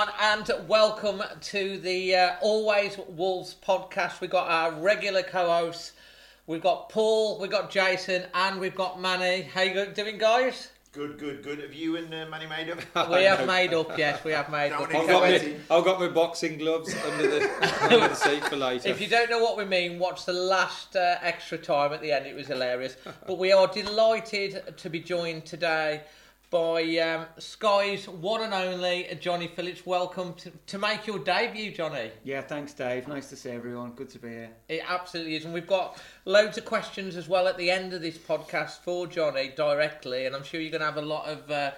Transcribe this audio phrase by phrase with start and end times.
[0.00, 4.20] everyone, and welcome to the uh, Always Wolves podcast.
[4.20, 5.92] We've got our regular co-hosts.
[6.46, 9.42] We've got Paul, we've got Jason, and we've got Manny.
[9.42, 10.68] How you doing, guys?
[10.92, 11.58] Good, good, good.
[11.58, 13.10] Have you and uh, Manny made up?
[13.10, 14.90] We have made up, yes, we have made up.
[14.90, 18.56] Don't I've got, my, I've got my boxing gloves under the, under the seat for
[18.56, 18.88] later.
[18.88, 22.12] If you don't know what we mean, watch the last uh, extra time at the
[22.12, 22.26] end.
[22.26, 22.96] It was hilarious.
[23.26, 26.02] But we are delighted to be joined today
[26.50, 29.86] by um, Sky's one and only Johnny Phillips.
[29.86, 32.10] Welcome to, to make your debut, Johnny.
[32.24, 33.06] Yeah, thanks, Dave.
[33.06, 33.92] Nice to see everyone.
[33.92, 34.50] Good to be here.
[34.68, 35.44] It absolutely is.
[35.44, 39.06] And we've got loads of questions as well at the end of this podcast for
[39.06, 40.26] Johnny directly.
[40.26, 41.70] And I'm sure you're going to have a lot of uh,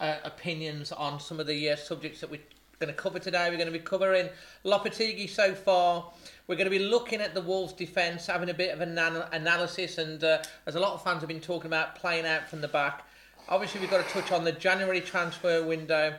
[0.00, 2.40] uh, opinions on some of the uh, subjects that we're
[2.80, 3.48] going to cover today.
[3.48, 4.28] We're going to be covering
[4.64, 6.10] Lopetegui so far.
[6.48, 9.98] We're going to be looking at the Wolves' defence, having a bit of an analysis.
[9.98, 12.68] And uh, as a lot of fans have been talking about, playing out from the
[12.68, 13.05] back.
[13.48, 16.16] Obviously, we've got to touch on the January transfer window,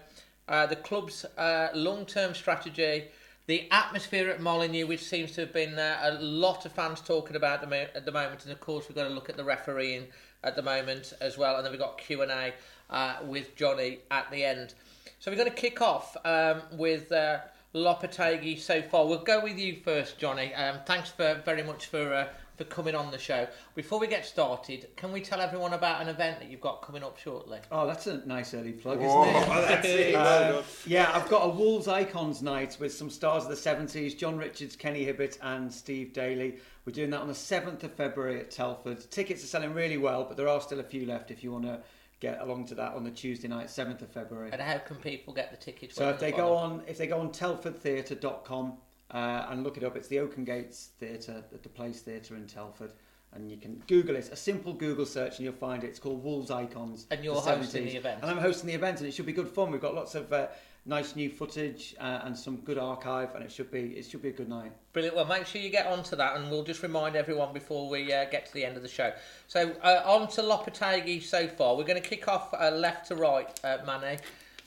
[0.47, 3.03] uh, the club's uh, long term strategy,
[3.47, 7.35] the atmosphere at Molineux, which seems to have been uh, a lot of fans talking
[7.35, 10.07] about at the moment, and of course, we've got to look at the refereeing
[10.45, 12.53] at the moment as well, and then we've got Q and A
[12.89, 14.73] uh, with Johnny at the end.
[15.19, 17.39] So we're going to kick off um, with uh,
[17.75, 19.05] Lopetegui so far.
[19.05, 20.53] We'll go with you first, Johnny.
[20.53, 22.27] Um, thanks for very much for uh,
[22.57, 23.47] for coming on the show.
[23.75, 27.03] Before we get started, can we tell everyone about an event that you've got coming
[27.03, 27.59] up shortly?
[27.71, 29.47] Oh, that's a nice early plug, Whoa, isn't it?
[29.67, 30.15] that's it.
[30.15, 34.37] Uh, yeah, I've got a Wolves Icons night with some stars of the 70s John
[34.37, 36.57] Richards, Kenny Hibbitt, and Steve Daly.
[36.85, 39.09] We're doing that on the 7th of February at Telford.
[39.11, 41.65] Tickets are selling really well, but there are still a few left if you want
[41.65, 41.79] to
[42.19, 44.49] get along to that on the Tuesday night, 7th of February.
[44.51, 45.95] And how can people get the tickets?
[45.95, 46.49] So if they follow?
[46.49, 48.73] go on, if they go on telfordtheatre.com
[49.11, 52.93] uh, and look it up, it's the Oakengates Theatre, the, the Place Theatre in Telford.
[53.33, 55.87] And you can Google it, a simple Google search, and you'll find it.
[55.87, 57.07] It's called Wolves Icons.
[57.11, 57.91] And you're the hosting 70s.
[57.91, 58.19] the event.
[58.21, 59.69] And I'm hosting the event, and it should be good fun.
[59.71, 60.47] We've got lots of uh,
[60.87, 64.29] nice new footage uh, and some good archive, and it should be it should be
[64.29, 64.71] a good night.
[64.93, 65.15] Brilliant.
[65.15, 68.25] Well, make sure you get onto that, and we'll just remind everyone before we uh,
[68.25, 69.11] get to the end of the show.
[69.47, 71.75] So, uh, on to Lopetegui so far.
[71.75, 74.19] We're going to kick off uh, left to right, uh, Mane.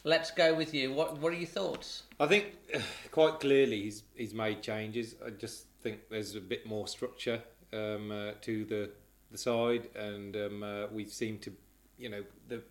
[0.05, 0.93] Let's go with you.
[0.93, 2.05] What What are your thoughts?
[2.19, 2.47] I think
[3.11, 5.15] quite clearly he's he's made changes.
[5.25, 8.91] I just think there's a bit more structure um, uh, to the
[9.31, 11.53] the side, and um, uh, we seem to,
[11.99, 12.63] you know, the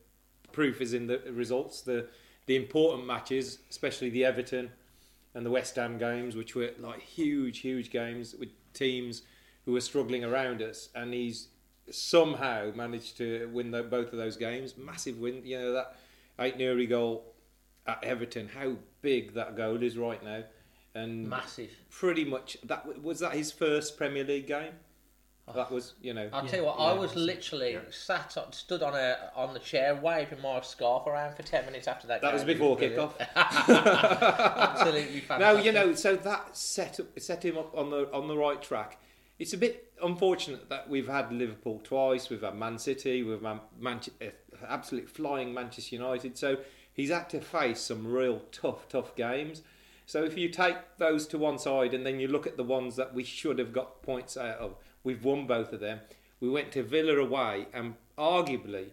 [0.51, 1.81] proof is in the results.
[1.81, 2.07] The
[2.47, 4.72] the important matches, especially the Everton
[5.35, 9.22] and the West Ham games, which were like huge, huge games with teams
[9.66, 11.50] who were struggling around us, and he's
[11.91, 14.75] somehow managed to win the, both of those games.
[14.78, 15.95] Massive win, you know that
[16.39, 17.25] Aït-Nouri goal
[17.86, 18.47] at Everton.
[18.47, 20.44] How big that goal is right now,
[20.95, 21.71] and Massive.
[21.89, 24.74] Pretty much that was that his first Premier League game.
[25.56, 26.30] That was, you know.
[26.31, 26.75] I'll tell you what.
[26.75, 31.36] I was literally sat, on, stood on a on the chair, waving my scarf around
[31.36, 32.21] for ten minutes after that.
[32.21, 32.51] That was game.
[32.51, 33.18] It before brilliant.
[33.18, 33.27] kickoff.
[33.35, 35.65] Absolutely Now fantastic.
[35.65, 39.00] you know, so that set up, set him up on the on the right track.
[39.39, 43.59] It's a bit unfortunate that we've had Liverpool twice, we've had Man City, we've had
[43.80, 44.25] Manche- uh,
[44.67, 46.38] absolute flying Manchester United.
[46.38, 46.57] So
[46.94, 49.61] he's had to face some real tough, tough games.
[50.06, 52.95] So if you take those to one side and then you look at the ones
[52.95, 56.00] that we should have got points out of, we've won both of them.
[56.39, 58.88] We went to Villa away and arguably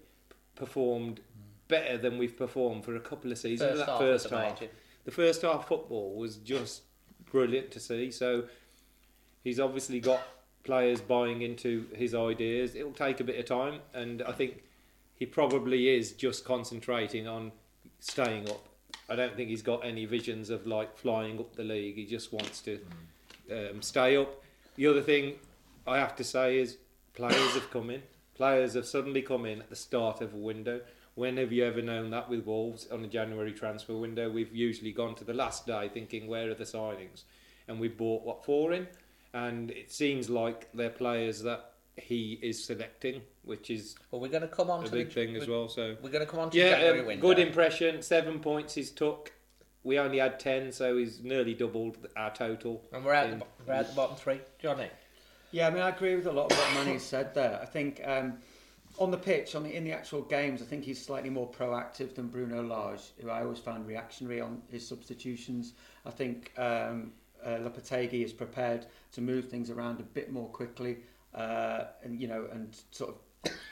[0.54, 1.20] performed
[1.68, 3.70] better than we've performed for a couple of seasons.
[3.72, 4.72] First that half first half, major.
[5.04, 6.82] the first half football was just
[7.30, 8.10] brilliant to see.
[8.10, 8.44] So
[9.42, 10.20] he's obviously got
[10.64, 12.74] players buying into his ideas.
[12.74, 14.64] It'll take a bit of time, and I think
[15.16, 17.52] he probably is just concentrating on
[18.00, 18.68] staying up.
[19.08, 21.96] I don't think he's got any visions of like flying up the league.
[21.96, 22.80] He just wants to
[23.50, 24.42] um, stay up.
[24.76, 25.34] The other thing
[25.86, 26.78] I have to say is
[27.14, 28.02] players have come in.
[28.34, 30.80] Players have suddenly come in at the start of a window.
[31.14, 34.28] When have you ever known that with Wolves on a January transfer window?
[34.28, 37.22] We've usually gone to the last day thinking, where are the signings?
[37.68, 38.86] And we bought what four in,
[39.32, 44.42] and it seems like they're players that he is selecting, which is Well, we're going
[44.42, 45.68] to come on a to big the, thing as well.
[45.68, 47.22] So We're going to come on to yeah, January um, window.
[47.22, 48.02] good impression.
[48.02, 49.32] Seven points he's took.
[49.84, 52.82] We only had ten, so he's nearly doubled our total.
[52.92, 54.40] And we're at, the, bo- we're at the bottom three.
[54.58, 54.88] Johnny?
[55.52, 57.58] Yeah, I mean, I agree with a lot of what Manny said there.
[57.62, 58.38] I think um,
[58.98, 62.16] on the pitch, on the, in the actual games, I think he's slightly more proactive
[62.16, 65.74] than Bruno Lage, who I always found reactionary on his substitutions.
[66.04, 67.12] I think um,
[67.44, 70.96] uh, Lopetegui is prepared to move things around a bit more quickly,
[71.32, 73.16] uh, and you know, and sort of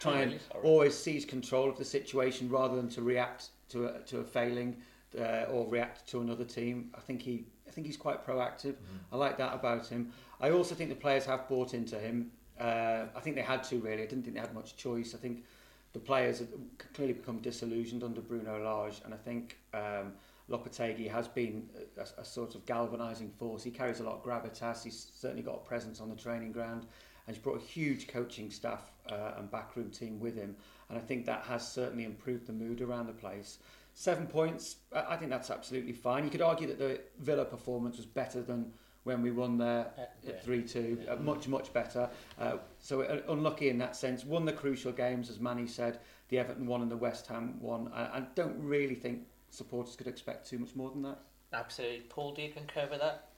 [0.01, 4.19] try and always seize control of the situation rather than to react to a, to
[4.19, 4.77] a failing
[5.19, 6.91] uh, or react to another team.
[6.95, 8.77] I think he I think he's quite proactive.
[9.13, 10.13] I like that about him.
[10.41, 12.31] I also think the players have bought into him.
[12.61, 14.03] Uh, I think they had to really.
[14.03, 15.15] I didn't think they had much choice.
[15.15, 15.45] I think
[15.93, 16.49] the players have
[16.93, 20.13] clearly become disillusioned under Bruno Lage, and I think um,
[20.51, 23.63] Lopetegui has been a, a sort of galvanising force.
[23.63, 24.85] He carries a lot of gravitas.
[24.85, 26.87] He's certainly got a presence on the training ground,
[27.27, 30.57] and he's brought a huge coaching staff uh, and backroom team with him.
[30.89, 33.59] And I think that has certainly improved the mood around the place.
[33.95, 36.25] Seven points, I I think that's absolutely fine.
[36.25, 38.73] You could argue that the Villa performance was better than
[39.05, 41.07] when we won there Uh, at 3 2.
[41.09, 42.09] Uh, much, much better.
[42.39, 44.25] Uh, so uh, unlucky in that sense.
[44.25, 46.01] Won the crucial games, as Manny said.
[46.31, 47.91] The Everton one and the West Ham one.
[47.95, 51.19] I, I don't really think supporters could expect too much more than that.
[51.53, 52.01] Absolutely.
[52.09, 53.29] Paul, do you concur with that?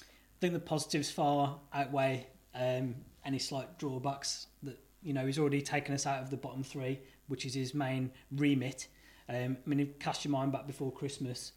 [0.00, 4.46] I think the positives far outweigh um, any slight drawbacks.
[4.62, 6.98] That you know he's already taken us out of the bottom three,
[7.28, 8.88] which is his main remit.
[9.28, 11.52] Um, I mean, cast your mind back before Christmas,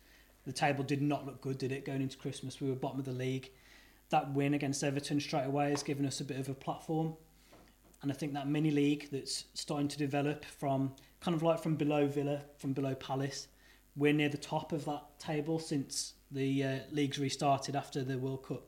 [0.46, 1.84] the table did not look good, did it?
[1.84, 3.50] Going into Christmas, we were bottom of the league.
[4.12, 7.16] That win against Everton straight away has given us a bit of a platform,
[8.04, 11.76] and I think that mini league that's starting to develop from kind of like from
[11.76, 13.48] below Villa, from below Palace,
[13.96, 18.46] we're near the top of that table since the uh, league's restarted after the World
[18.48, 18.64] Cup.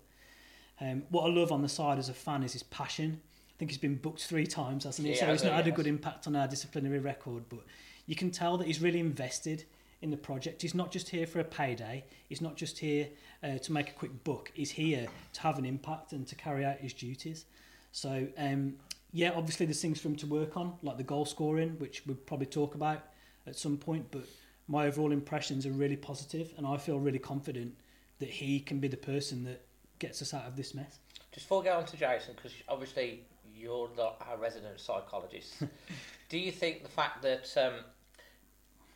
[0.80, 3.22] Um, what I love on the side as a fan is his passion.
[3.62, 5.14] Think he's been booked three times, hasn't he?
[5.14, 7.60] He so he's not had a good impact on our disciplinary record, but
[8.08, 9.66] you can tell that he's really invested
[10.02, 10.64] in the project.
[10.64, 12.04] He's not just here for a payday.
[12.28, 13.10] He's not just here
[13.44, 14.52] uh, to make a quick buck.
[14.56, 17.46] He's here to have an impact and to carry out his duties.
[17.92, 18.78] So, um,
[19.14, 22.16] yeah, obviously there's things for him to work on, like the goal scoring, which we'll
[22.16, 23.04] probably talk about
[23.46, 24.08] at some point.
[24.10, 24.26] But
[24.68, 27.76] my overall impressions are really positive, and I feel really confident
[28.18, 29.62] that he can be the person that
[30.00, 30.98] gets us out of this mess.
[31.32, 33.22] Just before we go on to Jason, because obviously
[33.62, 35.64] you're the, our resident psychologist,
[36.30, 37.84] do you think the fact that um,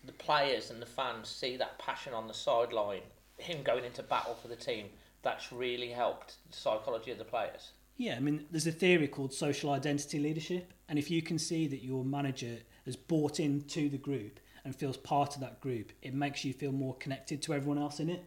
[0.06, 3.01] the players and the fans see that passion on the sideline,
[3.38, 4.88] him going into battle for the team,
[5.21, 7.71] that's really helped the psychology of the players?
[7.97, 11.68] Yeah, I mean, there's a theory called social identity leadership, and if you can see
[11.68, 16.13] that your manager has bought into the group and feels part of that group, it
[16.13, 18.25] makes you feel more connected to everyone else in it.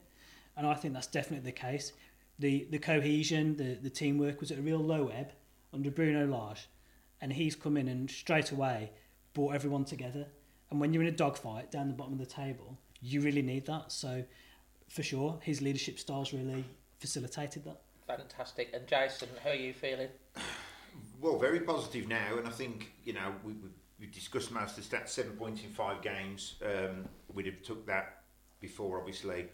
[0.57, 1.93] And I think that's definitely the case.
[2.39, 5.33] The the cohesion, the the teamwork was at a real low ebb
[5.73, 6.69] under Bruno Lage,
[7.21, 8.93] and he's come in and straight away
[9.35, 10.27] brought everyone together.
[10.71, 13.67] And when you're in a dogfight down the bottom of the table, you really need
[13.67, 13.93] that.
[13.93, 14.25] So,
[14.89, 16.65] for sure, his leadership styles really
[16.99, 17.81] facilitated that.
[18.07, 18.71] Fantastic.
[18.75, 20.09] And Jason, how are you feeling?
[21.21, 23.69] Well, very positive now, and I think you know we, we,
[24.01, 25.09] we discussed most of the stats.
[25.09, 26.55] Seven points in five games.
[26.65, 28.23] Um, we'd have took that
[28.61, 29.47] before, obviously.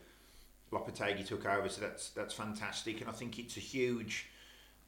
[0.71, 4.28] Lopetegui took over, so that's that's fantastic, and I think it's a huge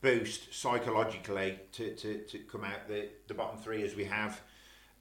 [0.01, 4.41] boost psychologically to, to, to come out the, the bottom three as we have.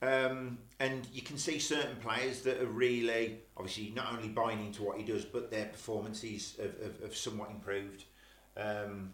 [0.02, 4.84] Um, and you can see certain players that are really, obviously, not only buying into
[4.84, 8.04] what he does, but their performances have, have, have somewhat improved
[8.58, 9.12] um,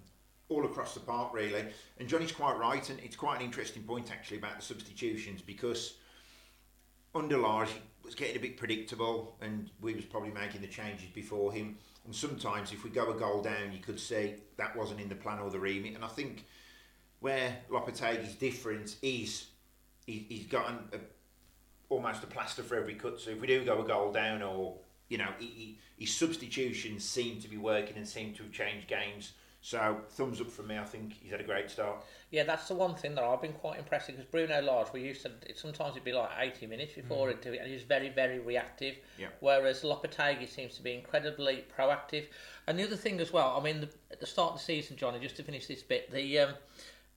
[0.50, 1.66] all across the park, really.
[2.00, 5.96] And Johnny's quite right, and it's quite an interesting point actually about the substitutions because
[7.14, 11.10] under Lars it was getting a bit predictable, and we was probably making the changes
[11.14, 11.78] before him.
[12.06, 15.16] And sometimes, if we go a goal down, you could say that wasn't in the
[15.16, 15.96] plan or the remit.
[15.96, 16.46] And I think
[17.20, 19.48] where Lopetegui's different is
[20.08, 21.00] he, he's got a,
[21.90, 23.20] almost a plaster for every cut.
[23.20, 24.78] So if we do go a goal down, or
[25.10, 28.88] you know, he, he, his substitutions seem to be working and seem to have changed
[28.88, 30.78] games So thumbs up from me.
[30.78, 32.04] I think he's had a great start.
[32.32, 35.02] Yeah, that's the one thing that I've been quite impressed with because Bruno Lage, we
[35.02, 37.32] used to sometimes it'd be like 80 minutes before Mm.
[37.32, 38.96] he'd do it, and he was very, very reactive.
[39.20, 39.28] Yeah.
[39.42, 42.28] Whereas Lopetegui seems to be incredibly proactive.
[42.68, 44.96] And the other thing as well, I mean, the, at the start of the season,
[44.96, 46.54] Johnny, just to finish this bit, the um,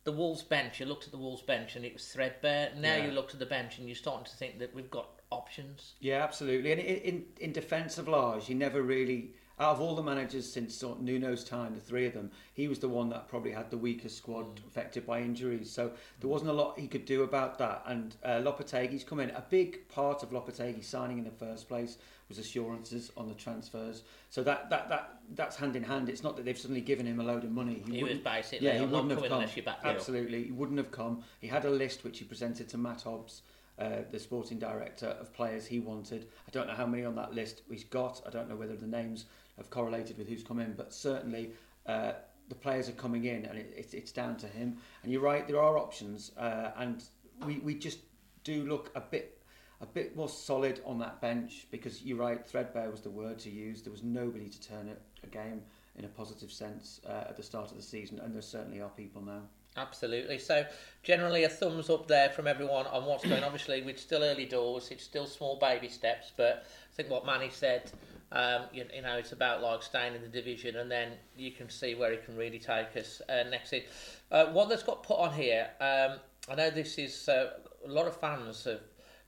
[0.02, 2.72] the Wolves bench, you looked at the Wolves bench and it was threadbare.
[2.76, 3.06] Now Yeah.
[3.06, 5.94] you look at the bench and you're starting to think that we've got options.
[6.00, 6.72] Yeah, absolutely.
[6.72, 10.50] And in in, in defence of Lars, he never really, out of all the managers
[10.50, 13.52] since sort of Nuno's time, the three of them, he was the one that probably
[13.52, 15.70] had the weakest squad affected by injuries.
[15.70, 17.82] So there wasn't a lot he could do about that.
[17.86, 19.30] And uh, Lopetegui's come in.
[19.30, 24.02] A big part of Lopetegui signing in the first place was assurances on the transfers.
[24.30, 26.08] So that, that, that that's hand in hand.
[26.08, 27.82] It's not that they've suddenly given him a load of money.
[27.86, 29.32] He was wouldn't- basically, yeah, he wouldn't have come.
[29.32, 31.22] unless you back me up." Absolutely, he wouldn't have come.
[31.40, 33.42] He had a list which he presented to Matt Hobbs,
[33.78, 36.26] uh, the sporting director, of players he wanted.
[36.48, 38.22] I don't know how many on that list he's got.
[38.26, 41.50] I don't know whether the names have correlated with who's come in, but certainly
[41.86, 42.12] uh,
[42.48, 44.76] the players are coming in, and it, it's it's down to him.
[45.02, 47.02] And you're right, there are options, uh, and
[47.44, 47.98] we, we just
[48.42, 49.40] do look a bit
[49.80, 53.50] a bit more solid on that bench because you're right, threadbare was the word to
[53.50, 53.82] use.
[53.82, 55.62] There was nobody to turn it a game
[55.96, 58.88] in a positive sense uh, at the start of the season, and there certainly are
[58.90, 59.42] people now.
[59.76, 60.38] Absolutely.
[60.38, 60.64] So,
[61.02, 63.42] generally, a thumbs up there from everyone on what's going.
[63.42, 64.90] Obviously, it's still early doors.
[64.90, 66.30] It's still small baby steps.
[66.36, 67.90] But I think what Manny said,
[68.34, 71.70] um, you, you know, it's about like staying in the division, and then you can
[71.70, 73.88] see where he can really take us uh, next season.
[74.30, 75.70] Uh, one that's got put on here.
[75.80, 76.18] Um,
[76.50, 77.50] I know this is uh,
[77.84, 78.80] a lot of fans have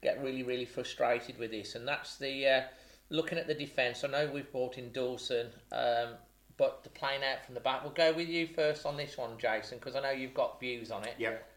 [0.02, 2.62] get really, really frustrated with this, and that's the uh,
[3.08, 4.02] looking at the defence.
[4.02, 5.48] I know we've brought in Dawson.
[5.72, 6.14] Um,
[6.56, 7.82] but the playing out from the back.
[7.82, 10.90] We'll go with you first on this one, Jason, because I know you've got views
[10.90, 11.14] on it.
[11.18, 11.52] Yep.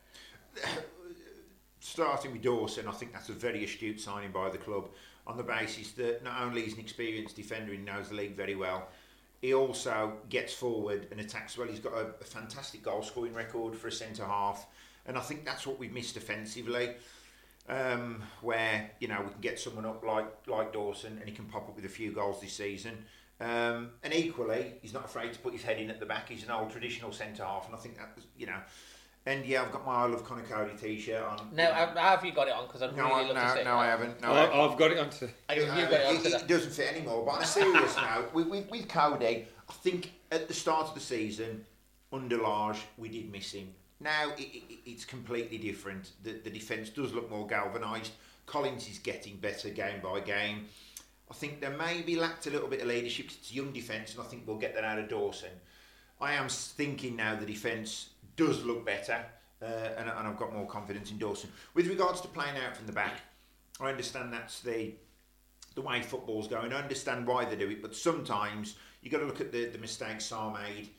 [1.79, 4.89] Starting with Dawson, I think that's a very astute signing by the club
[5.30, 8.56] on the basis that not only is an experienced defender and knows the league very
[8.56, 8.88] well,
[9.42, 11.68] he also gets forward and attacks well.
[11.68, 14.66] He's got a, a fantastic goal scoring record for a centre half,
[15.06, 16.96] and I think that's what we've missed offensively.
[17.70, 21.46] Um, where you know we can get someone up like like Dawson and he can
[21.46, 23.06] pop up with a few goals this season.
[23.40, 26.28] Um, and equally, he's not afraid to put his head in at the back.
[26.28, 28.60] He's an old traditional centre half, and I think that you know.
[29.26, 31.50] And yeah, I've got my I love Conor Coady t-shirt on.
[31.54, 32.66] No, how how have you got it on?
[32.68, 33.64] Because I'm no, really I, love to no, see it.
[33.66, 34.22] no, I haven't.
[34.22, 35.28] No, I, I, I've got it onto.
[35.56, 36.48] You've uh, got it on it, to it that.
[36.48, 37.26] doesn't fit anymore.
[37.26, 40.94] But on a serious note, with, with, with Coady, I think at the start of
[40.96, 41.66] the season,
[42.12, 43.70] under Lage, we did miss him.
[44.00, 46.12] Now it, it, it's completely different.
[46.24, 48.14] The, the defence does look more galvanised.
[48.46, 50.66] Collins is getting better game by game.
[51.30, 53.28] I think there may be lacked a little bit of leadership.
[53.28, 55.52] It's a young defence, and I think we'll get that out of Dawson.
[56.20, 59.17] I am thinking now the defence does look better,
[59.62, 59.65] uh,
[59.98, 61.50] and, and I've got more confidence in Dawson.
[61.74, 63.15] With regards to playing out from the back,
[63.79, 64.93] I understand that's the
[65.75, 66.74] the way football's going.
[66.74, 69.77] I understand why they do it, but sometimes you've got to look at the, the
[69.77, 70.89] mistakes Sá made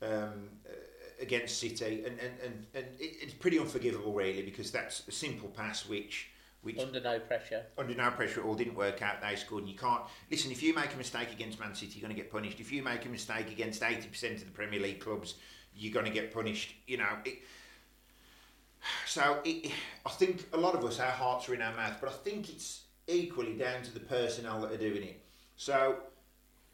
[0.00, 0.72] um, uh,
[1.20, 5.48] against City, and and, and, and it, it's pretty unforgivable, really, because that's a simple
[5.48, 6.28] pass which
[6.62, 7.62] which Under no pressure.
[7.76, 9.20] under no pressure at all didn't work out.
[9.20, 10.52] They scored, and you can't listen.
[10.52, 12.60] If you make a mistake against Man City, you're going to get punished.
[12.60, 15.34] If you make a mistake against eighty percent of the Premier League clubs,
[15.76, 16.74] you're going to get punished.
[16.86, 17.08] You know.
[17.24, 17.38] It,
[19.06, 19.70] so it,
[20.04, 22.48] I think a lot of us, our hearts are in our mouth, but I think
[22.48, 25.20] it's equally down to the personnel that are doing it.
[25.56, 25.96] So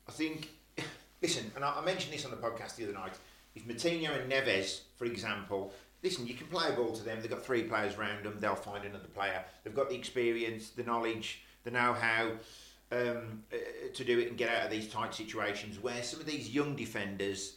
[0.09, 0.49] I think,
[1.23, 3.13] listen, and I, I mentioned this on the podcast the other night.
[3.55, 7.21] If Moutinho and Neves, for example, listen, you can play a ball to them.
[7.21, 8.37] They've got three players around them.
[8.39, 9.45] They'll find another player.
[9.65, 12.33] They've got the experience, the knowledge, the know-how
[12.93, 13.57] um, uh,
[13.93, 15.83] to do it and get out of these tight situations.
[15.83, 17.57] Where some of these young defenders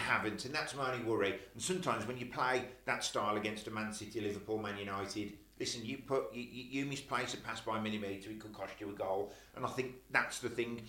[0.00, 1.38] haven't, and that's my only worry.
[1.54, 5.84] And sometimes when you play that style against a Man City, Liverpool, Man United, listen,
[5.84, 8.92] you put you, you misplace a pass by a millimetre, it could cost you a
[8.92, 9.32] goal.
[9.54, 10.82] And I think that's the thing.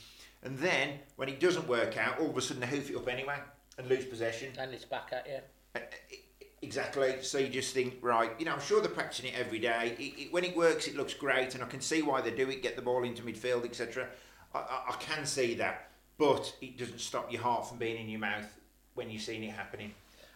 [0.43, 3.07] And then when it doesn't work out, all of a sudden they hoof it up
[3.07, 3.37] anyway
[3.77, 4.53] and lose possession.
[4.57, 5.39] And it's back at you.
[5.75, 5.85] Uh,
[6.63, 7.21] Exactly.
[7.21, 9.95] So you just think, right, you know, I'm sure they're practicing it every day.
[9.99, 12.49] It, it, when it works, it looks great, and I can see why they do
[12.49, 14.07] it, get the ball into midfield, etc.
[14.55, 18.09] I, I, I can see that, but it doesn't stop your heart from being in
[18.09, 18.47] your mouth
[18.97, 19.93] when you've seen it happening.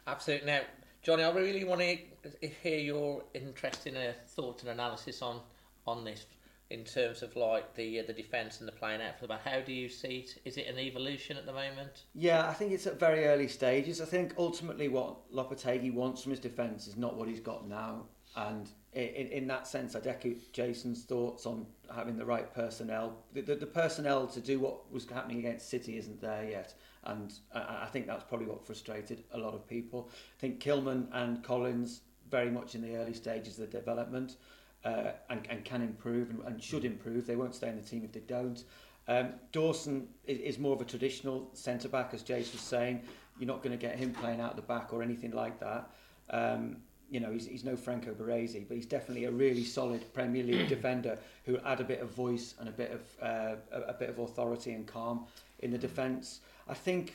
[0.08, 0.48] Absolutely.
[0.48, 0.62] Now,
[1.04, 5.40] Johnny, I really want to hear your interest in a thought and analysis on
[5.88, 6.26] on this
[6.70, 9.46] in terms of like the uh, the defence and the playing out for the back.
[9.46, 10.42] How do you see it?
[10.46, 12.04] Is it an evolution at the moment?
[12.14, 14.00] Yeah, I think it's at very early stages.
[14.00, 18.06] I think ultimately what Lopetegui wants from his defence is not what he's got now.
[18.36, 23.18] And in, in that sense, I'd echo Jason's thoughts on having the right personnel.
[23.34, 26.74] The, the, the personnel to do what was happening against City isn't there yet.
[27.04, 30.10] And I, I think that's probably what frustrated a lot of people.
[30.38, 34.38] I think Kilman and Collins very much in the early stages of the development
[34.86, 37.28] uh, and, and can improve and, and should improve.
[37.28, 38.64] They won't stay in the team if they don't.
[39.08, 43.02] Um, Dawson is, is more of a traditional centre back, as Jace was saying.
[43.40, 45.90] you're not going to get him playing out the back or anything like that.
[46.30, 46.78] Um,
[47.10, 50.70] you know, he's, he's no Franco Baresi, but he's definitely a really solid Premier League
[50.70, 54.10] defender who add a bit of voice and a bit of uh, a, a bit
[54.10, 55.26] of authority and calm
[55.60, 56.40] in the defence.
[56.68, 57.14] I think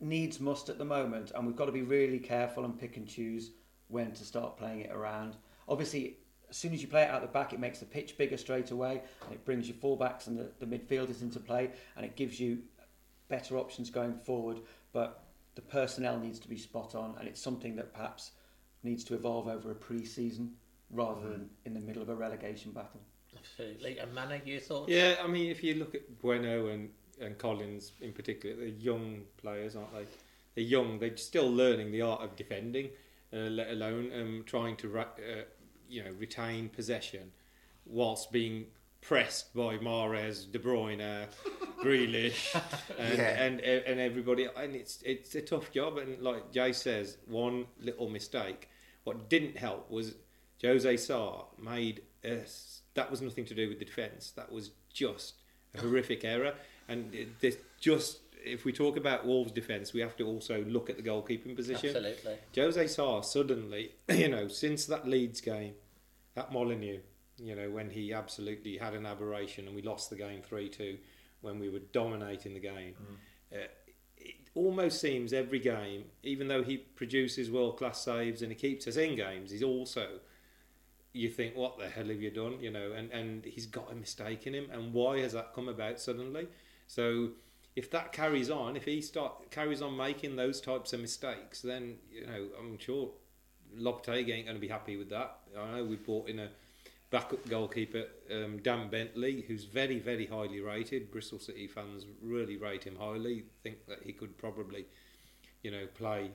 [0.00, 3.06] needs must at the moment, and we've got to be really careful and pick and
[3.06, 3.50] choose
[3.88, 5.36] when to start playing it around.
[5.68, 6.16] Obviously,
[6.50, 8.70] as soon as you play it out the back, it makes the pitch bigger straight
[8.70, 12.38] away, and it brings your fullbacks and the, the midfielders into play, and it gives
[12.40, 12.58] you
[13.28, 14.58] better options going forward.
[14.92, 15.24] But
[15.54, 18.32] the personnel needs to be spot on, and it's something that perhaps
[18.82, 20.52] needs to evolve over a pre-season
[20.90, 21.48] rather than mm.
[21.64, 23.00] in the middle of a relegation battle.
[23.38, 23.98] Absolutely.
[23.98, 24.90] And Manny, your thoughts?
[24.90, 26.90] Yeah, I mean, if you look at Bueno and,
[27.22, 30.04] and Collins in particular, they're young players, aren't they?
[30.54, 30.98] They're young.
[30.98, 32.90] They're still learning the art of defending,
[33.32, 35.42] uh, let alone um, trying to ra- uh,
[35.88, 37.32] you know retain possession
[37.86, 38.66] whilst being
[39.00, 41.26] pressed by Mahrez, De Bruyne,
[41.82, 42.54] Grealish,
[42.98, 43.42] and, Yeah.
[43.44, 44.46] and and everybody.
[44.56, 45.98] And it's it's a tough job.
[45.98, 48.68] And like Jay says, one little mistake.
[49.04, 50.14] What didn't help was
[50.62, 52.42] Jose Sá made a,
[52.94, 54.30] that was nothing to do with the defence.
[54.36, 55.34] That was just
[55.74, 56.54] a horrific error.
[56.92, 60.90] And it- this just if we talk about Wolves' defence, we have to also look
[60.90, 61.94] at the goalkeeping position.
[61.96, 62.36] Absolutely.
[62.56, 65.74] Jose Sá suddenly, you know, since that Leeds game,
[66.34, 67.00] that Molineux,
[67.38, 70.98] you know, when he absolutely had an aberration and we lost the game 3 2
[71.40, 72.94] when we were dominating the game.
[73.52, 73.58] Uh,
[74.16, 78.86] it almost seems every game, even though he produces world class saves and he keeps
[78.88, 80.06] us in games, he's also.
[81.14, 82.58] You think, what the hell have you done?
[82.60, 84.68] You know, and, and he's got a mistake in him.
[84.72, 86.46] And why has that come about suddenly?
[86.86, 87.30] So,
[87.74, 91.96] if that carries on, if he start carries on making those types of mistakes, then
[92.10, 93.10] you know I'm sure
[93.78, 95.38] Lopetegui ain't going to be happy with that.
[95.58, 96.48] I know we brought in a
[97.10, 101.10] backup goalkeeper, um, Dan Bentley, who's very very highly rated.
[101.10, 103.44] Bristol City fans really rate him highly.
[103.62, 104.86] Think that he could probably,
[105.62, 106.30] you know, play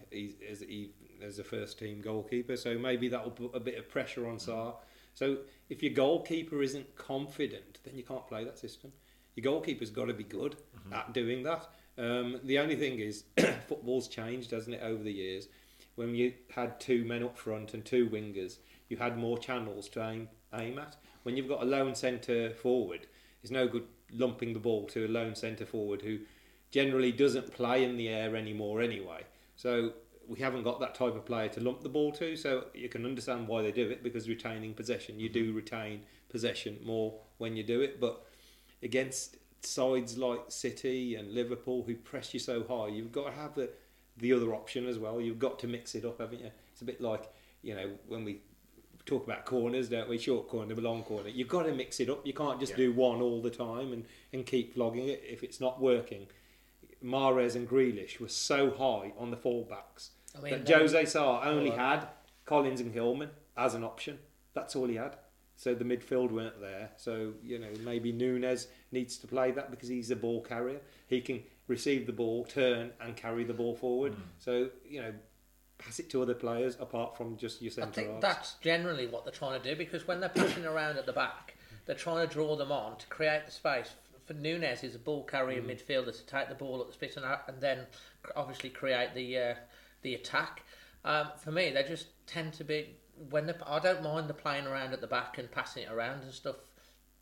[0.49, 2.57] as he, as a first team goalkeeper.
[2.57, 4.73] So maybe that will put a bit of pressure on Sá.
[5.13, 5.37] So
[5.69, 8.91] if your goalkeeper isn't confident, then you can't play that system.
[9.37, 10.55] Your goalkeeper's got to be good
[10.91, 11.69] at doing that.
[11.95, 13.23] Um, the only thing is,
[13.67, 15.47] football's changed, hasn't it, over the years?
[15.93, 18.57] When you had two men up front and two wingers,
[18.89, 20.95] you had more channels to aim, aim at.
[21.21, 23.05] When you've got a lone centre forward,
[23.43, 26.17] it's no good lumping the ball to a lone centre forward who
[26.71, 29.21] generally doesn't play in the air anymore anyway.
[29.55, 29.93] So
[30.27, 33.05] we haven't got that type of player to lump the ball to, so you can
[33.05, 37.63] understand why they do it because retaining possession, you do retain possession more when you
[37.63, 38.26] do it, but
[38.83, 43.55] against sides like City and Liverpool who press you so high, you've got to have
[43.55, 43.69] the
[44.19, 45.21] the other option as well.
[45.21, 46.51] You've got to mix it up, haven't you?
[46.71, 47.29] It's a bit like
[47.61, 48.41] you know when we
[49.05, 50.17] talk about corners, don't we?
[50.17, 51.29] Short corner, long corner.
[51.29, 52.25] You've got to mix it up.
[52.25, 52.77] You can't just Yeah.
[52.77, 56.27] do one all the time and, and keep flogging it if it's not working.
[57.03, 61.71] Mahrez and Grealish were so high on the fullbacks I mean, that Jose Sá only
[61.71, 62.07] uh, had
[62.45, 64.19] Collins and Kilman as an option.
[64.53, 65.15] That's all he had.
[65.59, 66.91] So the midfield weren't there.
[66.97, 70.79] So you know maybe Nunes needs to play that because he's a ball carrier.
[71.07, 74.13] He can receive the ball, turn and carry the ball forward.
[74.13, 74.21] Hmm.
[74.39, 75.13] So you know
[75.79, 77.89] pass it to other players apart from just your centre.
[77.89, 78.21] I think halves.
[78.21, 81.55] that's generally what they're trying to do because when they're pushing around at the back,
[81.85, 83.91] they're trying to draw them on to create the space.
[84.25, 85.67] For Nunes, is a ball carrier Mm.
[85.67, 87.85] midfielder to take the ball at the spit and, out and then
[88.35, 89.55] obviously create the uh,
[90.01, 90.63] the attack.
[91.05, 92.95] Um, for me, they just tend to be
[93.29, 96.23] when they I don't mind the playing around at the back and passing it around
[96.23, 96.55] and stuff,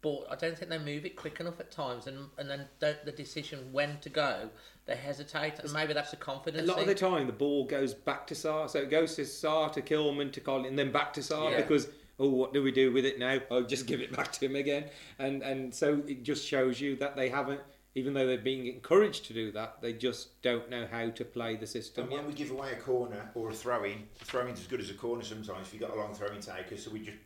[0.02, 3.04] but I don't think they move it quick enough at times, and and then don't,
[3.06, 4.50] the decision when to go,
[4.86, 6.64] they hesitate, and maybe that's a confidence.
[6.64, 8.68] A lot of the time, the ball goes back to Sá.
[8.68, 11.58] So it goes to Sá, to Kilman, to Collins, and then back to Sá Yeah.
[11.58, 11.88] because,
[12.20, 13.40] oh, what do we do with it now?
[13.50, 14.86] Oh, just give it back to him again.
[15.18, 17.62] And and so it just shows you that they haven't,
[17.96, 21.56] even though they're being encouraged to do that, they just don't know how to play
[21.56, 22.20] the system And yet.
[22.20, 24.82] when we give away a corner or a throw in, a throw in's as good
[24.82, 27.18] as a corner sometimes if you've got a long throwing taker, so we're just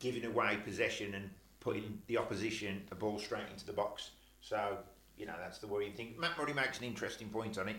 [0.00, 4.10] giving away possession and putting the opposition a ball straight into the box.
[4.40, 4.78] So,
[5.16, 6.14] you know, that's the worrying thing.
[6.18, 7.76] Matt Murray makes an interesting point on it,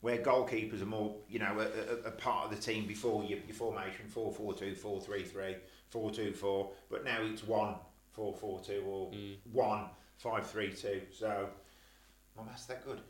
[0.00, 3.38] where goalkeepers are more, you know, a, a, a part of the team before your,
[3.46, 5.56] your formation 4 4 2, 4 3 3,
[5.90, 7.74] 4 2 4, but now it's 1
[8.12, 9.36] 4 4 2 or mm.
[9.52, 9.84] 1
[10.18, 11.00] 5 3 2.
[11.12, 11.48] So,
[12.36, 13.00] well, that's that good.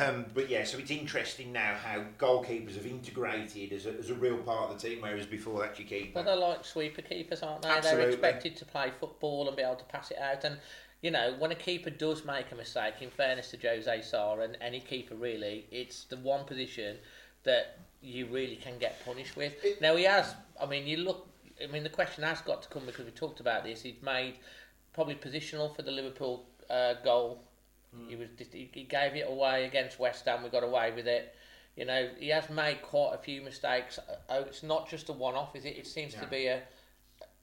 [0.00, 4.14] Um, but yeah, so it's interesting now how goalkeepers have integrated as a, as a
[4.14, 6.12] real part of the team, whereas before that's your keeper.
[6.14, 7.68] But they're like sweeper keepers, aren't they?
[7.68, 8.00] Absolutely.
[8.00, 10.44] They're expected to play football and be able to pass it out.
[10.44, 10.58] And
[11.02, 14.56] you know, when a keeper does make a mistake, in fairness to Jose Sá and
[14.60, 16.96] any keeper really, it's the one position
[17.44, 19.52] that you really can get punished with.
[19.80, 20.34] now he has.
[20.60, 21.28] I mean, you look.
[21.62, 23.82] I mean, the question has got to come because we talked about this.
[23.82, 24.34] He's made
[24.92, 27.42] probably positional for the Liverpool uh, goal.
[28.08, 30.42] He was he he gave it away against West Ham.
[30.42, 31.34] We got away with it.
[31.76, 33.98] You know, he has made quite a few mistakes.
[34.30, 35.76] Oh, it's not just a one-off, is it?
[35.76, 36.62] It seems to be a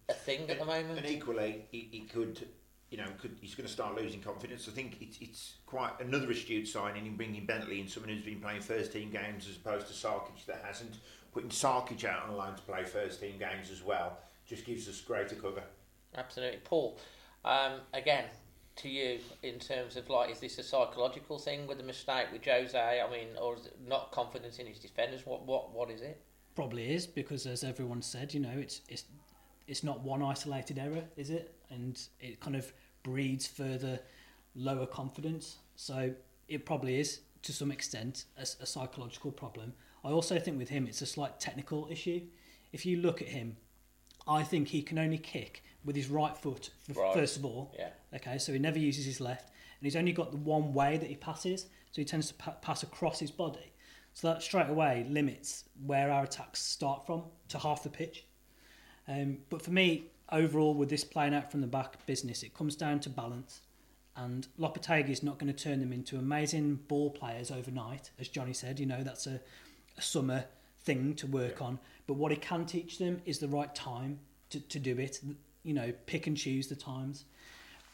[0.09, 0.97] a thing at the moment.
[0.97, 2.47] And equally, he, he could,
[2.89, 4.67] you know, could, he's going to start losing confidence.
[4.67, 8.41] I think it's, it's quite another astute signing in bringing Bentley in, someone who's been
[8.41, 10.95] playing first team games as opposed to Sarkic that hasn't.
[11.33, 15.01] Putting Sarkic out on loan to play first team games as well just gives us
[15.01, 15.63] greater cover.
[16.15, 16.99] Absolutely, Paul.
[17.43, 18.25] Um, again,
[18.77, 22.45] to you in terms of like, is this a psychological thing with the mistake with
[22.45, 22.77] Jose?
[22.77, 25.25] I mean, or is it not confidence in his defenders?
[25.25, 26.21] What what what is it?
[26.55, 29.05] Probably is because, as everyone said, you know, it's it's
[29.67, 31.55] it's not one isolated error, is it?
[31.69, 32.71] And it kind of
[33.03, 33.99] breeds further
[34.55, 35.57] lower confidence.
[35.75, 36.13] So
[36.47, 39.73] it probably is to some extent a, a psychological problem.
[40.03, 42.21] I also think with him, it's a slight technical issue.
[42.71, 43.57] If you look at him,
[44.27, 47.13] I think he can only kick with his right foot Right.
[47.13, 47.73] first of all.
[47.77, 47.89] Yeah.
[48.15, 51.09] Okay, so he never uses his left, and he's only got the one way that
[51.09, 53.71] he passes, so he tends to pa- pass across his body.
[54.13, 58.25] So that straight away limits where our attacks start from to half the pitch.
[59.07, 62.75] Um, but for me, overall, with this playing out from the back business, it comes
[62.75, 63.61] down to balance.
[64.15, 68.53] And Lopetegui is not going to turn them into amazing ball players overnight, as Johnny
[68.53, 68.79] said.
[68.79, 69.41] You know, that's a,
[69.97, 70.45] a summer
[70.83, 71.79] thing to work on.
[72.05, 74.19] But what he can teach them is the right time
[74.51, 75.19] to, to do it.
[75.63, 77.25] You know, pick and choose the times.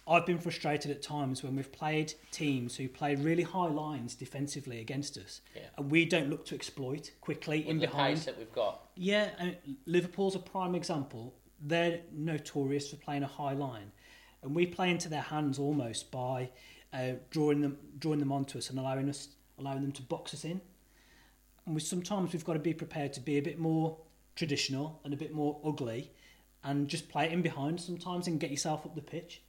[0.07, 4.79] I've been frustrated at times when we've played teams who play really high lines defensively
[4.79, 5.61] against us, Yeah.
[5.77, 8.15] and we don't look to exploit quickly in With the behind.
[8.17, 8.89] pace that we've got.
[8.95, 9.55] Yeah, and
[9.85, 11.35] Liverpool's a prime example.
[11.61, 13.91] They're notorious for playing a high line,
[14.41, 16.49] and we play into their hands almost by
[16.91, 19.27] uh, drawing them drawing them onto us and allowing us
[19.59, 20.59] allowing them to box us in.
[21.67, 23.95] And we sometimes we've got to be prepared to be a bit more
[24.35, 26.09] traditional and a bit more ugly,
[26.63, 29.41] and just play it in behind sometimes and get yourself up the pitch.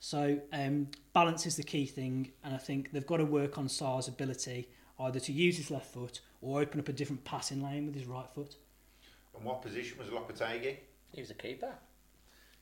[0.00, 3.66] So um, balance is the key thing, and I think they've got to work on
[3.66, 4.68] Sá's ability
[5.00, 8.06] either to use his left foot or open up a different passing lane with his
[8.06, 8.56] right foot.
[9.36, 10.76] And what position was Lopetegui?
[11.12, 11.72] He was a keeper.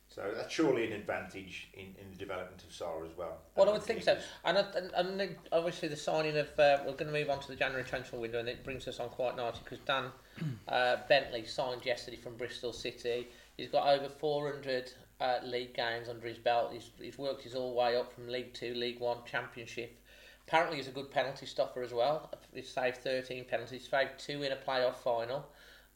[0.08, 3.38] So that's surely an advantage in, in the development of Sá as well.
[3.56, 4.16] Well, I would think so.
[4.44, 7.48] And, I- and, and obviously the signing of, uh, we're going to move on to
[7.48, 10.06] the January transfer window, and it brings us on quite nicely because Dan
[10.68, 13.26] uh, Bentley signed yesterday from Bristol City.
[13.56, 16.72] He's got over 400 uh, league games under his belt.
[16.72, 19.98] He's, he's worked his all way up from League Two, League One, Championship.
[20.46, 22.30] Apparently, he's a good penalty stopper as well.
[22.54, 25.46] He's saved 13 penalties, saved two in a playoff final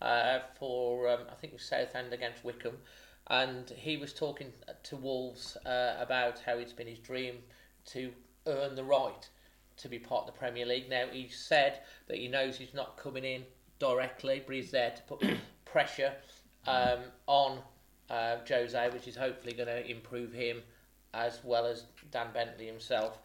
[0.02, 2.78] uh, for, um, I think Southend against Wycombe.
[3.28, 7.36] And he was talking to Wolves uh, about how it's been his dream
[7.86, 8.10] to
[8.46, 9.28] earn the right
[9.76, 10.90] to be part of the Premier League.
[10.90, 13.44] Now, he said that he knows he's not coming in
[13.78, 15.22] directly, but he's there to put
[15.64, 16.12] pressure
[16.66, 17.58] um, on
[18.08, 20.62] uh, Jose, which is hopefully going to improve him
[21.14, 23.18] as well as Dan Bentley himself.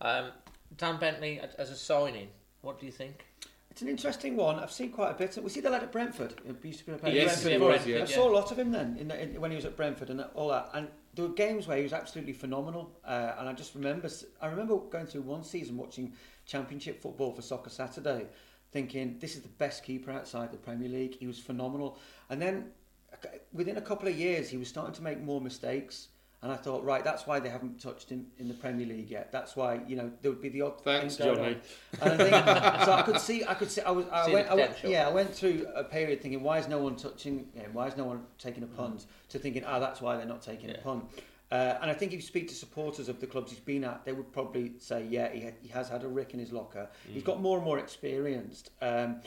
[0.00, 0.30] Um,
[0.76, 2.28] Dan Bentley as- as a signing,
[2.60, 3.24] what do you think?
[3.70, 4.58] It's an interesting one.
[4.58, 5.36] I've seen quite a bit.
[5.42, 6.34] Was he the lad at Brentford?
[6.62, 7.68] He used to be at Yes, Brentford.
[7.68, 8.02] was, yeah.
[8.02, 10.20] I saw a lot of him then in, in, when he was at Brentford and
[10.34, 10.68] all that.
[10.74, 12.92] And there were games where he was absolutely phenomenal.
[13.02, 14.10] Uh, and I just remember,
[14.42, 16.12] I remember going through one season watching
[16.44, 18.26] Championship football for Soccer Saturday,
[18.72, 21.16] thinking this is the best keeper outside the Premier League.
[21.18, 21.98] He was phenomenal.
[22.28, 22.72] And then
[23.52, 26.08] within a couple of years, he was starting to make more mistakes.
[26.44, 29.30] And I thought, right, that's why they haven't touched him in the Premier League yet.
[29.30, 31.40] That's why you know there would be the odd Thanks, thing Johnny.
[31.54, 31.60] on.
[32.00, 34.54] And I think, so I could see, I could see, I was, I went, I
[34.56, 37.72] went, yeah, I went through a period thinking, why is no one touching him?
[37.74, 39.06] Why is no one taking a punt?
[39.28, 40.78] To thinking, ah, that's why they're not taking Yeah.
[40.78, 41.04] a punt.
[41.52, 44.04] Uh, and I think if you speak to supporters of the clubs he's been at,
[44.04, 46.88] they would probably say, yeah, he, ha- he has had a rick in his locker.
[47.06, 48.70] He's got more and more experienced.
[48.80, 49.20] Um,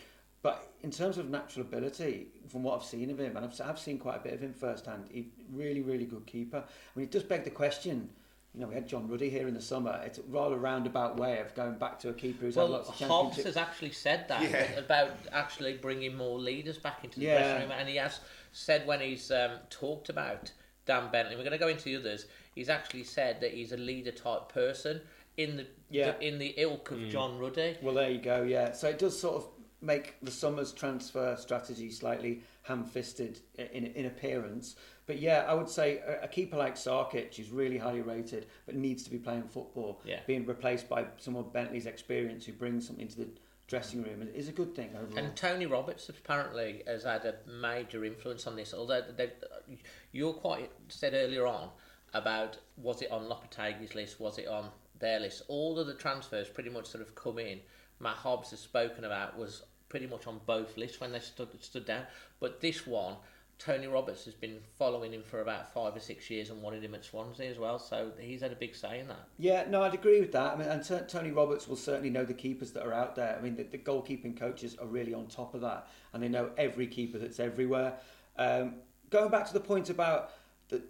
[0.46, 3.80] but in terms of natural ability, from what I've seen of him, and I've, I've
[3.80, 6.58] seen quite a bit of him firsthand, he's really, really good keeper.
[6.58, 8.08] I mean, it does beg the question.
[8.54, 10.00] You know, we had John Ruddy here in the summer.
[10.06, 12.90] It's a rather roundabout way of going back to a keeper who's had Well, lots
[12.90, 14.72] of Hobbs has actually said that Yeah.
[14.78, 17.40] about actually bringing more leaders back into the Yeah.
[17.40, 18.20] dressing room, and he has
[18.52, 20.52] said when he's um, talked about
[20.86, 22.28] Dan Bentley, we're going to go into the others.
[22.54, 25.02] He's actually said that he's a leader type person
[25.38, 26.12] in the, Yeah.
[26.12, 27.78] the in the ilk of John Ruddy.
[27.82, 28.44] Well, there you go.
[28.44, 29.50] Yeah, so it does sort of
[29.86, 34.76] make the summer's transfer strategy slightly ham-fisted in, in appearance.
[35.06, 38.76] But yeah, I would say a, a keeper like Sarkic is really highly rated, but
[38.76, 40.02] needs to be playing football.
[40.04, 40.20] Yeah.
[40.26, 43.28] Being replaced by someone of Bentley's experience who brings something to the
[43.68, 45.18] dressing room and is a good thing overall.
[45.18, 48.74] And Tony Roberts apparently has had a major influence on this.
[48.74, 49.76] Although they, uh,
[50.12, 51.70] you quite said earlier on
[52.14, 54.70] about was it on Lopetegui's list, was it on
[55.00, 55.44] their list?
[55.48, 57.60] All of the transfers pretty much sort of come in.
[58.00, 61.86] Matt Hobbs has spoken about was pretty much on both lists when they stood stood
[61.86, 62.04] down.
[62.40, 63.16] But this one,
[63.58, 66.94] Tony Roberts has been following him for about five or six years and wanted him
[66.94, 67.80] at Swansea as well.
[67.80, 69.28] So he's had a big say in that.
[69.38, 70.54] Yeah, no, I'd agree with that.
[70.54, 73.38] I mean, and T- Tony Roberts will certainly know the keepers that are out there.
[73.38, 76.50] I mean, the, the goalkeeping coaches are really on top of that, and they know
[76.58, 77.94] every keeper that's everywhere.
[78.38, 78.76] Um,
[79.10, 80.34] going back to the point about
[80.68, 80.84] the,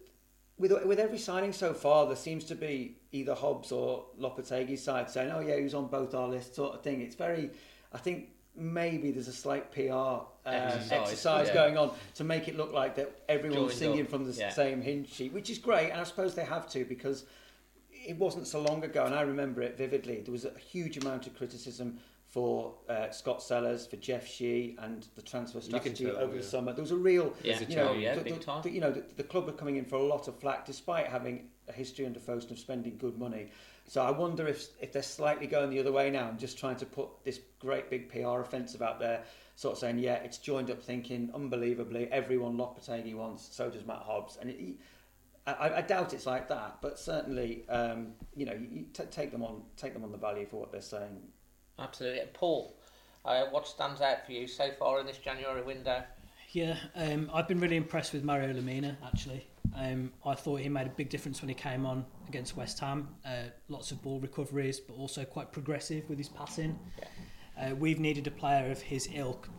[0.58, 5.10] with with every signing so far, there seems to be either Hobbs or Lopetegui's side
[5.10, 7.02] saying, "Oh yeah, he was on both our lists," sort of thing.
[7.02, 7.52] It's very,
[7.94, 11.54] I think maybe there's a slight PR um, Exercise, exercise, yeah.
[11.54, 14.50] going on to make it look like that everyone's Joined singing up, from the yeah.
[14.52, 17.26] same hint sheet, which is great, and I suppose they have to because
[17.92, 20.22] it wasn't so long ago, and I remember it vividly.
[20.22, 25.08] There was a huge amount of criticism for uh, Scott Sellars, for Jeff Shi, and
[25.16, 26.42] the transfer strategy over yeah.
[26.42, 26.74] the summer.
[26.74, 27.60] There was a real, Yeah.
[27.68, 29.96] you know, yeah, the, the- the- you know, the, the club were coming in for
[29.96, 33.48] a lot of flack, despite having a history under Fosun of spending good money.
[33.88, 36.76] So I wonder if if they're slightly going the other way now and just trying
[36.78, 39.24] to put this great big PR offensive out there,
[39.56, 44.02] sort of saying, yeah, it's joined up thinking, unbelievably, everyone Lopetegui wants, so does Matt
[44.02, 44.76] Hobbs, and it,
[45.48, 49.32] I, I doubt it's like that, but certainly, um, you know, you, you t- take
[49.32, 51.22] them on, take them on the value for what they're saying.
[51.78, 52.24] Absolutely.
[52.34, 52.76] Paul,
[53.26, 56.04] uh, what stands out for you so far in this January window?
[56.52, 58.96] Yeah, um, I've been really impressed with Mario Lemina.
[59.06, 62.80] Actually, um, I thought he made a big difference when he came on against West
[62.80, 63.08] Ham.
[63.26, 66.78] Uh, lots of ball recoveries, but also quite progressive with his passing.
[67.60, 69.50] Uh, we've needed a player of his ilk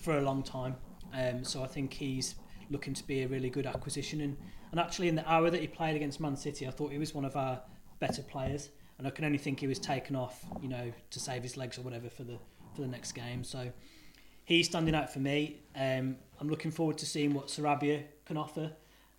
[0.00, 0.76] for a long time,
[1.12, 2.34] um, so I think he's
[2.70, 4.20] looking to be a really good acquisition.
[4.20, 4.36] And,
[4.70, 7.14] and actually, in the hour that he played against Man City, I thought he was
[7.14, 7.60] one of our
[8.00, 8.70] better players.
[8.98, 11.78] And I can only think he was taken off, you know, to save his legs
[11.78, 12.38] or whatever for the
[12.74, 13.42] for the next game.
[13.44, 13.70] So
[14.44, 15.62] he's standing out for me.
[15.74, 18.72] Um, I'm looking forward to seeing what Sarabia can offer.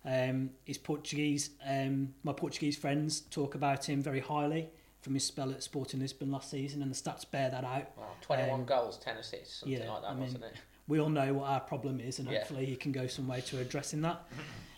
[0.06, 4.68] Um, his Portuguese, um, my Portuguese friends talk about him very highly
[5.02, 7.90] from his spell at Sporting Lisbon last season, and the stats bear that out.
[7.96, 10.54] Wow, 21 Um, goals, 10 assists, something yeah, like that, I mean, wasn't it?
[10.88, 12.38] We all know what our problem is, and Yeah.
[12.38, 14.24] hopefully he can go some way to addressing that.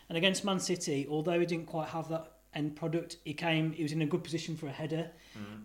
[0.08, 3.72] And against Man City, although he didn't quite have that end product, he came.
[3.72, 5.10] He was in a good position for a header,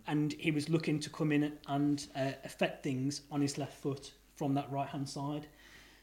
[0.06, 4.12] and he was looking to come in and uh, affect things on his left foot
[4.36, 5.48] from that right hand side.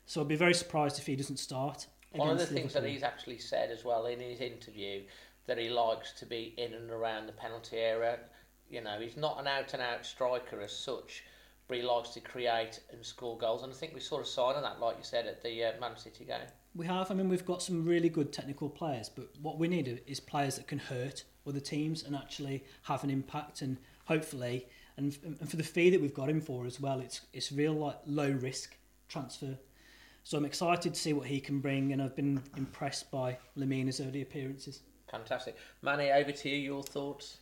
[0.07, 1.87] So I'd be very surprised if he doesn't start.
[2.13, 5.03] One of the things that he's actually said as well in his interview
[5.47, 8.19] that he likes to be in and around the penalty area.
[8.69, 11.25] You know, he's not an out and out striker as such,
[11.69, 13.63] but he likes to create and score goals.
[13.63, 15.73] And I think we saw a sign of that, like you said, at the uh,
[15.81, 16.47] Man City game.
[16.75, 17.11] We have.
[17.11, 20.57] I mean, we've got some really good technical players, but what we need is players
[20.57, 23.63] that can hurt other teams and actually have an impact.
[23.63, 27.23] And hopefully, and, and for the fee that we've got him for as well, it's
[27.33, 28.77] it's real like low risk
[29.09, 29.59] transfer.
[30.23, 34.01] So I'm excited to see what he can bring, and I've been impressed by Lemina's
[34.01, 34.83] early appearances.
[35.11, 35.57] Fantastic.
[35.83, 37.39] Manny, over to you, your thoughts?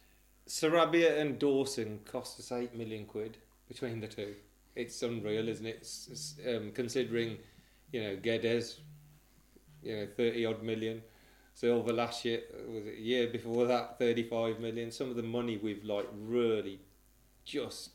[0.49, 3.37] Sarabia and Dawson cost us eight million quid
[3.69, 4.35] between the two.
[4.75, 5.79] It's unreal, isn't it?
[5.81, 7.37] It's, it's, um, considering,
[7.93, 8.79] you know, Guedes,
[9.83, 11.03] you know, thirty odd million.
[11.55, 14.91] Silva last year was it a year before that, thirty five million.
[14.91, 16.81] Some of the money we've like really
[17.45, 17.91] just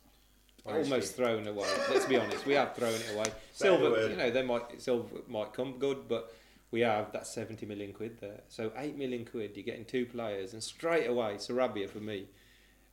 [0.65, 1.67] almost thrown away.
[1.89, 3.25] Let's be honest, we have thrown it away.
[3.53, 6.33] Silva, you know, they might Silva might come good, but
[6.71, 8.41] we have that seventy million quid there.
[8.47, 12.27] So eight million quid, you're getting two players, and straight away, Sarabia for me,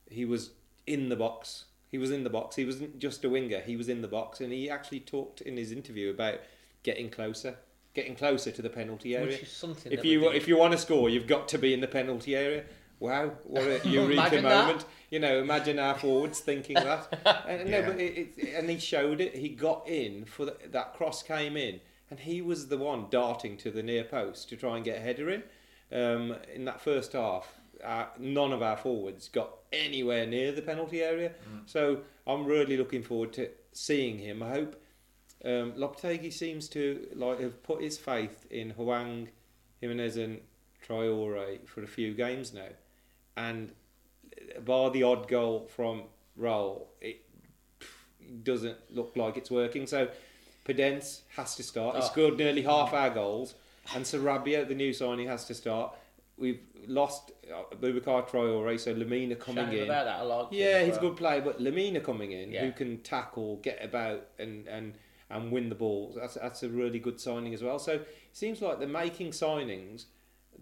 [0.09, 0.51] he was
[0.85, 1.65] in the box.
[1.87, 2.55] He was in the box.
[2.55, 3.59] He wasn't just a winger.
[3.59, 6.39] He was in the box, and he actually talked in his interview about
[6.83, 7.55] getting closer,
[7.93, 9.27] getting closer to the penalty area.
[9.27, 11.73] Which is something if that you if you want to score, you've got to be
[11.73, 12.65] in the penalty area.
[13.01, 14.67] Wow, what a eureka Imagine that.
[14.67, 14.85] moment!
[15.09, 17.45] You know, imagine our forwards thinking that.
[17.47, 17.81] And, Yeah.
[17.81, 19.35] No, but it, it, and he showed it.
[19.35, 23.57] He got in for the, that cross came in, and he was the one darting
[23.57, 25.43] to the near post to try and get a header in.
[25.91, 31.01] Um, in that first half, uh, none of our forwards got anywhere near the penalty
[31.01, 31.31] area.
[31.65, 34.43] So I'm really looking forward to seeing him.
[34.43, 34.81] I hope
[35.43, 39.29] um, Lopetegui seems to like have put his faith in Hwang,
[39.81, 40.39] Jimenez, and
[40.87, 42.69] Traore for a few games now,
[43.37, 43.71] and
[44.63, 46.03] bar the odd goal from
[46.39, 47.21] Raul, it
[48.43, 49.87] doesn't look like it's working.
[49.87, 50.09] So
[50.65, 51.95] Podence has to start.
[51.95, 52.05] He Oh.
[52.05, 53.55] scored nearly half our goals,
[53.95, 55.95] and Sarabia, the new signing, has to start.
[56.37, 59.83] We've lost uh, Boubacar Traore, so Lemina coming Shame in.
[59.83, 60.21] about that.
[60.25, 62.65] Like him Yeah, he's a good player, but Lemina coming in, Yeah.
[62.65, 64.93] who can tackle, get about, and and
[65.29, 66.13] and win the ball.
[66.15, 67.79] That's that's a really good signing as well.
[67.79, 70.05] So it seems like they're making signings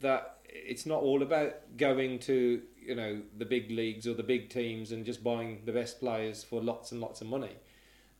[0.01, 4.49] that it's not all about going to you know the big leagues or the big
[4.49, 7.55] teams and just buying the best players for lots and lots of money.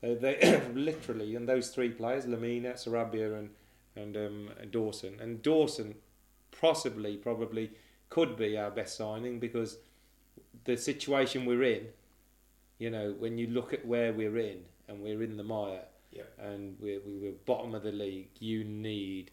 [0.04, 3.50] Uh, they literally and those three players, Lemina, Sarabia, and
[3.96, 5.96] and um, Dawson, and Dawson
[6.52, 7.72] possibly probably
[8.10, 9.78] could be our best signing because
[10.66, 11.88] the situation we're in,
[12.78, 16.24] you know, when you look at where we're in and we're in the mire Yeah.
[16.40, 19.32] and we're, we we're bottom of the league, you need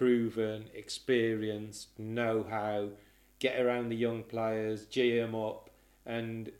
[0.00, 2.88] proven, experienced, know how,
[3.38, 5.68] get around the young players, G them up,
[6.06, 6.50] and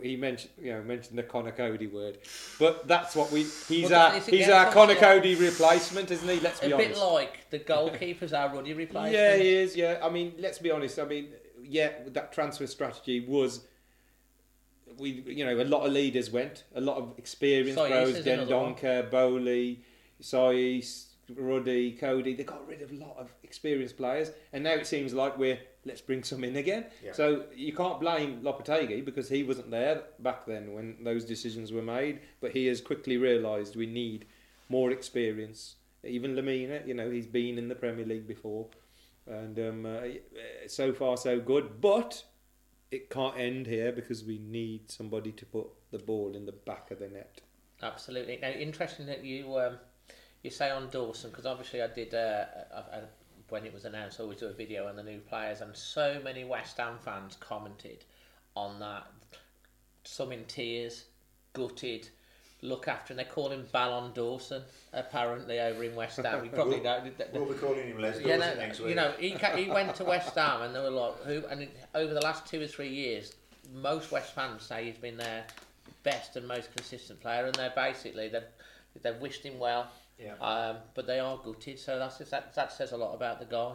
[0.00, 2.18] he mentioned you know mentioned the Conor Coady word,
[2.56, 6.38] but that's what we he's Well, our he's our Conor Coady replacement, isn't he?
[6.38, 9.12] Let's be A be bit like the goalkeeper's our Ruddy replacement.
[9.12, 9.74] Yeah, he is.
[9.74, 11.00] Yeah, I mean, let's be honest.
[11.00, 11.30] I mean,
[11.64, 13.66] yeah, that transfer strategy was.
[14.96, 19.08] We, you know, a lot of leaders went, a lot of experienced Saiz pros, another
[19.10, 19.78] Boly,
[20.20, 22.34] Sais, Ruddy, Coady.
[22.34, 25.58] They got rid of a lot of experienced players, and now it seems like we're
[25.84, 26.86] let's bring some in again.
[27.04, 27.12] Yeah.
[27.12, 31.82] So you can't blame Lopetegui because he wasn't there back then when those decisions were
[31.82, 34.26] made, but he has quickly realised we need
[34.68, 35.76] more experience.
[36.02, 38.66] Even Lemina, you know, he's been in the Premier League before,
[39.26, 40.00] and um, uh,
[40.66, 41.80] so far so good.
[41.80, 42.24] But
[42.90, 46.90] it can't end here because we need somebody to put the ball in the back
[46.90, 47.40] of the net.
[47.82, 48.38] Absolutely.
[48.40, 49.78] Now, interesting that you um,
[50.44, 53.00] you say on Dawson because obviously I did uh, I, I,
[53.48, 54.20] when it was announced.
[54.20, 57.36] I always do a video on the new players, and so many West Ham fans
[57.40, 58.04] commented
[58.54, 59.06] on that.
[60.04, 61.04] Some in tears,
[61.54, 62.08] gutted.
[62.62, 64.62] Look after, and they call him Ballon Dawson.
[64.92, 67.02] Apparently, over in West Ham, you probably know.
[67.32, 68.88] We'll be calling him Les Yeah, Dawson no, next week.
[68.90, 71.42] you know, he ca- he went to West Ham, and they were like, who?
[71.50, 73.34] And it, over the last two or three years,
[73.74, 75.44] most West fans say he's been their
[76.04, 78.42] best and most consistent player, and they're basically they've
[79.02, 79.90] they've wished him well.
[80.18, 80.34] Yeah.
[80.40, 83.74] Um, but they are gutted, so that's that that says a lot about the guy.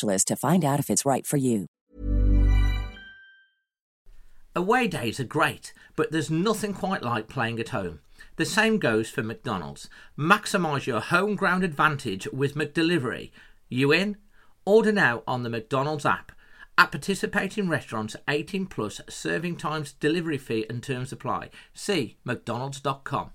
[0.25, 1.67] to find out if it's right for you.
[4.53, 7.99] Away days are great, but there's nothing quite like playing at home.
[8.35, 9.89] The same goes for McDonald's.
[10.17, 13.31] Maximise your home ground advantage with McDelivery.
[13.69, 14.17] You in?
[14.65, 16.33] Order now on the McDonald's app.
[16.77, 21.49] At participating restaurants, 18 plus serving times, delivery fee and terms apply.
[21.73, 23.31] See mcdonalds.com.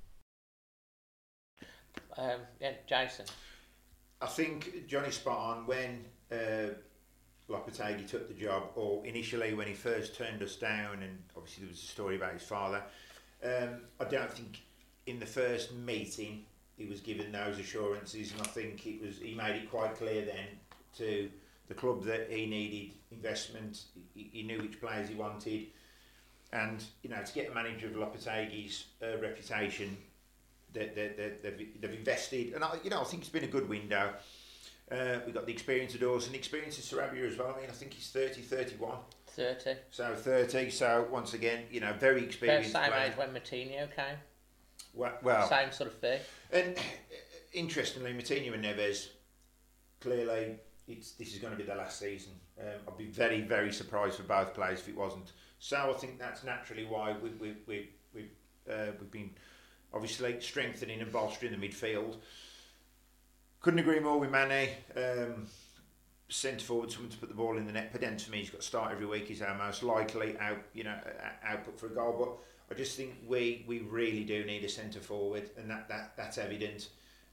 [2.19, 3.27] Um, yeah, Jason.
[4.21, 6.75] I think Johnny spot on when uh,
[7.49, 11.71] Lopetegui took the job, or initially when he first turned us down, and obviously there
[11.71, 12.83] was a story about his father.
[13.45, 14.63] Um, I don't think
[15.07, 16.45] in the first meeting
[16.77, 20.25] he was given those assurances, and I think it was he made it quite clear
[20.25, 20.47] then
[20.99, 21.31] to
[21.69, 23.85] the club that he needed investment.
[24.15, 25.67] He, he knew which players he wanted,
[26.53, 29.97] and you know to get a manager of Lopetegui's uh, reputation,
[30.73, 33.49] they, they, they, they've, they've invested, and I, you know I think it's been a
[33.49, 34.15] good window.
[34.91, 37.53] Uh, we got the experience of Dawson, the experience of Sarabia as well.
[37.57, 38.99] I mean, I think he's 30, 31.
[39.27, 39.75] 30.
[39.91, 42.73] So 30, so once again, you know, very About experienced.
[42.73, 43.11] same player.
[43.11, 44.17] age when Moutinho came.
[44.95, 46.21] Well, well Same sort of thing.
[46.53, 46.77] and
[47.53, 49.09] interestingly, Moutinho and Neves,
[50.01, 50.57] clearly,
[50.89, 52.33] it's this is going to be the last season.
[52.59, 55.33] Um, I'd be very, very surprised for both players if it wasn't.
[55.59, 58.31] So I think that's naturally why we, we, we, we,
[58.73, 59.31] uh, we've been
[59.93, 62.17] obviously strengthening and bolstering the midfield.
[63.61, 64.69] Couldn't agree more with Mane.
[64.97, 65.47] Um,
[66.29, 67.93] centre forward, someone to put the ball in the net.
[67.93, 69.29] Podence for me, he's got to start every week.
[69.29, 70.97] He's our most likely out, you know,
[71.45, 72.17] output for a goal.
[72.69, 76.13] But I just think we we really do need a centre forward, and that, that
[76.17, 76.89] that's evident.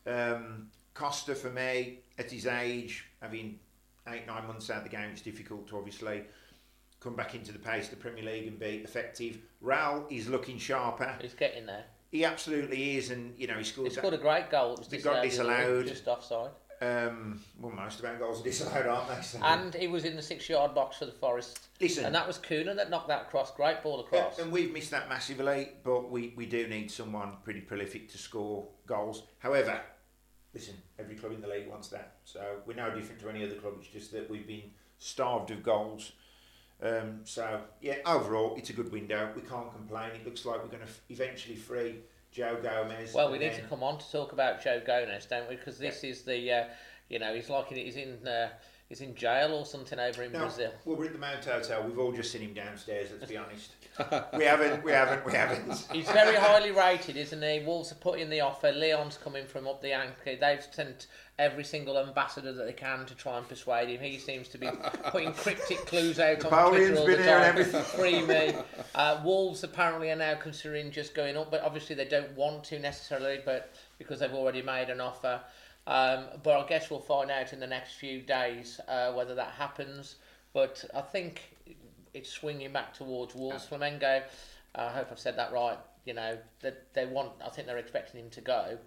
[0.05, 3.59] Um, Costa for me, at his age, having
[4.07, 6.23] eight nine months out of the game, it's difficult to obviously
[6.99, 9.39] come back into the pace of the Premier League and be effective.
[9.63, 11.17] Raul is looking sharper.
[11.21, 11.85] He's getting there.
[12.13, 13.87] He absolutely is, and you know he scored.
[13.87, 14.73] He scored a great goal.
[14.73, 15.87] It was disallowed the other week, disallowed.
[15.87, 16.51] Just offside.
[16.79, 19.21] Um, well, most of our goals are disallowed, aren't they?
[19.23, 21.69] So- And he was in the six yard box for the Forest.
[21.81, 22.05] Listen.
[22.05, 23.51] And that was Cunha that knocked that across.
[23.55, 24.37] Great ball across.
[24.37, 28.67] And we've missed that massively, but we, we do need someone pretty prolific to score
[28.85, 29.23] goals.
[29.39, 29.81] However,
[30.53, 32.17] listen, every club in the league wants that.
[32.25, 33.73] So we're no different to any other club.
[33.79, 36.11] It's just that we've been starved of goals.
[36.81, 39.29] Um, so, yeah, overall, it's a good window.
[39.35, 40.11] We can't complain.
[40.15, 41.95] It looks like we're going to f- eventually free
[42.35, 43.13] João Gomes.
[43.13, 45.55] Well, we need to come on to talk about João Gomes, don't we?
[45.55, 46.63] Because this is the, uh,
[47.09, 48.49] You know, he's like he's in uh,
[48.89, 50.71] he's in jail or something over in No, Brazil.
[50.85, 51.83] well, we're at the Mount Hotel.
[51.83, 53.09] We've all just seen him downstairs.
[53.11, 53.71] Let's be honest.
[54.37, 54.83] we haven't.
[54.83, 55.25] We haven't.
[55.25, 55.85] We haven't.
[55.91, 57.63] He's very highly rated, isn't he?
[57.65, 58.71] Wolves are putting the offer.
[58.71, 60.35] Leon's coming from up the Yankee.
[60.39, 61.07] They've sent
[61.39, 63.99] every single ambassador that they can to try and persuade him.
[64.01, 64.69] He seems to be
[65.11, 67.41] putting cryptic clues out on Napoleon's Twitter all been the time.
[67.43, 67.83] everything.
[67.99, 68.53] Free me.
[68.95, 72.79] Uh, Wolves apparently are now considering just going up, but obviously they don't want to
[72.79, 75.39] necessarily, but because they've already made an offer.
[75.85, 79.51] Um, but I guess we'll find out in the next few days uh, whether that
[79.51, 80.15] happens.
[80.53, 81.41] But I think
[82.13, 83.67] it's swinging back towards Wolves.
[83.69, 84.23] Flamengo,
[84.75, 85.77] I hope I've said that right.
[86.05, 87.31] You know, that they want.
[87.43, 88.77] I think they're expecting him to go.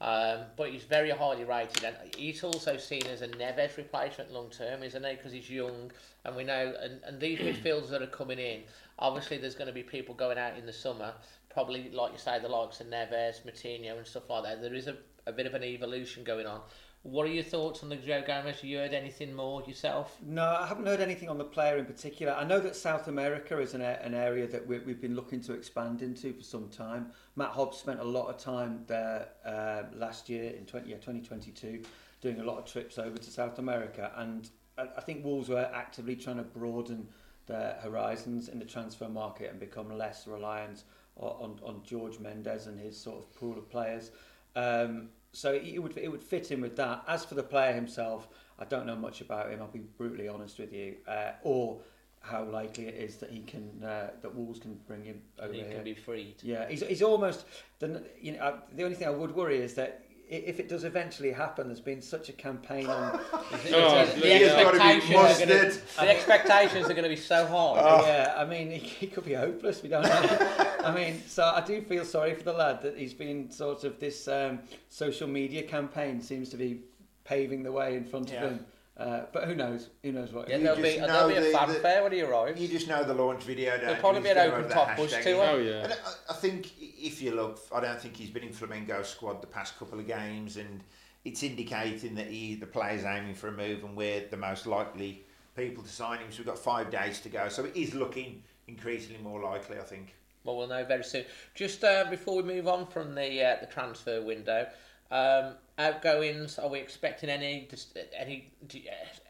[0.00, 4.48] Um, but he's very highly rated, and he's also seen as a Neves replacement long
[4.48, 5.14] term, isn't he?
[5.16, 5.90] Because he's young,
[6.24, 8.62] and we know, and, and these midfielders that are coming in,
[9.00, 11.14] obviously there's going to be people going out in the summer,
[11.50, 14.62] probably like you say, the likes of Neves, Moutinho, and stuff like that.
[14.62, 14.96] There is a,
[15.28, 16.60] a bit of an evolution going on.
[17.02, 18.56] What are your thoughts on the João Gomes?
[18.56, 20.18] Have you heard anything more yourself?
[20.26, 22.32] No, I haven't heard anything on the player in particular.
[22.32, 25.52] I know that South America is an, an area that we, we've been looking to
[25.52, 27.12] expand into for some time.
[27.36, 31.82] Matt Hobbs spent a lot of time there uh, last year in 20, yeah, 2022,
[32.20, 34.10] doing a lot of trips over to South America.
[34.16, 37.06] And I, I think Wolves were actively trying to broaden
[37.46, 40.82] their horizons in the transfer market and become less reliant
[41.16, 44.10] on, on, on Jorge Mendes and his sort of pool of players.
[44.56, 47.04] Um, so it would it would fit in with that.
[47.06, 49.60] As for the player himself, I don't know much about him.
[49.60, 51.80] I'll be brutally honest with you, uh, or
[52.20, 55.60] how likely it is that he can uh, that Wolves can bring him over He
[55.60, 55.70] here.
[55.70, 56.36] can be freed.
[56.42, 57.44] Yeah, he's, he's almost
[57.78, 60.68] the you know uh, the only thing I would worry is that i- if it
[60.68, 63.20] does eventually happen, there's been such a campaign on.
[63.70, 64.38] Oh, the, yeah.
[64.38, 68.02] He's gotta be expectations are gonna, the expectations are going to be so high.
[68.06, 69.82] Yeah, I mean, he, he could be hopeless.
[69.82, 70.38] We don't know.
[70.84, 73.98] I mean, so I do feel sorry for the lad that he's been sort of
[73.98, 74.60] this um,
[74.90, 76.82] social media campaign seems to be
[77.24, 78.44] paving the way in front Yeah.
[78.44, 78.66] of him.
[78.98, 79.90] Uh, but who knows?
[80.02, 80.48] Who knows what?
[80.48, 82.60] Yeah, there'll just be, there'll be a the- the- fanfare when he arrives.
[82.60, 83.70] You just know the launch video.
[83.76, 85.22] Don't There'll probably be an open top that bus hashtag.
[85.22, 85.44] tour.
[85.50, 85.84] Oh, yeah.
[85.84, 85.96] And I,
[86.30, 89.78] I think if you look, I don't think he's been in Flamengo squad the past
[89.78, 90.82] couple of games, and
[91.24, 95.22] it's indicating that he, the player's aiming for a move, and we're the most likely
[95.56, 96.32] people to sign him.
[96.32, 97.48] So we've got five days to go.
[97.48, 100.16] So it is looking increasingly more likely, I think.
[100.42, 101.24] Well, we'll know very soon.
[101.54, 104.66] Just uh, before we move on from the uh, the transfer window,
[105.10, 106.58] um, outgoings.
[106.58, 108.80] Are we expecting any just any do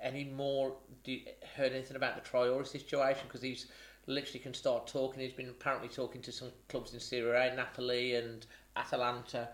[0.03, 0.75] any more?
[1.05, 1.21] Do you
[1.57, 3.25] heard anything about the Traore situation?
[3.27, 3.67] Because he's
[4.07, 5.21] literally can start talking.
[5.21, 8.45] He's been apparently talking to some clubs in Serie A, Napoli and
[8.77, 9.49] Atalanta.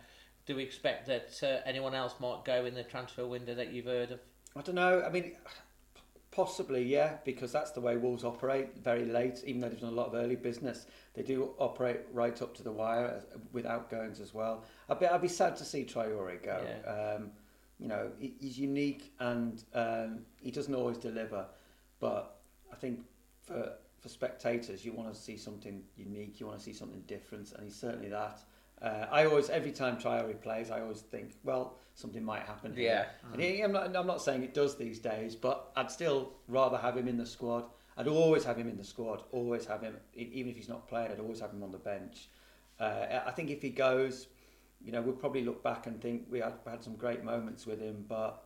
[0.47, 3.87] Do we expect that uh, anyone else might go in the transfer window that you've
[3.87, 4.21] heard of?
[4.57, 5.03] I don't know.
[5.03, 5.33] I mean,
[6.35, 8.77] possibly, yeah, because that's the way Wolves operate.
[8.83, 12.41] Very late, even though they've done a lot of early business, they do operate right
[12.43, 14.65] up to the wire uh, with outgoings as well.
[14.89, 16.61] I'd be, I'd be sad to see Traore go.
[16.67, 16.91] Yeah.
[16.91, 17.31] Um,
[17.79, 21.47] you know, he, he's unique and um, he doesn't always deliver,
[22.01, 22.37] but
[22.73, 23.01] I think
[23.43, 26.39] for for spectators, you want to see something unique.
[26.39, 28.39] You want to see something different, and he's certainly that.
[28.85, 33.07] Uh, I always, every time Traore plays, I always think, well, something might happen here.
[33.33, 36.77] And he, I'm, not, I'm not saying it does these days, but I'd still rather
[36.77, 37.65] have him in the squad.
[37.97, 41.13] I'd always have him in the squad, always have him, even if he's not playing,
[41.13, 42.29] I'd always have him on the bench.
[42.79, 44.27] Uh, I think if he goes,
[44.85, 47.81] you know, we'll probably look back and think we had, had some great moments with
[47.81, 48.45] him, but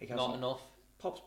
[0.00, 0.62] he Not enough.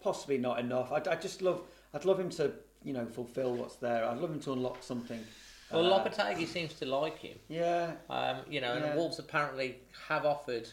[0.01, 0.91] Possibly not enough.
[0.91, 1.62] I, I just love,
[1.93, 2.53] I'd love him to,
[2.84, 4.03] you know, fulfil what's there.
[4.05, 5.24] I'd love him to unlock something.
[5.72, 7.38] Well, Uh, Lopetegui seems to like him.
[7.49, 8.86] Yeah, Um, you know, Yeah.
[8.86, 10.70] and Wolves apparently have offered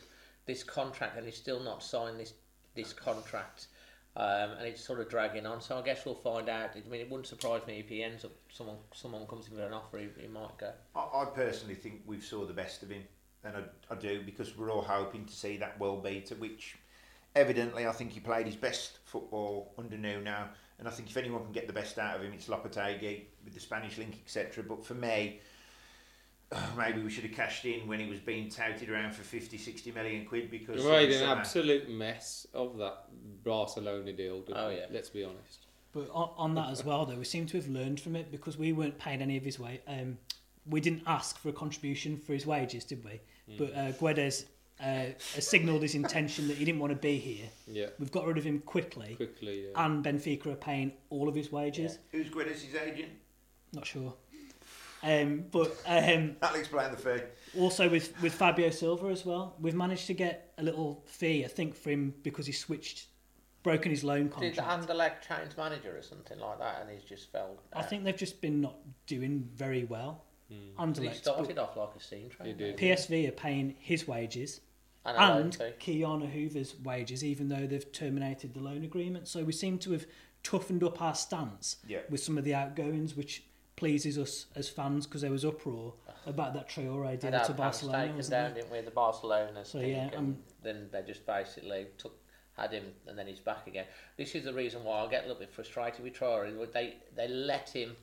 [0.47, 2.34] this contract, and he's still not signed this
[2.74, 3.68] this contract,
[4.16, 5.61] um, and it's sort of dragging on.
[5.61, 6.70] So I guess we'll find out.
[6.74, 9.64] I mean, it wouldn't surprise me if he ends up someone someone comes in with
[9.64, 10.72] an offer, he, he might go.
[10.97, 13.05] I, I personally think we've saw the best of him,
[13.45, 16.76] and I, I do because we're all hoping to see that well beater, which
[17.36, 20.49] evidently I think he played his best football under Nuno,
[20.79, 23.55] and I think if anyone can get the best out of him, it's Lopetegui with
[23.55, 24.64] the Spanish link, etc.
[24.66, 25.41] But for me,
[26.77, 29.93] maybe we should have cashed in when he was being touted around for 50, 60
[29.93, 31.41] million quid because We made an summer.
[31.41, 33.05] absolute mess of that
[33.45, 34.41] Barcelona deal.
[34.43, 34.77] didn't Oh, we?
[34.77, 34.87] yeah.
[34.91, 35.66] Let's be honest.
[35.93, 38.59] But on, on that as well, though, we seem to have learned from it because
[38.59, 39.81] we weren't paying any of his way.
[39.87, 40.18] Um,
[40.66, 43.20] we didn't ask for a contribution for his wages, did we?
[43.59, 44.47] But uh, Guedes
[44.81, 47.47] uh, has signalled his intention that he didn't want to be here.
[47.66, 49.66] Yeah, We've got rid of him quickly, quickly.
[49.68, 49.85] Yeah.
[49.85, 51.99] and Benfica are paying all of his wages.
[52.11, 53.12] Who's Guedes' agent?
[53.72, 54.14] Not sure.
[55.03, 57.20] Um, but um, That'll explain the fee.
[57.59, 61.49] also with, with Fabio Silva as well, we've managed to get a little fee, I
[61.49, 63.07] think, for him because he switched,
[63.62, 64.57] broken his loan contract.
[64.57, 64.89] Did contract.
[65.29, 67.59] Anderlecht change manager or something like that, and he's just fell?
[67.75, 70.25] I think they've just been not doing very well.
[70.49, 72.49] he Anderlecht, but started off like a scene train.
[72.49, 72.79] He did.
[72.79, 74.61] PSV are paying his wages,
[75.05, 75.70] And a and fee.
[75.78, 79.28] Ki-Jana Hoever's wages, even though they've terminated the loan agreement.
[79.28, 80.07] So we seem to have
[80.42, 82.00] toughened up our stance Yeah.
[82.09, 83.44] with some of the outgoings, which
[83.76, 85.94] pleases us as fans because there was uproar
[86.26, 87.98] about that Traore Had deal our to pants Barcelona.
[88.02, 88.62] taken wasn't down, there?
[88.62, 88.80] didn't we?
[88.82, 92.16] The Barcelona So, yeah, and um, then they just basically took
[92.57, 93.84] had him, and then he's back again.
[94.16, 96.72] This is the reason why I get a little bit frustrated with Traore.
[96.72, 97.96] They they let him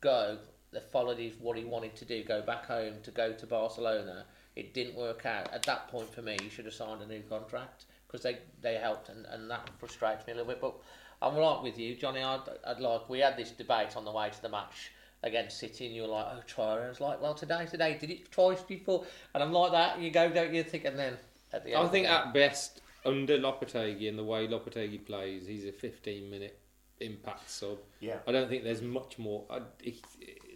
[0.00, 0.38] go.
[0.72, 4.24] They followed his what he wanted to do, go back home to go to Barcelona.
[4.58, 5.52] It didn't work out.
[5.54, 8.74] At that point, for me, you should have signed a new contract because they, they
[8.74, 10.60] helped, and, and that frustrates me a little bit.
[10.60, 10.74] But
[11.22, 12.22] I'm right with you, Johnny.
[12.22, 14.90] I'd, I'd like we had this debate on the way to the match
[15.22, 18.10] against City, and you were like, "Oh, Traore." I was like, "Well, today, today, did
[18.10, 20.00] it twice before?" And I'm like that.
[20.00, 20.64] You go, don't you?
[20.64, 21.16] Think, and then
[21.52, 25.06] at the end, I think the game- at best, under Lopetegui and the way Lopetegui
[25.06, 26.58] plays, he's a 15 minute
[27.00, 27.78] impact sub.
[28.00, 28.16] Yeah.
[28.26, 29.44] I don't think there's much more.
[29.48, 30.00] I, it,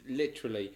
[0.09, 0.73] literally,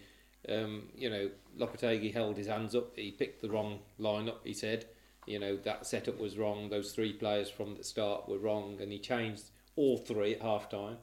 [0.49, 2.97] um, you know, Lopetegui held his hands up.
[2.97, 4.39] He picked the wrong lineup.
[4.45, 4.87] He said,
[5.27, 6.69] you know, that setup was wrong.
[6.69, 9.45] Those three players from the start were wrong, and he changed
[9.75, 10.99] all three at half time.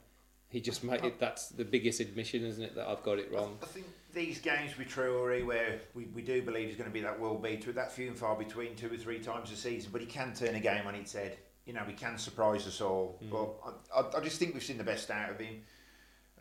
[0.49, 1.19] He just made it.
[1.19, 2.75] That's the biggest admission, isn't it?
[2.75, 3.57] That I've got it wrong.
[3.63, 7.01] I think these games with Traore, where we, we do believe he's going to be
[7.01, 9.99] that world beater, that few and far between two or three times a season, but
[9.99, 11.37] he can turn a game on its head.
[11.65, 13.19] You know, he can surprise us all.
[13.31, 13.49] But
[13.95, 15.61] I, I, I just think we've seen the best out of him.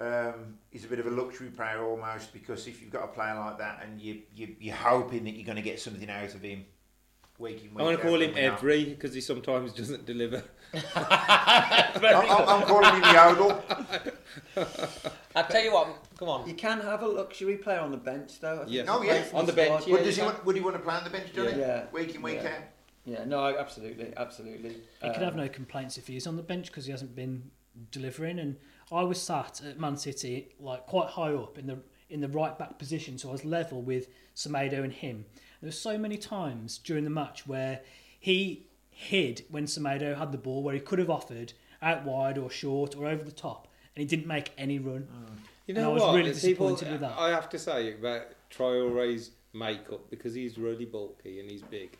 [0.00, 3.34] Um, he's a bit of a luxury player almost because if you've got a player
[3.34, 6.40] like that and you, you you're hoping that you're going to get something out of
[6.42, 6.64] him
[7.38, 8.58] week in week I'm going to call him and we're not.
[8.58, 10.42] Every because he sometimes doesn't deliver.
[10.94, 13.62] I'm, I'm- I'm calling him Yodel.
[15.36, 15.88] I tell you what,
[16.18, 16.48] come on.
[16.48, 18.56] You can have a luxury player on the bench, though.
[18.62, 18.86] I think Yes.
[18.88, 19.24] Oh, a yeah.
[19.34, 19.92] On the bench, yeah.
[19.94, 21.58] Would, does he you want, would he want to play on the bench, Johnny?
[21.58, 21.84] Yeah.
[21.92, 22.48] Week in, week Yeah.
[22.48, 22.62] out?
[23.04, 24.76] Yeah, no, absolutely, absolutely.
[25.02, 27.16] He could Um, have no complaints if he is on the bench because he hasn't
[27.16, 27.50] been
[27.90, 28.38] delivering.
[28.38, 28.56] And
[28.92, 31.78] I was sat at Man City, like quite high up in the
[32.10, 35.24] in the right back position, so I was level with Semedo and him.
[35.62, 37.80] There were so many times during the match where
[38.20, 42.50] he hid when Semedo had the ball, where he could have offered out wide or
[42.50, 43.66] short or over the top,
[43.96, 45.08] and he didn't make any run.
[45.10, 45.32] Oh.
[45.66, 46.14] You And I know was what?
[46.16, 47.16] really People- disappointed with that.
[47.18, 51.96] I have to say about Traore's makeup because he's really bulky and he's big.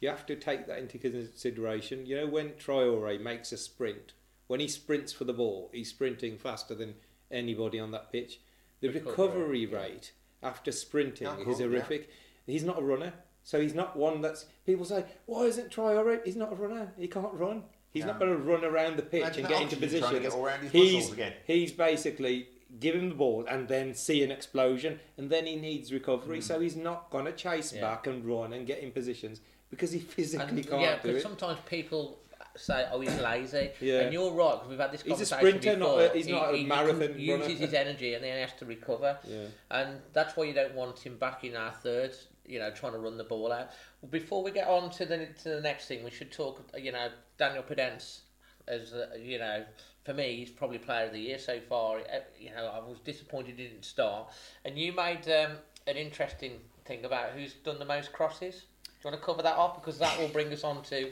[0.00, 2.04] You have to take that into consideration.
[2.06, 4.12] You know when Traore makes a sprint,
[4.46, 6.94] when he sprints for the ball, he's sprinting faster than
[7.30, 8.40] anybody on that pitch.
[8.80, 11.66] The recovery rate after sprinting is yeah.
[11.66, 12.10] horrific.
[12.46, 16.24] He's not a runner, so he's not one that's people say, "Why isn't Traore?
[16.24, 16.92] He's not a runner.
[16.98, 17.64] He can't run.
[17.90, 18.10] He's No.
[18.10, 20.22] not going to run around the pitch Imagine and get into oxygen trying to positions."
[20.22, 21.14] get all around his he's
[21.46, 22.48] he's basically
[22.80, 26.42] give him the ball and then see an explosion and then he needs recovery hmm.
[26.42, 27.82] so he's not going to chase Yeah.
[27.82, 29.40] back and run and get in positions
[29.70, 32.18] because he physically And, can't yeah, do because it sometimes people
[32.56, 34.00] say, "Oh, he's lazy," Yeah.
[34.00, 36.02] and you're right because we've had this He's a conversation sprinter, not before.
[36.12, 37.54] a- he's not a he, marathon He uses runner.
[37.60, 39.46] his energy and then he has to recover, Yeah.
[39.70, 42.14] and that's why you don't want him back in our third.
[42.46, 43.70] You know, trying to run the ball out.
[44.10, 46.62] Before we get on to the to the next thing, we should talk.
[46.78, 48.20] You know, Daniel Podence,
[48.68, 49.64] as uh, you know,
[50.04, 51.98] for me, he's probably player of the year so far.
[52.00, 54.30] Uh, You know, I was disappointed he didn't start,
[54.66, 55.52] and you made um,
[55.86, 58.56] an interesting thing about who's done the most crosses.
[58.84, 61.10] Do you want to cover that off because that will bring us on to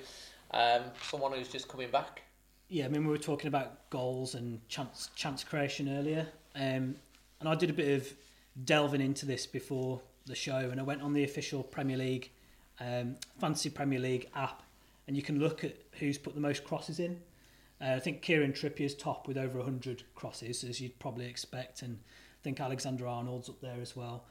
[0.53, 2.23] um, someone who's just coming back.
[2.69, 6.97] Yeah, I mean, we were talking about goals and chance chance creation earlier, um,
[7.41, 8.13] and I did a bit of
[8.65, 12.31] delving into this before the show, and I went on the official Premier League,
[12.81, 14.63] um, Fantasy Premier League app,
[15.07, 17.21] and you can look at who's put the most crosses in.
[17.81, 21.99] Uh, I think Kieran Trippier's top with over 100 crosses, as you'd probably expect, and
[22.05, 24.25] I think Alexander Arnold's up there as well.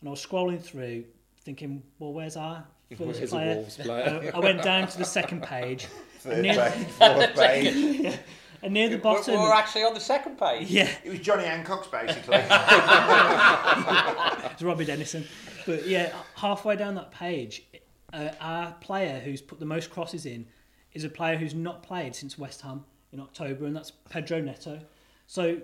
[0.00, 1.04] And I was scrolling through,
[1.40, 2.64] thinking, well, where's our
[2.96, 3.54] first Where's the player?
[3.56, 4.30] Wolves player?
[4.34, 5.86] I, I went down to the second page.
[6.18, 8.18] Third and near, page, fourth page.
[8.62, 10.70] and near the bottom, we're actually on the second page.
[10.70, 12.36] yeah, It was Johnny Hancock's basically.
[14.52, 15.24] it's Robbie Dennison.
[15.66, 17.64] But yeah, halfway down that page,
[18.12, 20.46] uh, our player who's put the most crosses in
[20.92, 24.80] is a player who's not played since West Ham in October, and that's Pedro Neto.
[25.26, 25.58] So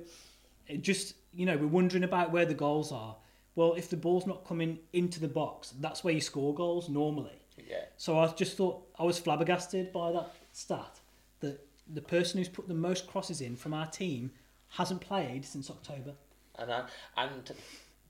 [0.66, 3.16] it just you know we're wondering about where the goals are.
[3.58, 7.42] Well, if the ball's not coming into the box, that's where you score goals normally.
[7.68, 7.86] Yeah.
[7.96, 11.00] So I just thought I was flabbergasted by that stat
[11.40, 14.30] that the person who's put the most crosses in from our team
[14.68, 16.12] hasn't played since October.
[16.56, 16.84] And uh,
[17.16, 17.50] and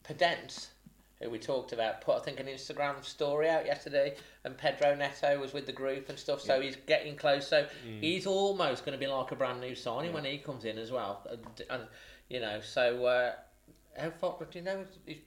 [0.06, 0.66] Podence,
[1.18, 5.40] who we talked about, put I think an Instagram story out yesterday, and Pedro Neto
[5.40, 6.42] was with the group and stuff.
[6.42, 7.48] So he's getting close.
[7.48, 7.66] So
[8.02, 10.92] he's almost going to be like a brand new signing when he comes in as
[10.92, 11.26] well.
[11.30, 11.40] And,
[11.70, 11.82] and
[12.28, 13.32] you know, so uh,
[13.98, 14.84] how far do you know?
[15.06, 15.20] He's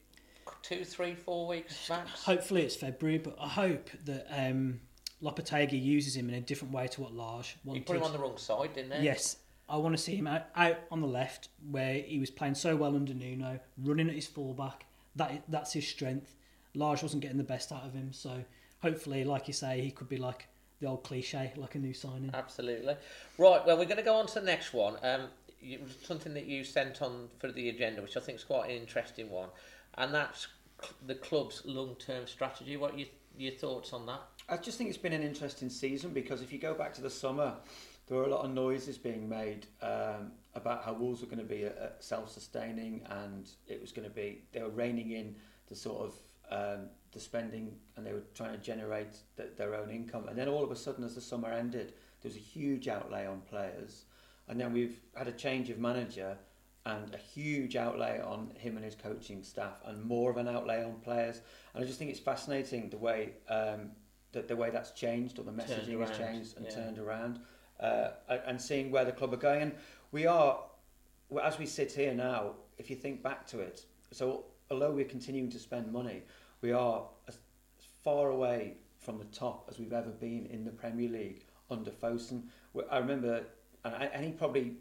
[0.61, 2.23] two, three, four weeks max.
[2.23, 4.79] Hopefully it's February, but I hope that um,
[5.21, 7.85] Lopetegui uses him in a different way to what Lage He wanted.
[7.85, 9.05] put him on the wrong side, didn't he?
[9.05, 9.37] Yes,
[9.69, 12.75] I want to see him out, out on the left where he was playing so
[12.75, 14.85] well under Nuno, running at his fullback.
[15.15, 16.35] That that's his strength.
[16.73, 18.43] Lage wasn't getting the best out of him, so
[18.81, 20.47] hopefully, like you say, he could be like
[20.79, 22.31] the old cliche, like a new signing.
[22.33, 22.95] Absolutely.
[23.37, 24.95] Right, well, we're going to go on to the next one.
[25.03, 25.27] Um,
[26.03, 29.29] something that you sent on for the agenda, which I think is quite an interesting
[29.29, 29.49] one,
[29.95, 30.47] and that's
[31.05, 32.77] the club's long-term strategy.
[32.77, 33.05] What are you,
[33.37, 34.21] your thoughts on that?
[34.49, 37.09] I just think it's been an interesting season because if you go back to the
[37.09, 37.53] summer,
[38.07, 41.45] there were a lot of noises being made um, about how Wolves were going to
[41.45, 41.69] be uh,
[41.99, 45.35] self-sustaining and it was going to be they were reining in
[45.67, 46.13] the sort of
[46.51, 50.27] um, the spending and they were trying to generate th their own income.
[50.27, 53.25] And then all of a sudden, as the summer ended, there was a huge outlay
[53.25, 54.05] on players,
[54.47, 56.37] and then we've had a change of manager
[56.85, 60.83] and a huge outlay on him and his coaching staff, and more of an outlay
[60.83, 61.41] on players.
[61.73, 63.91] And I just think it's fascinating the way um,
[64.31, 66.75] that the way that's changed or the messaging has changed and yeah.
[66.75, 67.39] turned around,
[67.79, 68.09] uh,
[68.47, 69.61] and seeing where the club are going.
[69.61, 69.73] And
[70.11, 70.59] we are,
[71.43, 75.51] as we sit here now, if you think back to it, so although we're continuing
[75.51, 76.23] to spend money,
[76.61, 77.37] we are as
[78.03, 82.43] far away from the top as we've ever been in the Premier League under Fosun.
[82.89, 83.43] I remember,
[83.83, 84.77] and, I, and he probably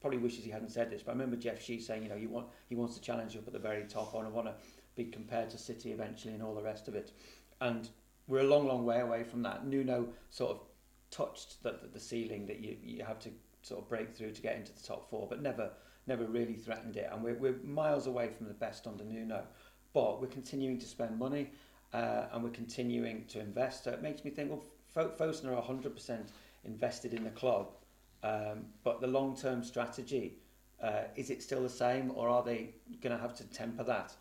[0.00, 2.28] probably wishes he hadn't said this, but I remember Jeff Shi saying, you know, you
[2.28, 4.54] want he wants to challenge up at the very top, and I want to
[4.96, 7.12] be compared to City eventually, and all the rest of it.
[7.60, 7.88] And
[8.26, 9.66] we're a long, long way away from that.
[9.66, 10.60] Nuno sort of
[11.10, 13.30] touched the, the, ceiling that you, you have to
[13.62, 15.70] sort of break through to get into the top four, but never
[16.06, 17.08] never really threatened it.
[17.12, 19.44] And we're, we're miles away from the best under Nuno.
[19.92, 21.50] But we're continuing to spend money
[21.92, 23.84] uh, and we're continuing to invest.
[23.84, 26.28] So it makes me think, well, Fo- Fosun are 100%
[26.64, 27.68] invested in the club,
[28.22, 30.38] um, but the long term strategy,
[30.82, 34.14] uh, is it still the same or are they going to have to temper that,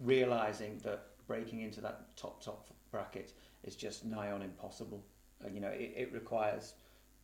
[0.00, 3.32] realising that breaking into that top, top bracket
[3.64, 5.04] is just nigh on impossible?
[5.44, 6.74] Uh, you know, it, it requires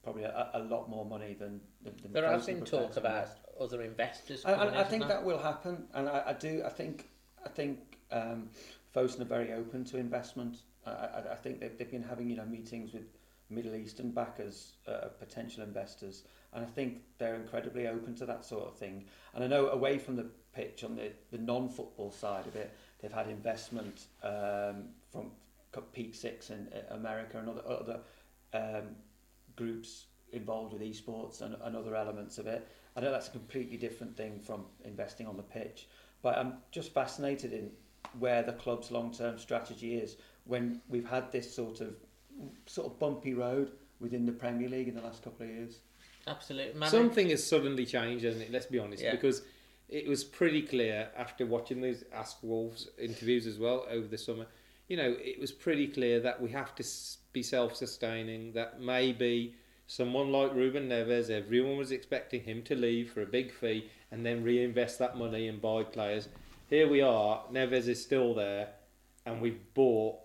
[0.02, 3.28] probably a, a lot more money than, than, than There has been talk about
[3.60, 4.44] other investors.
[4.44, 6.62] I, think isn't that will happen, and I, I do.
[6.64, 7.08] I think
[7.44, 8.48] I think um,
[8.94, 10.58] Fosun are very open to investment.
[10.86, 13.04] I, I, I think they've, they've been having you know meetings with
[13.54, 18.68] Middle Eastern backers, uh, potential investors, and I think they're incredibly open to that sort
[18.68, 19.04] of thing.
[19.34, 23.12] And I know away from the pitch on the, the non-football side of it, they've
[23.12, 25.30] had investment um, from
[25.72, 28.00] PEAK6 in uh, America and other other
[28.52, 28.88] um,
[29.56, 32.68] groups involved with esports and, and other elements of it.
[32.96, 35.88] I know that's a completely different thing from investing on the pitch,
[36.22, 37.70] but I'm just fascinated in
[38.18, 41.94] where the club's long-term strategy is when we've had this sort of
[42.66, 45.78] sort of bumpy road within the Premier League in the last couple of years.
[46.26, 46.78] Absolutely.
[46.78, 46.90] Manu?
[46.90, 48.52] Something has suddenly changed, hasn't it?
[48.52, 49.12] Let's be honest, Yeah.
[49.12, 49.42] because
[49.88, 54.46] it was pretty clear after watching these Ask Wolves interviews as well over the summer.
[54.88, 56.84] You know, it was pretty clear that we have to
[57.32, 58.52] be self-sustaining.
[58.52, 59.54] That maybe
[59.86, 64.24] someone like Ruben Neves, everyone was expecting him to leave for a big fee and
[64.24, 66.28] then reinvest that money and buy players.
[66.68, 67.44] Here we are.
[67.52, 68.68] Neves is still there,
[69.26, 70.16] and we've bought.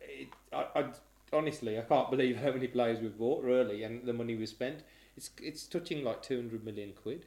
[0.00, 0.84] It, I, I
[1.32, 4.82] honestly, I can't believe how many players we've bought, really, and the money we spent.
[5.16, 7.26] It's it's touching like two hundred million quid.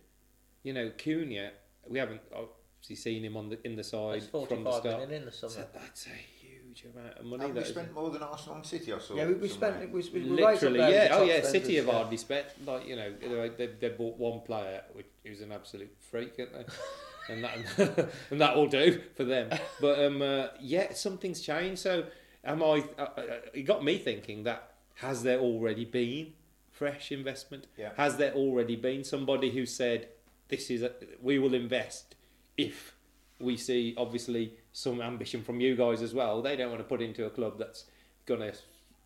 [0.63, 1.51] You know, Cunha,
[1.87, 4.83] we haven't obviously seen him on the in the side That's from the start.
[4.83, 5.53] million in the summer.
[5.53, 7.47] So that's a huge amount of money.
[7.47, 8.93] Have we spent more than Arsenal and City?
[8.93, 9.15] I saw.
[9.15, 9.91] Yeah, we, we spent.
[9.91, 11.09] We, we were right Literally, yeah.
[11.11, 11.43] Oh, yeah.
[11.43, 11.91] City have yeah.
[11.91, 12.47] hardly spent.
[12.65, 16.53] Like you know, they they, they bought one player, which who's an absolute freak, aren't
[16.53, 16.65] they?
[17.29, 19.49] and that and that will do for them.
[19.79, 21.81] But um, uh, yeah, something's changed.
[21.81, 22.05] So
[22.43, 22.83] am I?
[22.97, 23.21] Uh, uh,
[23.53, 26.33] it got me thinking that has there already been
[26.71, 27.67] fresh investment?
[27.77, 27.91] Yeah.
[27.97, 30.09] Has there already been somebody who said
[30.49, 30.91] this is a,
[31.21, 32.15] we will invest
[32.57, 32.95] if
[33.39, 36.41] we see obviously some ambition from you guys as well.
[36.41, 37.85] They don't want to put into a club that's
[38.25, 38.53] gonna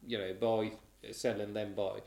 [0.06, 0.72] you know buy,
[1.12, 2.00] sell, and then buy.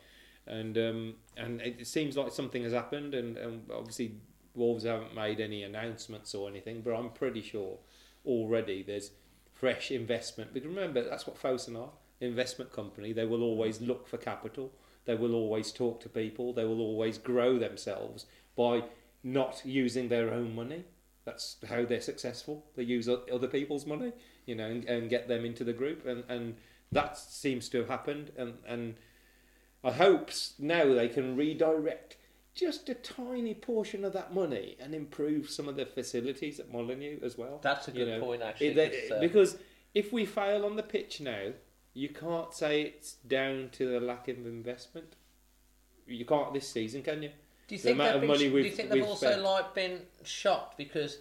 [0.47, 4.16] And um, and it seems like something has happened, and, and obviously
[4.55, 7.78] Wolves haven't made any announcements or anything, but I'm pretty sure
[8.26, 9.11] already there's
[9.61, 10.55] fresh investment.
[10.55, 11.91] Because remember, that's what Fosun are
[12.21, 13.13] investment company.
[13.13, 14.73] They will always look for capital.
[15.05, 16.53] They will always talk to people.
[16.55, 18.85] They will always grow themselves by
[19.23, 20.85] not using their own money.
[21.27, 22.65] That's how they're successful.
[22.75, 24.13] They use other people's money,
[24.47, 26.57] you know, and, and get them into the group, and, and
[26.91, 28.33] that seems to have happened.
[28.37, 28.95] And, and
[29.85, 32.17] I hope now they can redirect
[32.61, 37.19] just a tiny portion of that money and improve some of the facilities at Molineux
[37.23, 37.59] as well.
[37.63, 39.59] That's a You good know, point, actually, it- 'cause, uh, because
[39.95, 41.53] if we fail on the pitch now,
[41.95, 45.15] you can't say it's down to the lack of investment.
[46.07, 47.31] You can't this season, can you?
[47.67, 49.27] Do you The think amount they've of been, money do we've, you think they've also
[49.31, 49.43] spent.
[49.43, 51.19] like been shocked because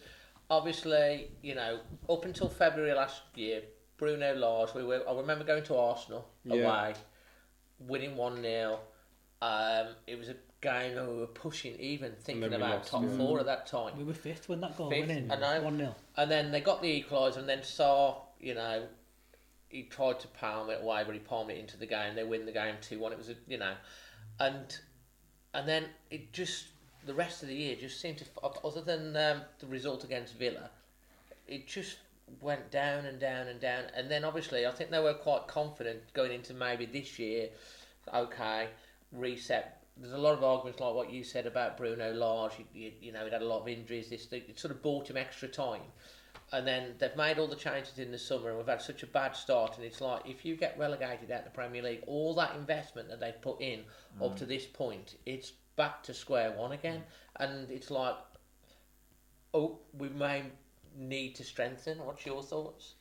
[0.49, 1.79] obviously you know
[2.09, 3.63] up until February last year,
[3.97, 6.55] Bruno Lage, we were I remember going to Arsenal Yeah.
[6.87, 6.95] away,
[7.79, 8.79] winning one 0
[9.41, 13.17] Um, it was a game that we were pushing, even thinking about lost, top yeah.
[13.17, 13.97] four at that time.
[13.97, 15.31] We were fifth when that goal Fifth, went in.
[15.31, 15.61] I know.
[15.61, 15.95] 1 0.
[16.17, 18.83] And then they got the equaliser, and then saw you know
[19.69, 22.15] he tried to palm it away, but he palmed it into the game.
[22.15, 23.11] They win the game two one.
[23.11, 23.73] It was a you know,
[24.39, 24.77] and
[25.53, 26.65] and then it just
[27.05, 28.25] the rest of the year just seemed to
[28.63, 30.69] other than um, the result against Villa,
[31.47, 31.97] it just
[32.41, 33.85] went down and down and down.
[33.95, 37.49] And then obviously I think they were quite confident going into maybe this year.
[38.13, 38.67] Okay,
[39.11, 39.78] reset.
[39.99, 42.53] There's a lot of arguments like what you said about Bruno Lage.
[42.59, 44.09] You, you, you know, he had a lot of injuries.
[44.09, 45.81] This it sort of bought him extra time
[46.51, 49.07] and then they've made all the changes in the summer, and we've had such a
[49.07, 49.77] bad start.
[49.77, 53.19] And it's like if you get relegated out the Premier League, all that investment that
[53.19, 53.81] they've put in
[54.19, 54.25] mm.
[54.25, 57.03] up to this point, it's back to square one again.
[57.39, 58.15] And it's like,
[59.53, 60.43] oh, we may
[60.97, 61.99] need to strengthen.
[61.99, 62.95] What's your thoughts?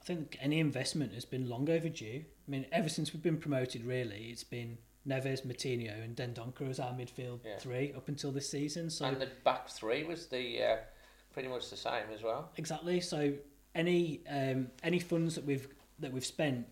[0.00, 2.24] I think any investment has been long overdue.
[2.24, 6.78] I mean, ever since we've been promoted, really, it's been Neves, Moutinho, and Dendoncker as
[6.78, 7.58] our midfield yeah.
[7.58, 8.90] three up until this season.
[8.90, 10.62] So and the back three was the.
[10.62, 10.76] Uh,
[11.32, 12.50] pretty much the same as well.
[12.56, 13.00] Exactly.
[13.00, 13.32] So
[13.74, 16.66] any um, any funds that we've that we've spent,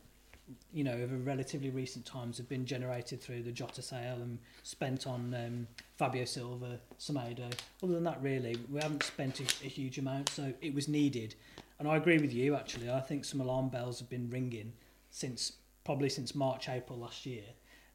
[0.72, 5.07] you know, over relatively recent times have been generated through the Jota sale and spent
[5.07, 5.66] on um,
[5.97, 7.53] Fabio Silva, Semedo.
[7.83, 10.28] Other than that, really, we haven't spent a, a huge amount.
[10.31, 11.35] So it was needed,
[11.78, 12.55] and I agree with you.
[12.55, 14.72] Actually, I think some alarm bells have been ringing
[15.11, 15.53] since
[15.85, 17.43] probably since March, April last year,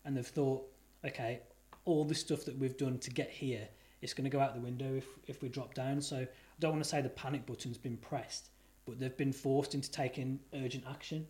[0.05, 0.65] and they've thought,
[1.03, 1.41] okay,
[1.85, 3.67] all the stuff that we've done to get here,
[4.01, 6.01] it's going to go out the window if if we drop down.
[6.01, 6.27] So I
[6.59, 8.49] don't want to say the panic button's been pressed,
[8.85, 11.27] but they've been forced into taking urgent action,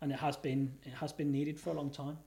[0.00, 2.18] and it has been it has been needed for a long time.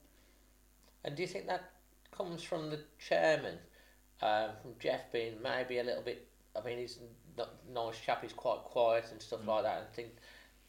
[1.04, 1.70] And do you think that
[2.10, 3.56] comes from the chairman,
[4.22, 6.26] um, from Jeff being maybe a little bit?
[6.56, 6.98] I mean, he's
[7.38, 8.22] not nice chap.
[8.22, 9.46] He's quite quiet and stuff mm.
[9.46, 9.88] like that.
[9.90, 10.10] I think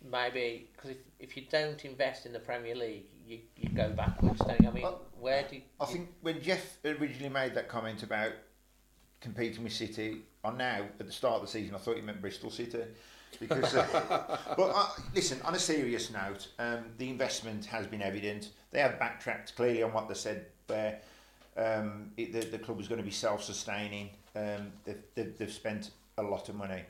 [0.10, 4.40] maybe because if, if you don't invest in the Premier League, you, you go backwards.
[4.40, 4.70] Don't you?
[4.70, 8.34] I mean, well, where do you, I think when Jeff originally made that comment about
[9.22, 10.24] competing with City.
[10.44, 12.80] I now, at the start of the season, I thought you meant Bristol City.
[13.40, 18.50] Because, uh, but uh, listen, on a serious note, um, the investment has been evident.
[18.72, 21.00] They have backtracked clearly on what they said where
[21.56, 24.10] um, it, the, the club was going to be self-sustaining.
[24.36, 26.84] Um, they've, they've, they've spent a lot of money.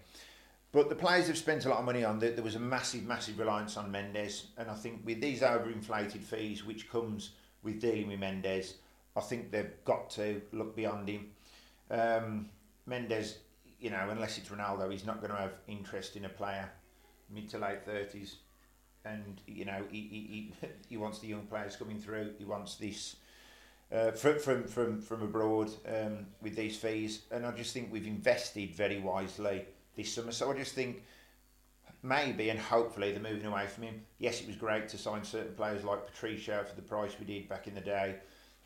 [0.72, 2.20] But the players have spent a lot of money on.
[2.20, 6.24] There, there was a massive, massive reliance on Mendes, and I think with these overinflated
[6.24, 8.76] fees, which comes with dealing with Mendes,
[9.16, 11.28] I think they've got to look beyond him.
[11.90, 12.50] Um,
[12.86, 13.40] Mendes,
[13.80, 16.70] you know, unless it's Ronaldo, he's not going to have interest in a player
[17.30, 18.38] mid to late thirties,
[19.04, 22.32] and you know he, he, he, he wants the young players coming through.
[22.38, 23.18] He wants this
[23.92, 28.08] uh, from from from from abroad um, with these fees, and I just think we've
[28.08, 29.66] invested very wisely
[29.96, 30.32] this summer.
[30.32, 31.04] So I just think
[32.04, 34.02] maybe and hopefully they're moving away from him.
[34.18, 37.48] Yes, it was great to sign certain players like Patricio for the price we did
[37.48, 38.16] back in the day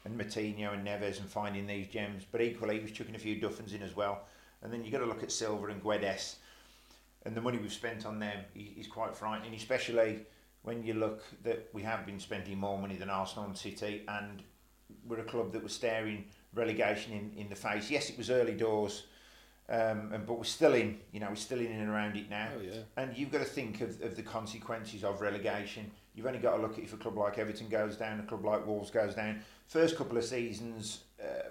[0.05, 2.23] and Moutinho and Neves and finding these gems.
[2.31, 4.21] But equally, he was chucking a few Duffins in as well.
[4.61, 6.35] And then you've got to look at Silva and Guedes.
[7.25, 10.19] And the money we've spent on them is quite frightening, especially
[10.61, 14.03] when you look that we have been spending more money than Arsenal and City.
[14.07, 14.43] And
[15.07, 17.89] we're a club that was staring relegation in, in the face.
[17.89, 19.07] Yes, it was early doors.
[19.67, 22.49] Um, and, but we're still in, you know, we're still in and around it now.
[22.55, 22.81] Oh, yeah.
[22.97, 25.89] And you've got to think of, of the consequences of relegation.
[26.13, 28.45] You've only got to look at if a club like Everton goes down, a club
[28.45, 31.49] like Wolves goes down first couple of seasons, uh,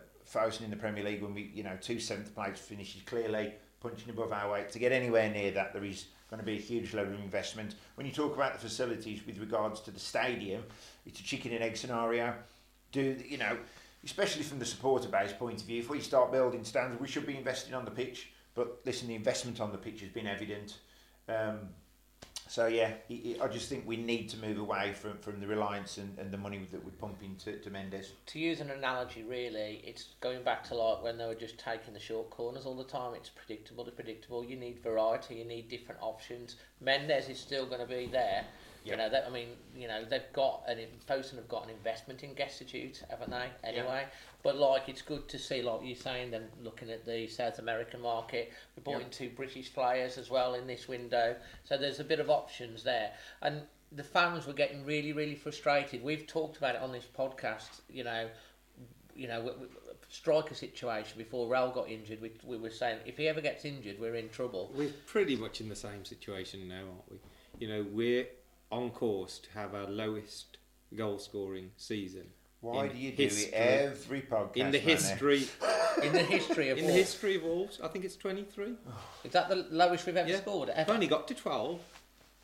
[0.61, 4.33] in the Premier League, when we, you know, two seventh place finishes clearly punching above
[4.33, 4.71] our weight.
[4.71, 7.77] To get anywhere near that, there is going to be a huge level of investment.
[7.95, 10.65] When you talk about the facilities with regards to the stadium,
[11.07, 12.35] it's a chicken and egg scenario.
[12.91, 13.57] Do you know,
[14.05, 17.27] especially from the supporter base point of view, if we start building stands, we should
[17.27, 18.31] be investing on the pitch.
[18.55, 20.79] But listen, the investment on the pitch has been evident.
[21.29, 21.71] Um,
[22.47, 26.17] so yeah, I just think we need to move away from, from the reliance and,
[26.19, 28.13] and the money that we pump into to Mendes.
[28.27, 31.95] To use an analogy, really, it's going back to like when they were just taking
[31.95, 33.15] the short corners all the time.
[33.15, 33.87] It's predictable.
[33.87, 34.45] It's predictable.
[34.45, 35.37] You need variety.
[35.37, 36.57] You need different options.
[36.81, 38.45] Mendes is still going to be there.
[38.85, 40.79] You know, that, I mean, you know, they've got an
[41.09, 43.49] Fosun have got an investment in Gestifute, haven't they?
[43.63, 44.05] Anyway,
[44.43, 48.03] but like it's good to see, like you're saying, them looking at the South American
[48.03, 48.53] market.
[48.77, 49.03] We bought yep.
[49.05, 52.83] in two British players as well in this window, so there's a bit of options
[52.83, 53.13] there.
[53.41, 56.03] And the fans were getting really, really frustrated.
[56.03, 57.81] We've talked about it on this podcast.
[57.89, 58.29] You know,
[59.17, 59.55] you know,
[60.09, 62.21] striker situation before Raul got injured.
[62.21, 64.73] We, we were saying if he ever gets injured, we're in trouble.
[64.75, 67.19] We're pretty much in the same situation now, aren't we?
[67.59, 68.27] You know, we're
[68.75, 70.59] on course to have our lowest
[70.95, 72.27] goal scoring season.
[72.61, 74.57] Why do you history, do it every podcast?
[74.57, 75.47] In the history,
[76.03, 76.95] in the history of in Wolves.
[76.95, 78.75] the history of Wolves, I think it's twenty three.
[79.23, 80.41] Is that the lowest we've ever yeah.
[80.41, 80.71] scored?
[80.71, 80.81] Ever?
[80.89, 81.81] We've only got to twelve.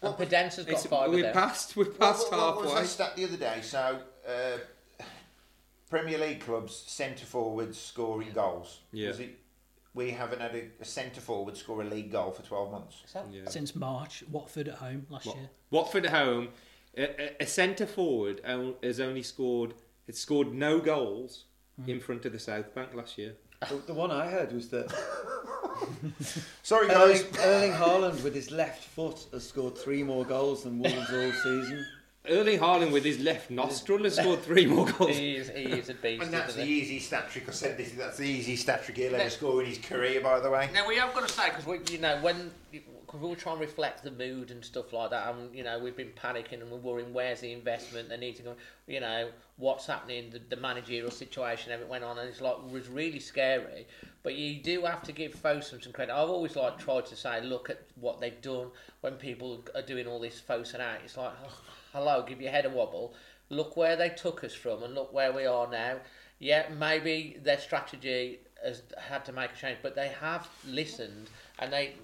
[0.02, 1.10] And Podence has got it's, five.
[1.10, 1.76] We're past.
[1.76, 2.80] We're past what, what, what halfway.
[2.82, 3.58] was that stat the other day?
[3.62, 5.04] So, uh,
[5.90, 8.80] Premier League clubs centre forwards scoring goals.
[8.92, 9.08] Yeah.
[9.08, 9.38] Was it
[9.94, 13.02] we haven't had a, a centre forward score a league goal for 12 months.
[13.32, 13.42] Yeah.
[13.48, 15.50] Since March, Watford at home last Wat- year.
[15.70, 16.48] Watford at home
[16.96, 18.40] A, a, a centre forward
[18.82, 19.74] has only scored
[20.06, 21.44] had scored no goals
[21.80, 21.90] hmm.
[21.90, 23.34] in front of the South Bank last year.
[23.68, 24.90] The, the one I heard was that
[26.62, 27.38] Sorry, Erling, guys.
[27.40, 31.86] Erling Haaland with his left foot has scored three more goals than Wolves all season.
[32.28, 35.16] Erling Haaland with his left nostril has scored three more goals.
[35.16, 36.22] He is, he is a beast.
[36.22, 37.48] And that's the easy stat trick.
[37.48, 37.92] I said this.
[37.92, 40.20] That's the easy stat trick he'll ever score in his career.
[40.20, 40.68] By the way.
[40.74, 43.60] Now we have got to say because we, you know, when because we'll try and
[43.60, 46.78] reflect the mood and stuff like that, and you know, we've been panicking and we're
[46.78, 48.10] worrying where's the investment.
[48.10, 48.54] They need to go.
[48.86, 52.70] You know, what's happening, the, the managerial situation, everything went on, and it's like it
[52.70, 53.86] was really scary.
[54.22, 56.12] But you do have to give Fosun some credit.
[56.12, 58.68] I've always like tried to say, look at what they've done
[59.00, 60.98] when people are doing all this Fosun out.
[61.02, 61.58] It's like, oh,
[61.92, 63.14] hello, give your head a wobble.
[63.48, 65.96] Look where they took us from, and look where we are now.
[66.38, 71.28] Yeah, maybe their strategy has had to make a change, but they have listened
[71.58, 71.94] and they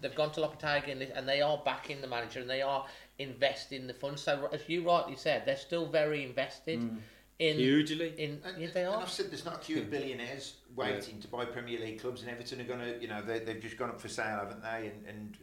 [0.00, 2.86] they've gone to Lopetegui and, and they are backing the manager and they are
[3.18, 4.22] investing the funds.
[4.22, 6.98] So as you rightly said, they're still very invested mm.
[7.38, 8.14] in Hugely.
[8.18, 8.88] In And, yeah, they are.
[8.88, 9.02] and are.
[9.02, 12.30] I've said there's not a queue of billionaires waiting to buy Premier League clubs, and
[12.30, 14.92] Everton are going to, you know, they, they've just gone up for sale, haven't they?
[14.92, 15.36] And, and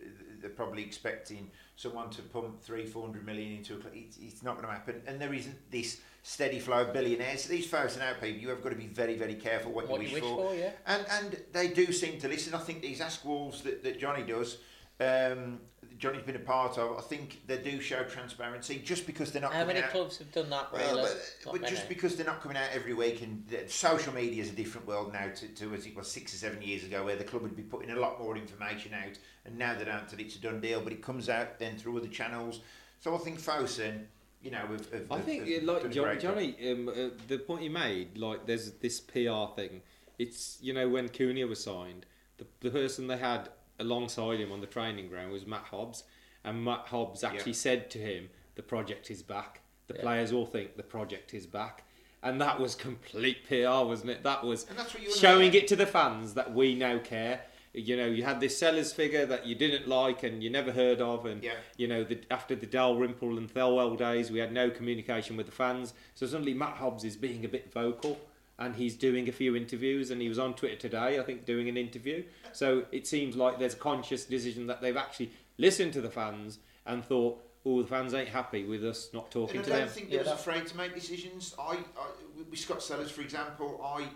[0.45, 3.77] they're probably expecting someone to pump three, four hundred million into a.
[3.93, 7.43] It's, it's not going to happen, and there isn't this steady flow of billionaires.
[7.45, 10.01] So these Fosun out people, you have got to be very, very careful what, What
[10.01, 10.49] you you wish, wish for.
[10.51, 10.71] for, yeah.
[10.85, 12.53] And and they do seem to listen.
[12.53, 14.57] I think these Ask Wolves that, that Johnny does.
[14.99, 15.59] Um,
[15.97, 16.97] Johnny's been a part of.
[16.97, 19.53] I think they do show transparency just because they're not.
[19.53, 20.71] How coming many out- clubs have done that?
[20.71, 21.11] well, really?
[21.43, 24.49] but, but just because they're not coming out every week, and the, social media is
[24.49, 27.15] a different world now to, to as it was six or seven years ago, where
[27.15, 30.35] the club would be putting a lot more information out, and now they don't it's
[30.35, 30.81] a done deal.
[30.81, 32.61] But it comes out then through other channels.
[32.99, 34.05] So I think Fosun,
[34.41, 36.19] you know, have, have, I think, have yeah, done like a Johnny.
[36.19, 36.93] Johnny um, uh,
[37.27, 39.81] the point you made, like there's this PR thing.
[40.19, 42.05] It's you know when Cunha was signed,
[42.37, 46.03] the the person they had alongside him on the training ground was Matt Hobbs,
[46.43, 47.57] and Matt Hobbs actually Yeah.
[47.57, 50.01] said to him, "The project is back." The Yeah.
[50.01, 51.83] players all think the project is back.
[52.23, 54.23] And that was complete PR, wasn't it?
[54.23, 56.97] That was And that's what you and showing it to the fans that we now
[56.97, 57.45] care.
[57.73, 61.01] You know, you had this Sellars figure that you didn't like and you never heard
[61.01, 61.55] of, and Yeah.
[61.77, 65.51] you know, the, after the Dalrymple and Thelwell days, we had no communication with the
[65.51, 65.93] fans.
[66.15, 68.19] So suddenly Matt Hobbs is being a bit vocal
[68.57, 71.67] and he's doing a few interviews and he was on Twitter today, I think, doing
[71.67, 72.23] an interview.
[72.53, 76.59] So it seems like there's a conscious decision that they've actually listened to the fans
[76.85, 79.75] and thought, oh, the fans ain't happy with us not talking And to them.
[79.77, 79.95] I don't them.
[79.95, 81.53] think they was afraid to make decisions.
[81.59, 82.07] I, I
[82.49, 84.07] with Scott Sellars, for example, I,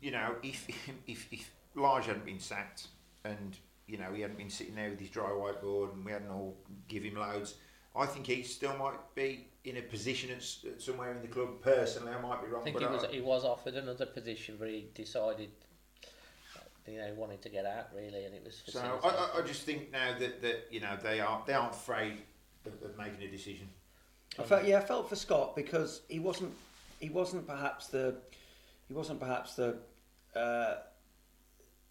[0.00, 0.66] you know, if
[1.06, 2.86] if if Lage hadn't been sacked
[3.24, 6.30] and you know he hadn't been sitting there with his dry whiteboard and we hadn't
[6.30, 6.56] all
[6.88, 7.54] give him loads,
[7.96, 11.60] I think he still might be in a position at, s- somewhere in the club.
[11.62, 14.06] Personally, I might be wrong, I think but he was I, he was offered another
[14.06, 15.50] position, but he decided,
[16.86, 18.62] you know, he wanted to get out really, and it was.
[18.66, 18.80] so.
[19.02, 22.18] I, I, I just think now that, that you know they are they aren't afraid
[22.66, 23.68] of, of making a decision.
[24.38, 26.52] I felt, yeah, I felt for Scott because he wasn't
[27.00, 28.16] he wasn't perhaps the
[28.88, 29.76] he wasn't perhaps the
[30.36, 30.74] uh,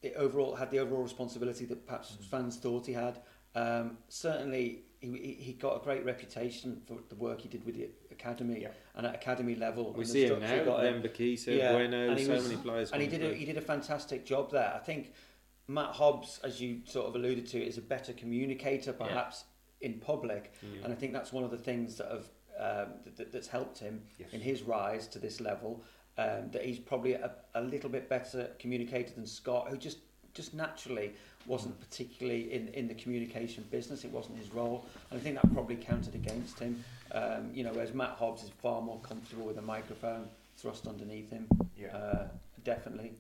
[0.01, 2.25] the overall had the overall responsibility that perhaps Mm.
[2.25, 3.19] fans thought he had.
[3.55, 4.81] Um, certainly,
[5.11, 8.69] he, he got a great reputation for the work he did with the academy Yeah.
[8.95, 9.93] and at academy level.
[9.93, 11.01] We see him now, he got in.
[11.01, 12.91] them Bakisa, Bueno, and so was- many players.
[12.91, 14.73] and he did a, he did a fantastic job there.
[14.73, 15.13] I think
[15.67, 19.45] Matt Hobbs, as you sort of alluded to, is a better communicator perhaps
[19.81, 22.25] in public, and I think that's one of the things that have
[22.59, 24.29] um, that, that's helped him Yes.
[24.31, 25.83] in his rise to this level.
[26.19, 29.97] Um, that he's probably a, a little bit better communicator than Scott, who just
[30.35, 31.13] just naturally
[31.45, 34.03] wasn't particularly in, in the communication business.
[34.03, 36.83] It wasn't his role, and I think that probably counted against him.
[37.11, 40.27] Um, you know, whereas Matt Hobbs is far more comfortable with a microphone
[40.57, 41.47] thrust underneath him.
[41.77, 41.95] Yeah.
[41.95, 42.27] Uh,
[42.63, 43.13] definitely.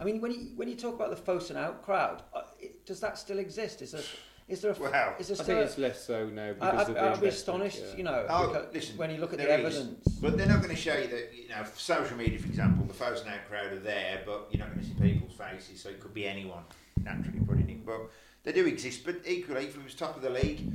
[0.00, 3.00] I mean, when you when you talk about the Fosun out crowd, uh, it, does
[3.00, 3.82] that still exist?
[3.82, 4.02] Is there
[4.48, 6.52] is there a, Well, is there I still think a- it's less so now I,
[6.52, 7.96] because I'd, of the I'd be investment, astonished, yeah.
[7.96, 10.08] you know, Oh, because listen, when you look at the there is, evidence.
[10.20, 12.94] But they're not going to show you that, you know, social media, for example, the
[12.94, 16.00] Fosun out crowd are there, but you're not going to see people's faces, so it
[16.00, 16.62] could be anyone
[17.04, 17.86] naturally putting it.
[17.86, 18.10] But
[18.44, 19.04] they do exist.
[19.04, 20.70] But equally, if we was top of the league,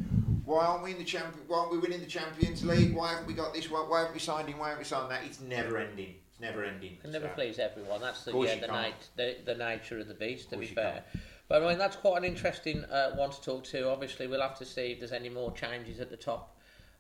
[0.45, 1.43] why aren't we in the champion?
[1.47, 2.93] Why aren't we winning the Champions League?
[2.93, 3.69] Why haven't we got this?
[3.71, 4.57] Why, why haven't we signed him?
[4.59, 5.24] Why haven't we signed that?
[5.24, 6.15] It's never ending.
[6.30, 6.97] It's never ending.
[7.01, 8.01] can never So- please everyone.
[8.01, 8.71] That's the yeah, the, can't.
[8.71, 10.49] nat- the the nature of the beast.
[10.49, 11.03] To be Course you fair,
[11.47, 13.89] but I mean that's quite an interesting uh, one to talk to.
[13.89, 16.57] Obviously, we'll have to see if there's any more changes at the top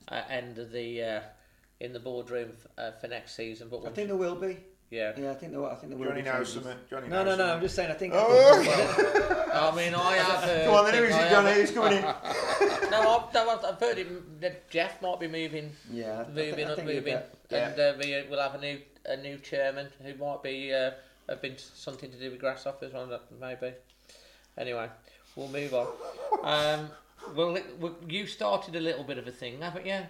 [0.07, 1.19] uh, end of the uh,
[1.81, 3.67] in the boardroom f- uh, for next season.
[3.69, 4.57] But I think there will be.
[4.93, 5.11] Yeah.
[5.17, 5.61] Yeah, I think there.
[5.61, 6.25] will- I think there will Johnny be.
[6.29, 6.53] knows changes.
[6.53, 6.77] something.
[6.89, 7.53] Johnny No, knows no, no.
[7.55, 7.91] I'm just saying.
[7.91, 8.13] I think.
[8.15, 9.49] Oh!
[9.53, 10.65] I mean, I have heard.
[10.65, 11.53] Come on, then think who's I it, have- Johnny?
[11.55, 12.03] Who's coming in?
[12.93, 16.35] No, I've, no, I've, I've heard it, that Jeff might be moving, yeah, I think-
[16.35, 17.19] moving I up, think you'll moving,
[17.49, 20.91] get- and uh, we, we'll have a new a new chairman who might be uh,
[21.27, 23.73] have been something to do with grasshoppers, or not, maybe.
[24.59, 24.87] Anyway,
[25.35, 25.87] we'll move on.
[26.43, 26.89] Um,
[27.35, 30.01] well, it- well, you started a little bit of a thing, haven't you?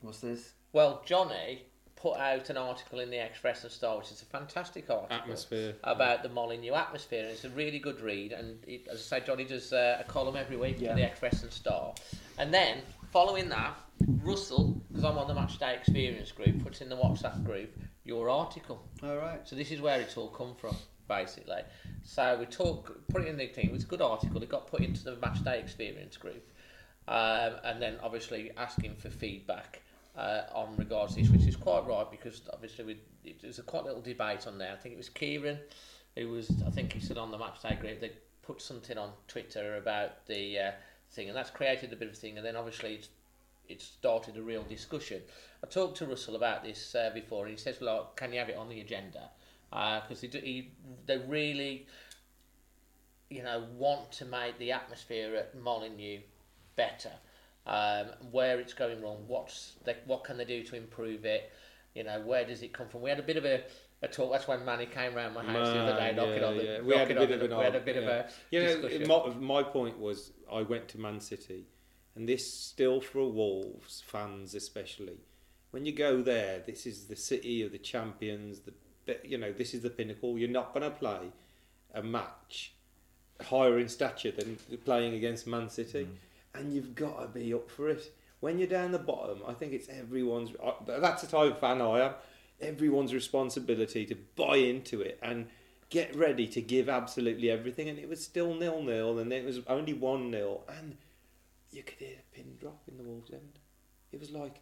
[0.00, 0.52] What's this?
[0.72, 1.64] Well, Johnny
[2.04, 5.74] put out an article in the Express and Star, which is a fantastic article Atmosphere.
[5.84, 7.22] about the Molineux atmosphere.
[7.22, 8.32] And it's a really good read.
[8.32, 10.90] And it, as I say, Johnny does uh, a column every week Yeah.
[10.90, 11.94] for the Express and Star.
[12.36, 13.74] And then following that,
[14.22, 17.74] Russell, because I'm on the Matchday Experience group, puts in the WhatsApp group
[18.04, 18.82] your article.
[19.02, 19.40] All right.
[19.48, 20.76] So this is where it's all come from,
[21.08, 21.62] basically.
[22.02, 23.68] So we talk, put it in the thing.
[23.68, 24.42] It was a good article.
[24.42, 26.46] It got put into the Matchday Experience group,
[27.08, 29.80] um, and then obviously asking for feedback
[30.16, 33.62] uh, on regards to this, which is quite right because obviously we, it was a
[33.62, 34.72] quite little debate on there.
[34.72, 35.58] I think it was Kieran
[36.16, 38.12] who was, I think he said on the Matchday group, they
[38.42, 40.70] put something on Twitter about the uh,
[41.10, 42.36] thing, and that's created a bit of a thing.
[42.36, 43.08] And then obviously it's
[43.68, 45.22] it started a real discussion.
[45.62, 48.48] I talked to Russell about this uh, before, and he says, "Well, can you have
[48.48, 49.30] it on the agenda?"
[49.70, 50.70] Because he,
[51.06, 51.86] they really,
[53.30, 56.20] you know, want to make the atmosphere at Molineux
[56.76, 57.10] better.
[57.66, 61.50] Um, where it's going wrong, what's they, what can they do to improve it?
[61.94, 63.00] You know, where does it come from?
[63.00, 63.62] We had a bit of a,
[64.02, 64.32] a talk.
[64.32, 66.64] That's when Manny came round my house the other day, Man, knocking yeah, on the.
[66.64, 66.80] yeah.
[66.82, 68.28] We had a bit on of the- an We had a arg- bit of a
[68.50, 69.08] You know, discussion.
[69.40, 71.64] my, my point was I went to Man City,
[72.14, 75.20] and this still for Wolves fans especially.
[75.70, 78.60] When you go there, this is the city of the champions.
[79.06, 80.38] The you know this is the pinnacle.
[80.38, 81.32] You're not going to play
[81.94, 82.72] a match
[83.42, 86.08] higher in stature than playing against Man City,
[86.54, 88.12] and you've got to be up for it.
[88.40, 90.50] When you're down the bottom, I think it's everyone's.
[90.62, 92.12] Uh, that's the type of fan I am.
[92.60, 95.46] Everyone's responsibility to buy into it and
[95.90, 97.88] get ready to give absolutely everything.
[97.88, 100.96] And it was still nil nil, and it was only one nil, and
[101.70, 103.58] you could hear a pin drop in the Wolves end.
[104.12, 104.60] It was like,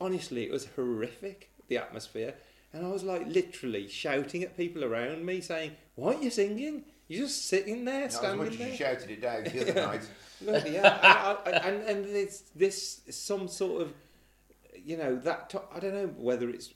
[0.00, 2.34] honestly, it was horrific the atmosphere,
[2.72, 6.84] and I was like literally shouting at people around me, saying, "Why aren't you singing?
[7.08, 8.10] You're just sitting there, standing there.
[8.10, 10.08] As standing much as there." you shouted it down the other night.
[10.44, 13.92] Bloody and, I, I- and, and there's this some sort of,
[14.74, 16.72] you know, that to- I don't know whether it's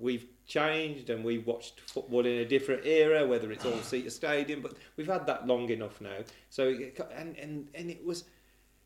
[0.00, 4.60] we've changed and we've watched football in a different era, whether it's all seater stadium,
[4.62, 6.18] but we've had that long enough now.
[6.50, 8.24] So it, and and and it was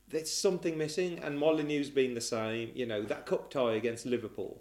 [0.08, 2.70] there's something missing, and Molineux's been the same.
[2.74, 4.60] You know that cup tie against Liverpool,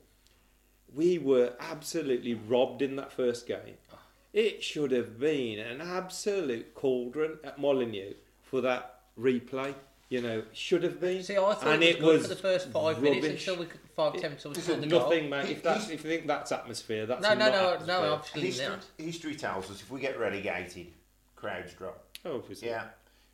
[0.93, 3.75] we were absolutely robbed in that first game.
[3.91, 3.97] Ah.
[4.33, 9.73] It should have been an absolute cauldron at Molineux for that replay.
[10.09, 11.23] You know, should have been.
[11.23, 13.79] See, I thought and it was good for the first five minutes until we could,
[13.95, 14.99] five ten until we This scored is the goal.
[15.09, 15.49] nothing, mate.
[15.49, 17.87] If that's if you think that's atmosphere, that's No, no, not no, atmosphere.
[18.01, 18.85] no, obviously History, not.
[18.97, 20.87] history tells us if we get relegated,
[21.37, 22.03] crowds drop.
[22.25, 22.67] Oh, obviously.
[22.67, 22.83] Yeah.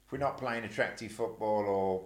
[0.06, 2.04] If we're not playing attractive football, or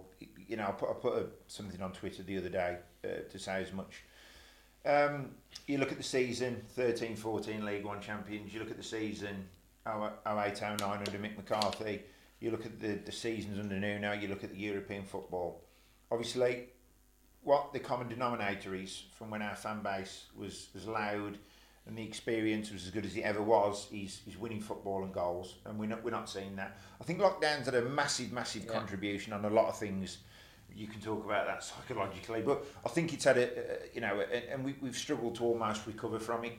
[0.48, 3.38] you know, I put, I put a, something on Twitter the other day uh, to
[3.38, 4.04] say as much.
[4.86, 5.30] Um,
[5.66, 9.46] you look at the season 13 14 League One champions, you look at the season
[9.86, 12.02] 08 09 under Mick McCarthy,
[12.42, 15.62] you look at the, the seasons under Nuno, you look at the European football.
[16.10, 16.64] Obviously,
[17.42, 21.38] what the common denominator is from when our fan base was, as loud
[21.86, 25.12] and the experience was as good as it ever was is, is winning football and
[25.12, 26.76] goals and we're not, we're not seeing that.
[27.00, 28.72] I think lockdowns had a massive, massive Yeah.
[28.72, 30.18] contribution on a lot of things.
[30.74, 34.20] You can talk about that psychologically, but I think it's had a, a you know,
[34.20, 36.54] a, and we, we've struggled to almost recover from it.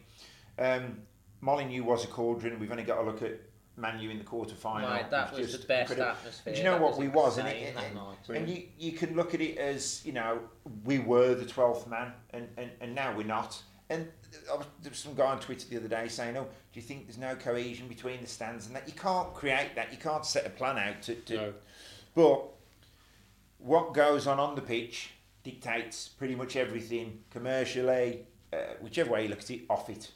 [0.59, 0.99] Um,
[1.41, 2.59] Molineux was a cauldron.
[2.59, 3.39] We've only got to look at
[3.75, 4.89] Manu in the quarter final.
[4.89, 6.53] Mate, that was the best atmosphere.
[6.53, 7.37] Do you know That what was we was?
[7.37, 10.39] And, it, and, and you, you can look at it as, you know,
[10.83, 13.61] we were the 12th man and, and, and now we're not.
[13.89, 14.07] And
[14.51, 16.81] I was, there was some guy on Twitter the other day saying, oh, do you
[16.81, 18.87] think there's no cohesion between the stands and that?
[18.87, 19.91] You can't create that.
[19.91, 21.15] You can't set a plan out to...
[21.15, 21.53] to No.
[22.15, 22.49] But
[23.57, 25.11] what goes on on the pitch
[25.43, 30.11] dictates pretty much everything commercially, uh, whichever way you look at it, off it.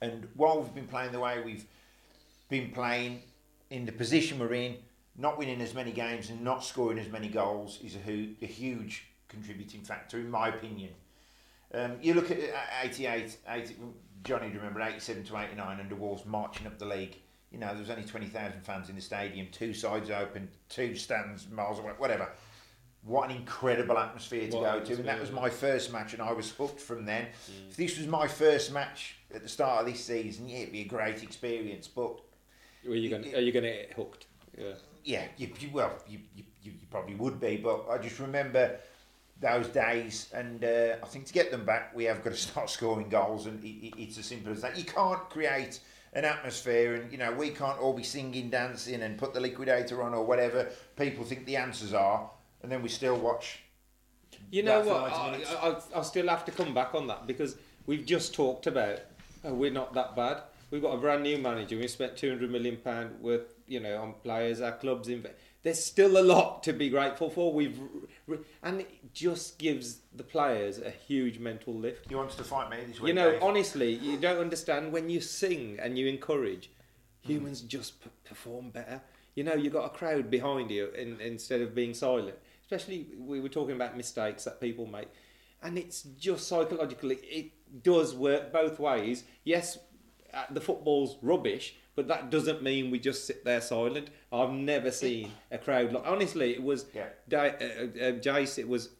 [0.00, 1.64] And while we've been playing the way we've
[2.48, 3.22] been playing,
[3.70, 4.76] in the position we're in,
[5.16, 8.46] not winning as many games and not scoring as many goals is a, hu- a
[8.46, 10.90] huge contributing factor, in my opinion.
[11.74, 13.74] Um, you look at uh, 88, 80,
[14.24, 17.16] Johnny, do you remember 87 to 89 under Wolves marching up the league?
[17.50, 21.48] You know, there was only 20,000 fans in the stadium, two sides open, two stands
[21.50, 22.30] miles away, whatever.
[23.02, 24.94] What an incredible atmosphere to What go to.
[24.94, 27.28] And that was my first match, and I was hooked from then.
[27.70, 30.82] If this was my first match at the start of this season, yeah, it'd be
[30.82, 31.86] a great experience.
[31.86, 32.20] But
[32.92, 33.34] Are you going?
[33.34, 34.26] Are you going to get hooked?
[34.56, 34.72] Yeah.
[35.04, 38.76] yeah, you, you well, you, you, you probably would be, but I just remember
[39.40, 42.70] those days, and uh, I think to get them back, we have got to start
[42.70, 44.76] scoring goals, and it, it, it's as simple as that.
[44.76, 45.80] You can't create
[46.14, 50.02] an atmosphere, and you know we can't all be singing, dancing, and put the liquidator
[50.02, 52.30] on or whatever people think the answers are,
[52.62, 53.60] and then we still watch.
[54.50, 55.10] You know what?
[55.10, 55.68] 90 I.
[55.68, 59.00] I, I still have to come back on that because we've just talked about
[59.44, 60.42] oh, we're not that bad.
[60.70, 61.76] We've got a brand new manager.
[61.78, 64.60] We spent two hundred million pound worth, you know, on players.
[64.60, 65.26] Our clubs in.
[65.62, 67.52] There's still a lot to be grateful for.
[67.52, 67.78] We've
[68.26, 72.10] Re- And it just gives the players a huge mental lift.
[72.10, 73.08] You wants to fight me this week.
[73.08, 73.42] You know, Dave.
[73.42, 76.70] honestly, you don't understand when you sing and you encourage,
[77.22, 79.00] humans just p- perform better.
[79.34, 82.36] You know, you've got a crowd behind you in, instead of being silent.
[82.62, 85.08] Especially, we were talking about mistakes that people make.
[85.62, 89.24] And it's just psychologically, it does work both ways.
[89.44, 89.78] Yes,
[90.50, 94.08] the football's rubbish, but that doesn't mean we just sit there silent.
[94.32, 96.04] I've never seen a crowd like.
[96.06, 96.86] Honestly, it was.
[96.94, 97.06] Yeah.
[97.28, 98.90] Di- uh, uh, Jace, it was.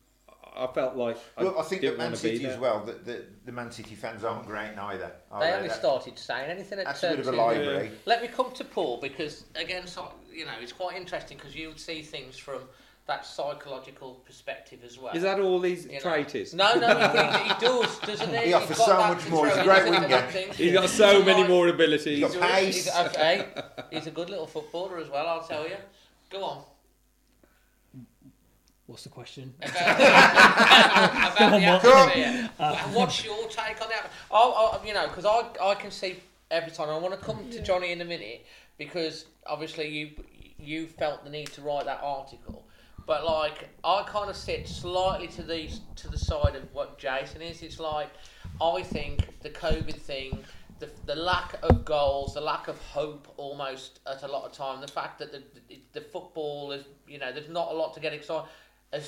[0.56, 1.16] I felt like.
[1.38, 2.84] Well, I think that didn't Man City as well.
[2.84, 5.12] That the, the Man City fans aren't great neither.
[5.30, 7.40] are They only That- started saying anything at That's a bit of a turn two.
[7.40, 7.90] library.
[8.06, 11.68] Let me come to Paul because again, so, you know, it's quite interesting because you
[11.68, 12.62] would see things from
[13.08, 15.14] that psychological perspective as well.
[15.16, 16.00] Is that all these You know.
[16.00, 16.54] traitors?
[16.54, 18.46] No, no, he, he does, doesn't he?
[18.48, 19.46] He offers He's got so much more.
[19.48, 20.26] He's a great winger.
[20.52, 22.18] He's got so many Like- more abilities.
[22.18, 23.46] He's got He's, okay,
[23.90, 25.26] he's a good little footballer as well.
[25.26, 25.76] I'll tell you.
[26.30, 26.62] Go on.
[28.86, 29.54] What's the question?
[29.60, 32.50] about the atmosphere.
[32.92, 34.10] What's your take on that?
[34.30, 36.88] I, I, you know, because I, I can see every time.
[36.88, 38.46] I want to come to Johnny in a minute
[38.78, 40.10] because obviously you
[40.58, 42.66] you felt the need to write that article,
[43.08, 47.42] but like I kind of sit slightly to the to the side of what Jason
[47.42, 47.62] is.
[47.62, 48.10] It's like
[48.62, 50.44] I think the COVID thing.
[50.80, 54.80] The, the lack of goals, the lack of hope, almost at a lot of time.
[54.80, 58.00] The fact that the, the, the football is, you know, there's not a lot to
[58.00, 58.46] get excited.
[58.92, 59.02] The,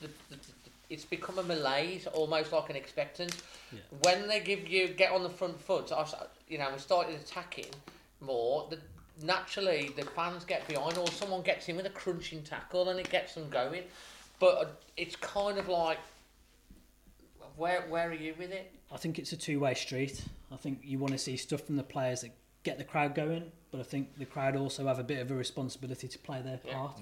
[0.00, 0.08] the,
[0.90, 3.36] it's become a malaise, almost like an expectance.
[4.02, 6.14] When they give you get on the front foot, I s-
[6.48, 7.70] you know, we started attacking
[8.20, 8.68] more.
[8.70, 8.78] The,
[9.22, 13.10] naturally, the fans get behind, or someone gets in with a crunching tackle, and it
[13.10, 13.82] gets them going.
[14.38, 14.66] But uh,
[14.96, 15.98] it's kind of like,
[17.56, 18.72] where where are you with it?
[18.90, 20.24] I think it's a two-way street.
[20.50, 22.30] I think you want to see stuff from the players that
[22.62, 25.34] get the crowd going, but I think the crowd also have a bit of a
[25.34, 26.74] responsibility to play their Yeah.
[26.74, 27.00] part.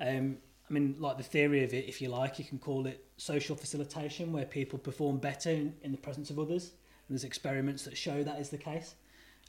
[0.00, 0.38] Um,
[0.68, 3.56] I mean, like the theory of it, if you like, you can call it social
[3.56, 6.72] facilitation, where people perform better in, in the presence of others.
[7.08, 8.94] And there's experiments that show that is the case.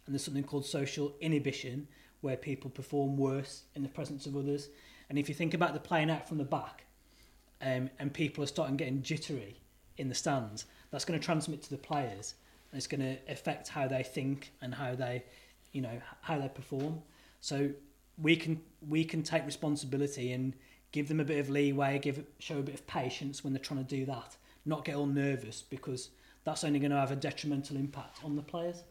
[0.08, 1.88] And there's something called social inhibition,
[2.22, 4.70] where people perform worse in the presence of others.
[5.10, 6.86] And if you think about the playing out from the back,
[7.62, 9.60] um, and people are starting getting jittery
[9.98, 12.36] in the stands, that's going to transmit to the players,
[12.72, 15.24] and it's going to affect how they think and how they,
[15.74, 17.02] you know, how they perform.
[17.42, 17.70] So
[18.18, 20.54] we can we can take responsibility and
[20.92, 23.86] give them a bit of leeway, give show a bit of patience when they're trying
[23.86, 26.10] to do that, not get all nervous because
[26.44, 28.84] that's only going to have a detrimental impact on the players.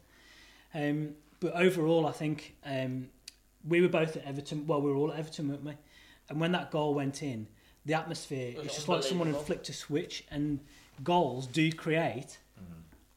[0.77, 3.09] Um, but overall, I think um,
[3.67, 4.67] we were both at Everton.
[4.67, 5.73] Well, we were all at Everton, weren't we?
[6.29, 7.47] And when that goal went in,
[7.85, 10.59] the atmosphere was it's just like someone had flicked a switch, and
[11.03, 12.37] goals do create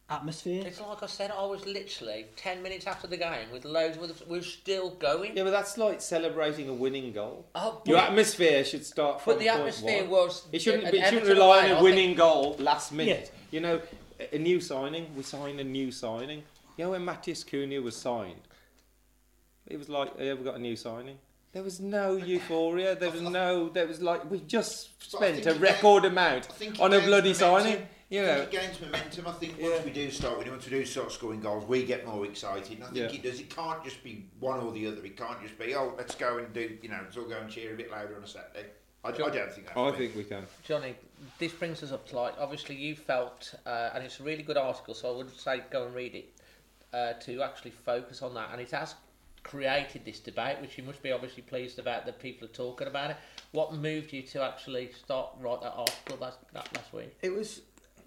[0.08, 0.64] atmosphere.
[0.66, 4.22] It's like I said, I was literally ten minutes after the game with loads of.
[4.28, 5.36] We're still going.
[5.36, 7.46] Yeah, but that's like celebrating a winning goal.
[7.54, 10.10] Oh, Your atmosphere should start from But the point atmosphere one.
[10.10, 10.90] was- It shouldn't.
[10.90, 13.30] Be, it shouldn't rely away, on a winning goal last minute.
[13.32, 13.38] Yeah.
[13.50, 13.80] You know,
[14.18, 15.06] a- a new signing.
[15.16, 16.42] We signed a new signing.
[16.80, 18.40] You know when Matheus Cunha was signed,
[19.66, 21.18] it was like, "Have we got a new signing?"
[21.52, 22.94] There was no euphoria.
[22.96, 23.68] There was no.
[23.68, 27.00] There was like we just spent a record gains- amount I think it on a
[27.00, 27.34] bloody momentum.
[27.34, 27.88] signing.
[28.08, 29.26] You know, think it gains momentum.
[29.26, 29.84] I think once Yeah.
[29.84, 32.78] we do start, once we do start scoring goals, we get more excited.
[32.78, 33.18] And I think Yeah.
[33.18, 33.40] it does.
[33.40, 35.04] It can't just be one or the other.
[35.04, 36.78] It can't just be oh, let's go and do.
[36.80, 38.68] You know, let's all go and cheer a bit louder on a Saturday.
[39.04, 39.76] I, I don't think that's.
[39.76, 40.46] I think we can.
[40.64, 40.94] Johnny,
[41.38, 42.34] this brings us up to light.
[42.38, 45.84] obviously you felt, uh, and it's a really good article, so I would say go
[45.84, 46.32] and read it
[46.92, 48.94] uh, to actually focus on that, and it has
[49.42, 53.10] created this debate, which you must be obviously pleased about that people are talking about
[53.10, 53.16] it.
[53.52, 57.16] What moved you to actually start write that article last that last week?
[57.22, 57.62] It was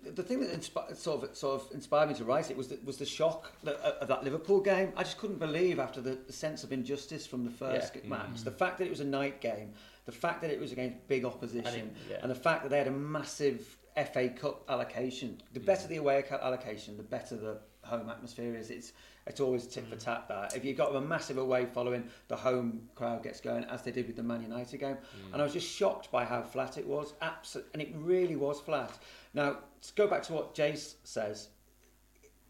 [0.06, 2.78] the thing that inspi- sort of sort of inspired me to write it was the,
[2.86, 4.92] was the shock that, uh, of that Liverpool game.
[4.98, 8.10] I just couldn't believe after the, the sense of injustice from the first Yeah.
[8.10, 9.72] match, the fact that it was a night game,
[10.06, 12.28] the fact that it was against big opposition, And and, it- yeah.
[12.28, 13.78] the fact that they had a massive
[14.12, 15.42] FA Cup allocation.
[15.54, 18.70] The better the away allocation, the better the home atmosphere is.
[18.70, 18.94] It's
[19.26, 20.26] it's always tit for tat.
[20.28, 23.92] That if you've got a massive away following, the home crowd gets going, as they
[23.92, 24.98] did with the Man United game.
[25.32, 27.14] And I was just shocked by how flat it was.
[27.22, 28.98] Absolutely, and it really was flat.
[29.34, 31.50] Now to go back to what Jace says,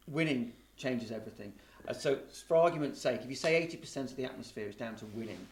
[0.07, 1.53] winning changes everything.
[1.87, 5.05] Uh, so, for argument's sake, if you say 80% of the atmosphere is down to
[5.07, 5.45] winning,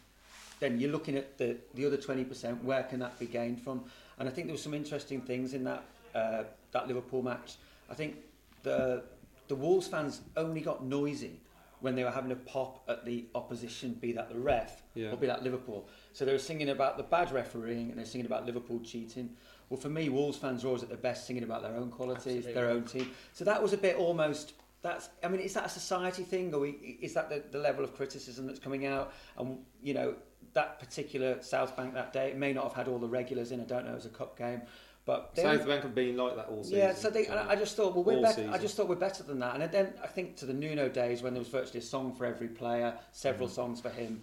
[0.59, 3.83] then you're looking at the, the other 20%, where can that be gained from?
[4.19, 5.83] And I think there were some interesting things in that,
[6.15, 7.55] uh, that Liverpool match.
[7.89, 8.17] I think
[8.63, 9.03] the,
[9.51, 11.41] the Wolves fans only got noisy
[11.81, 15.11] when they were having a pop at the opposition, be that the ref Yeah.
[15.11, 15.89] or be that Liverpool.
[16.13, 19.35] So they were singing about the bad refereeing and they're singing about Liverpool cheating.
[19.67, 22.45] Well, for me, Wolves fans are always at their best singing about their own qualities,
[22.45, 23.11] their own team.
[23.33, 24.53] So that was a bit almost.
[24.83, 25.09] That's.
[25.21, 27.93] I mean, is that a society thing, or we- is that the, the level of
[27.93, 29.13] criticism that's coming out?
[29.37, 30.15] And you know,
[30.53, 32.29] that particular South Bank that day.
[32.29, 33.59] It may not have had all the regulars in.
[33.59, 33.91] I don't know.
[33.91, 34.61] It was a cup game,
[35.05, 36.77] but South Bank have been like that all season.
[36.79, 38.47] yeah, so they, and I just thought, well, we're better.
[38.51, 39.59] I just thought we're better than that.
[39.59, 42.25] And then I think to the Nuno days when there was virtually a song for
[42.25, 43.55] every player, several Mm-hmm.
[43.55, 44.21] songs for him.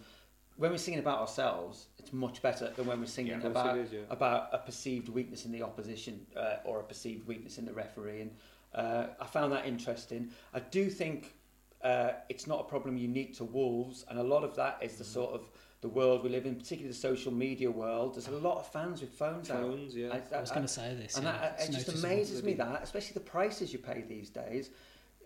[0.56, 3.92] When we're singing about ourselves, it's much better than when we're singing Yeah, about is,
[3.92, 4.00] yeah.
[4.10, 8.22] about a perceived weakness in the opposition uh, or a perceived weakness in the referee.
[8.22, 8.30] And
[8.74, 10.30] uh, I found that interesting.
[10.52, 11.34] I do think
[11.82, 15.04] uh, it's not a problem unique to Wolves, and a lot of that is the
[15.04, 15.12] Mm-hmm.
[15.12, 15.48] sort of
[15.80, 18.14] the world we live in, particularly the social media world.
[18.14, 19.60] There's a lot of fans with phones, out.
[19.60, 20.18] Phones, yeah.
[20.34, 21.32] I was gonna say this, and yeah.
[21.32, 24.70] that, it just amazes me that, especially the prices you pay these days.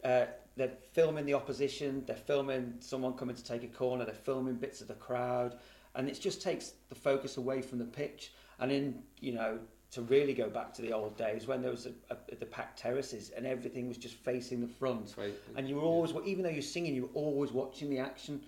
[0.04, 0.26] Uh,
[0.56, 4.80] they're filming the opposition, they're filming someone coming to take a corner, they're filming bits
[4.82, 5.58] of the crowd,
[5.94, 8.32] and it just takes the focus away from the pitch.
[8.58, 9.58] And in you know
[9.92, 12.78] to really go back to the old days when there was a, a, the packed
[12.78, 15.34] terraces and everything was just facing the front, Right.
[15.56, 18.42] and you were always even though you're singing, you were always watching the action.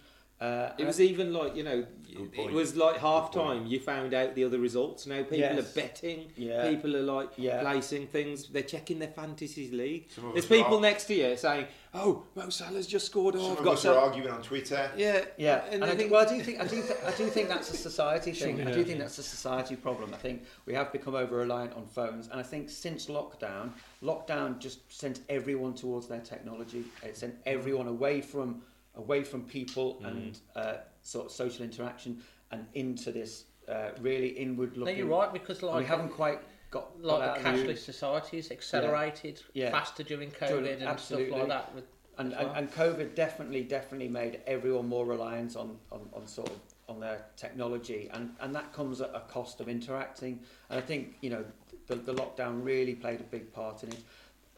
[0.44, 1.86] Uh, It was even like you know,
[2.32, 3.66] it was like half time.
[3.66, 5.06] You found out the other results.
[5.06, 5.58] Now people Yes.
[5.58, 6.30] are betting.
[6.36, 6.68] Yeah.
[6.68, 7.60] People are like Yeah.
[7.62, 8.48] placing things.
[8.48, 10.08] They're checking their fantasy league.
[10.32, 13.34] There's people are- next to you saying, "Oh, Mo Salah's just scored.
[13.36, 14.90] Oh, Some I've of got us some." are arguing on Twitter.
[14.96, 17.00] Yeah, Yeah, and, and, I I think do, well, I do think I do, th-
[17.06, 18.58] I do think that's a society thing.
[18.58, 20.12] Sure, I do think that's a society problem.
[20.12, 23.70] I think we have become over reliant on phones, and I think since lockdown,
[24.02, 26.84] lockdown just sent everyone towards their technology.
[27.02, 28.62] It sent everyone away from
[28.96, 34.76] away from people and uh, sort of social interaction and into this uh, really inward
[34.76, 34.98] No, looking.
[34.98, 36.40] you're right because like we haven't quite
[36.70, 39.70] got got like out the of cashless societies accelerated Yeah.
[39.70, 41.74] faster during COVID During- and stuff like that.
[41.74, 41.84] With,
[42.18, 46.48] and, as and, and COVID definitely, definitely made everyone more reliant on, on, on sort
[46.50, 46.56] of
[46.88, 50.38] on their technology, and, and that comes at a cost of interacting.
[50.70, 51.44] And I think you know
[51.88, 53.98] the, the lockdown really played a big part in it.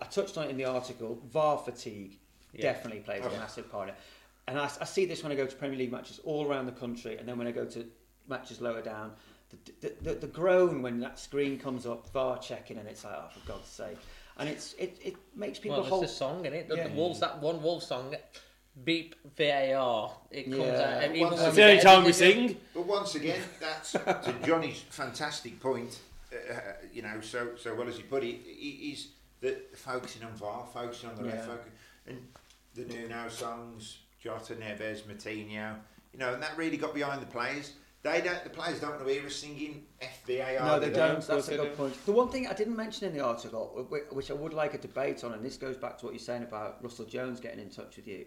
[0.03, 1.19] I touched on it in the article.
[1.33, 2.19] VAR fatigue
[2.53, 2.63] Yeah.
[2.73, 3.39] definitely plays a Okay.
[3.39, 4.01] massive part in it.
[4.49, 6.73] And I, I see this when I go to Premier League matches all around the
[6.73, 7.85] country, and then when I go to
[8.29, 9.13] matches lower down,
[9.51, 13.15] the, the, the, the groan when that screen comes up, VAR checking, and it's like,
[13.17, 13.99] oh, for God's sake.
[14.39, 16.69] And it's it, it makes people well, hold it's the song in it.
[16.69, 16.89] The, Yeah.
[16.89, 18.15] the Wolves that one Wolves song,
[18.85, 20.13] beep VAR.
[20.31, 20.99] It comes Yeah.
[21.05, 21.17] out.
[21.17, 22.61] Even Once when it's the only time we editing it- sing.
[22.75, 25.99] But once again, that's to Johnny's fantastic point.
[26.33, 26.55] Uh,
[26.93, 29.09] you know, so so well as he put it, i- is
[29.41, 31.35] that focusing on VAR, focusing on the Yeah.
[31.37, 31.73] ref, focus,
[32.07, 32.27] and
[32.75, 35.77] the new now songs, Jota, Neves, Moutinho.
[36.13, 37.73] You know, and that really got behind the players.
[38.03, 38.43] They don't.
[38.45, 40.65] The players don't want to hear us singing FVAR.
[40.65, 41.17] No, they don't.
[41.19, 42.07] Of course That's a good point.
[42.07, 45.25] The one thing I didn't mention in the article, which I would like a debate
[45.25, 47.97] on, and this goes back to what you're saying about Russell Jones getting in touch
[47.97, 48.27] with you,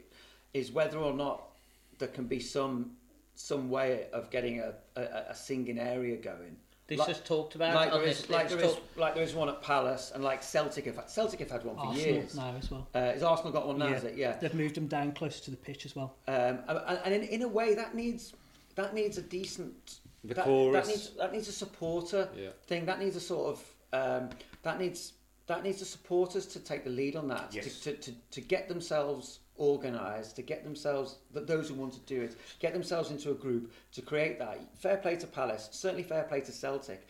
[0.54, 1.50] is whether or not
[1.98, 2.92] there can be some
[3.36, 6.58] some way of getting a, a, a singing area going.
[6.90, 7.76] This Like- is talked about.
[7.76, 10.24] Like on there this- is, like there is, like there is one at Palace, and
[10.24, 12.36] like Celtic have had, Celtic have had one for Arsenal years.
[12.36, 12.88] now as well.
[12.96, 13.94] Uh, has Arsenal got one now?
[13.94, 14.16] Is it?
[14.18, 14.36] Yeah.
[14.38, 16.16] They've moved them down closer to the pitch as well.
[16.28, 18.34] Um, and and in, in a way, that needs
[18.74, 20.88] that needs a decent The that, chorus.
[20.88, 22.50] That needs that needs a supporter Yeah.
[22.66, 22.86] thing.
[22.88, 23.64] That needs a sort of
[23.94, 24.30] um,
[24.64, 25.14] that needs
[25.46, 27.50] that needs the supporters to take the lead on that.
[27.54, 27.80] Yes.
[27.82, 32.00] To, to, to, to get themselves organised, to get themselves that those who want to
[32.02, 34.60] do it, get themselves into a group to create that.
[34.78, 37.08] Fair play to Palace, certainly fair play to Celtic.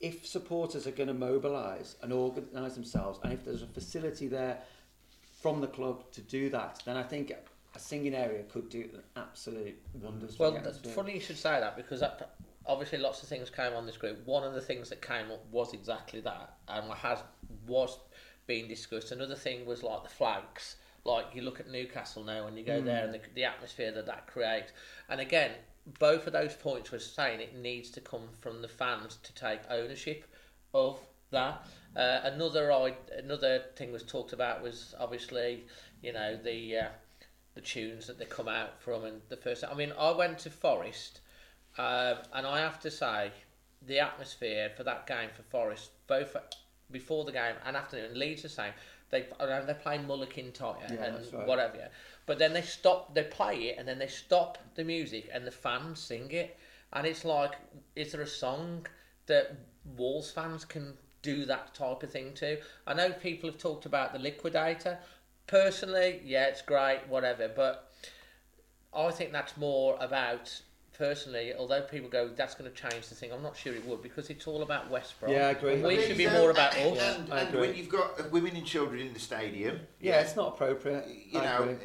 [0.00, 4.58] If supporters are going to mobilise and organise themselves, and if there's a facility there
[5.40, 7.32] from the club to do that, then I think
[7.74, 10.38] a singing area could do absolute wonders.
[10.38, 12.36] Well, that's funny you should say that because that,
[12.66, 14.26] obviously lots of things came on this group.
[14.26, 17.22] One of the things that came up was exactly that, and has
[17.66, 17.98] was
[18.46, 19.12] being discussed.
[19.12, 20.76] Another thing was like the flags.
[21.06, 24.06] Like you look at Newcastle now, and you go there, and the, the atmosphere that
[24.06, 24.72] that creates.
[25.08, 25.52] And again,
[25.98, 29.60] both of those points were saying it needs to come from the fans to take
[29.70, 30.24] ownership
[30.74, 30.98] of
[31.30, 31.66] that.
[31.96, 35.64] Uh, another i- another thing was talked about was obviously
[36.02, 36.88] you know the uh,
[37.54, 39.64] the tunes that they come out from and the first.
[39.64, 41.20] I mean, I went to Forest,
[41.78, 43.30] um, and I have to say
[43.86, 46.36] the atmosphere for that game for Forest, both
[46.90, 48.72] before the game and after, and Leeds the same.
[49.10, 51.46] They uh, know they're playing Mull of Kintyre Yeah, and right.
[51.46, 51.88] whatever,
[52.26, 55.50] but then they stop, they play it, and then they stop the music, and the
[55.52, 56.58] fans sing it,
[56.92, 57.52] and it's like,
[57.94, 58.86] is there a song
[59.26, 59.56] that
[59.96, 62.58] Wolves fans can do that type of thing to?
[62.86, 64.98] I know people have talked about the Liquidator.
[65.46, 67.92] Personally, yeah, it's great, whatever, but
[68.92, 70.60] I think that's more about
[70.98, 71.52] personally.
[71.54, 73.32] Although people go, that's going to change the thing.
[73.32, 75.32] I'm not sure it would because it's all about West Brom.
[75.32, 75.74] Yeah, I agree.
[75.74, 76.32] And we There should be go.
[76.32, 76.98] more about us.
[77.18, 80.36] And, I and when you've got uh, women and children in the stadium, yeah, it's
[80.36, 81.06] not appropriate.
[81.30, 81.76] you I know, agree.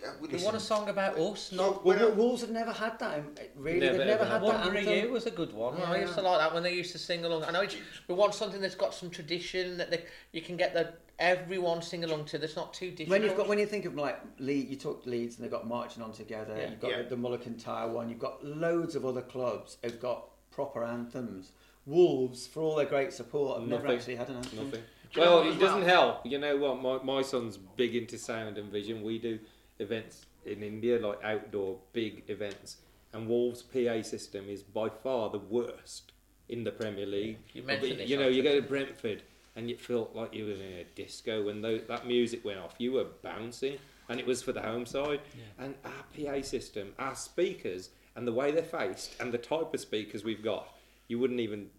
[0.00, 0.44] Yeah, we We listen.
[0.46, 1.84] want a song about us, So, not.
[1.84, 3.18] when I- Well, Wolves have never had that.
[3.18, 5.04] um, Really, Never, they've never ever had had that Wonder anthem.
[5.06, 5.80] You was a good one.
[5.82, 7.44] I used to like that when they used to sing along.
[7.44, 7.76] I know it's,
[8.08, 12.02] we want something that's got some tradition that they, you can get the everyone sing
[12.04, 12.38] along to.
[12.38, 13.10] That's not too difficult.
[13.10, 15.66] When you've got when you think of like Leeds, you talk Leeds and they've got
[15.68, 16.54] marching on together.
[16.56, 16.70] Yeah.
[16.70, 17.02] You've got Yeah.
[17.02, 18.08] the, the Mull of Kintyre one.
[18.08, 21.52] You've got loads of other clubs who've got proper anthems.
[21.86, 24.64] Wolves, for all their great support, have never actually had an anthem.
[24.64, 24.82] Nothing.
[25.12, 26.12] Do you know Well, it doesn't well?
[26.12, 26.26] help.
[26.26, 26.80] You know what?
[26.80, 29.02] My, my son's big into sound and vision.
[29.02, 29.38] We do
[29.80, 32.76] events in India, like outdoor big events,
[33.12, 36.12] and Wolves' PA system is by far the worst
[36.48, 37.38] in the Premier League.
[37.52, 39.22] You mentioned But, You know, you go to Brentford
[39.56, 42.74] and you felt like you were in a disco when that music went off.
[42.78, 43.78] You were bouncing,
[44.08, 45.20] and it was for the home side.
[45.58, 49.80] And our PA system, our speakers, and the way they're faced, and the type of
[49.80, 50.68] speakers we've got,
[51.08, 51.70] you wouldn't even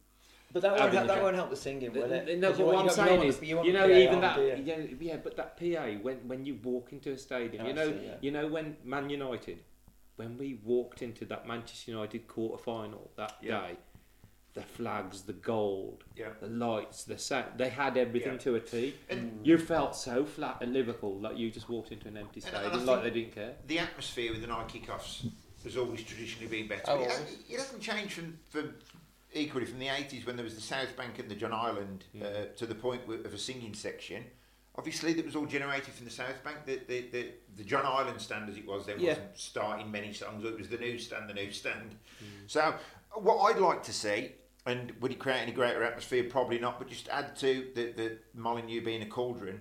[0.53, 2.38] But that won't, Having help, the that won't help the singing, will it?
[2.40, 3.73] No, but you what want- I'm you don't- saying want is, the- you, want the
[3.73, 4.64] know, PA even on, that, do you?
[4.65, 7.91] yeah, yeah, but that PA when when you walk into a stadium, Yeah, you know,
[7.91, 8.15] see, yeah.
[8.22, 9.60] you know when Man United,
[10.18, 13.61] when we walked into that Manchester United quarter final that Yeah.
[13.61, 13.78] day,
[14.53, 16.32] the flags, the gold, Yeah.
[16.41, 18.40] the lights, the sound, they had everything Yeah.
[18.40, 18.94] to a T.
[19.10, 19.45] And- mm.
[19.45, 22.57] you felt so flat at Liverpool, like you just walked into an empty And- and
[22.57, 23.56] I stadium, like they didn't care.
[23.68, 25.26] The atmosphere with the Nike cuffs
[25.64, 26.84] has always traditionally been better.
[26.88, 27.38] Oh, But it, always.
[27.49, 28.73] it hasn't changed from, from
[29.34, 32.45] equally from the 80s when there was the South Bank and the John Ireland uh,
[32.58, 34.24] to the point of a singing section.
[34.78, 36.60] Obviously, that was all generated from the South Bank.
[36.66, 37.28] The, the, the,
[37.58, 39.10] the John Ireland stand, as it was there Yeah.
[39.10, 40.45] wasn't starting many songs.
[40.45, 41.95] It was the new stand the newsstand.
[42.48, 42.76] So,
[43.16, 44.32] what I'd like to see,
[44.66, 46.24] and would it create any greater atmosphere?
[46.24, 49.60] Probably not, but just add to the, the Molineux being a cauldron,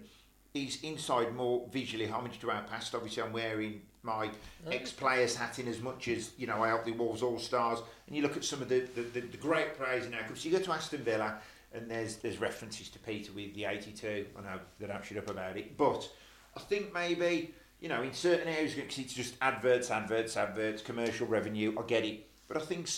[0.54, 2.94] is inside more visually homage to our past.
[2.94, 4.30] Obviously, I'm wearing my
[4.66, 4.70] oh.
[4.70, 8.16] ex-players hat in as much as you know I helped the Wolves All Stars, and
[8.16, 10.38] you look at some of the, the, the, the great players in our club.
[10.38, 11.38] So you go to Aston Villa,
[11.72, 14.26] and there's there's references to Peter Withe the 82.
[14.38, 16.08] I know they don't shut up about it, but
[16.56, 21.26] I think maybe you know in certain areas because it's just adverts, adverts, adverts, commercial
[21.26, 21.74] revenue.
[21.78, 22.88] I get it, but I think.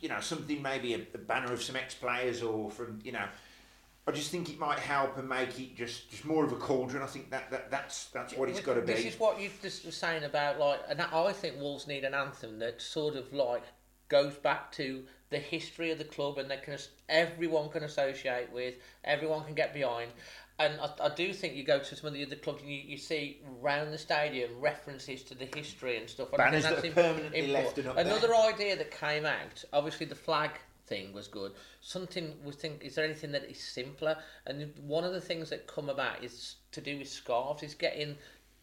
[0.00, 3.26] You know, something maybe a, a banner of some ex-players or from you know,
[4.08, 7.02] I just think it might help and make it just, just more of a cauldron.
[7.02, 8.94] I think that, that that's that's what it's got to be.
[8.94, 12.14] This is what you just were saying about like, and I think Wolves need an
[12.14, 13.64] anthem that sort of like
[14.08, 16.78] goes back to the history of the club, and that can
[17.10, 20.10] everyone can associate with, everyone can get behind.
[20.58, 22.78] And I, I do think you go to some of the other clubs and you,
[22.78, 26.28] you see round the stadium references to the history and stuff.
[26.32, 27.52] And Banners that are permanently important.
[27.52, 28.54] left and up Another there.
[28.54, 30.52] idea that came out, obviously the flag
[30.88, 31.52] thing was good.
[31.80, 34.16] Something we think is there anything that is simpler?
[34.46, 37.62] And one of the things that come about is to do with scarves.
[37.62, 38.16] Is getting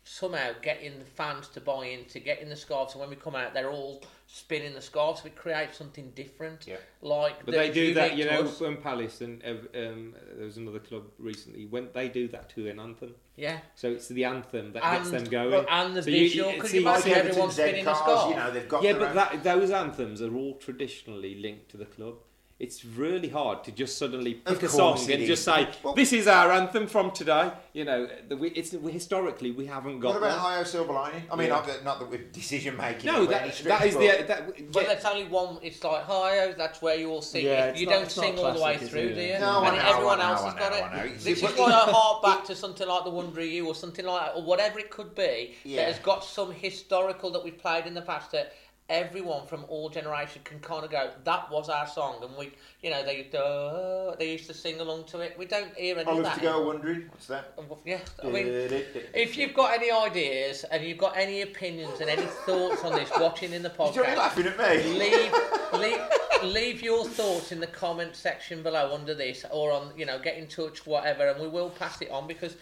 [0.05, 2.93] somehow getting the fans to buy into getting the scarves.
[2.93, 5.21] and when we come out, they're all spinning the scarves.
[5.21, 6.67] So it creates something different.
[6.67, 6.77] Yeah.
[7.01, 8.59] Like But they do that, you know, us.
[8.59, 11.65] when Palace and um, there was another club recently.
[11.65, 13.59] When they do that to an anthem, Yeah.
[13.75, 15.51] so it's the anthem that gets them going.
[15.51, 17.61] well, and the So visual, you- 'cause see- you might see- see everyone Everton Z
[17.63, 18.29] spinning the cars, scarf.
[18.29, 21.85] You know, they've got yeah, but that, those anthems are all traditionally linked to the
[21.85, 22.15] club.
[22.57, 25.27] It's really hard to just suddenly pick a course song and is.
[25.27, 28.93] just say, Well- "This is our anthem from today." You know, the, we, it's we,
[28.93, 30.39] historically we haven't got What about one.
[30.39, 31.23] High Silver Lining?
[31.29, 31.53] I mean, Yeah.
[31.55, 33.11] not that, not that we're decision making.
[33.11, 34.71] No, that, that is the that.
[34.71, 35.57] But yeah, that's only one.
[35.63, 37.43] It's like hi, that's where you all sing.
[37.43, 37.77] Yeah, it.
[37.77, 39.15] You not- don't sing all the way through, it?
[39.15, 39.37] do you?
[39.39, 40.83] No, and know, everyone I know, else I has got know, it.
[40.83, 41.13] I know.
[41.13, 43.67] This But is you- why I hark back to something like the Wonder of You
[43.67, 45.81] or something like that, or whatever it could be Yeah.
[45.81, 48.53] that has got some historical that we've played in the past that
[48.87, 52.51] everyone from all generations can kind of go, that was our song, and we,
[52.81, 55.35] you know, they uh, they used to sing along to it.
[55.37, 56.35] We don't hear any I of love that.
[56.35, 57.07] to go wondering.
[57.09, 57.53] What's that?
[57.83, 58.45] Yeah, I mean,
[59.13, 63.09] if you've got any ideas and you've got any opinions and any thoughts on this,
[63.19, 64.99] watching in the podcast, You're laughing at me.
[64.99, 65.33] leave,
[65.79, 70.19] leave, leave your thoughts in the comment section below under this, or on you know,
[70.19, 72.55] get in touch, whatever, and we will pass it on because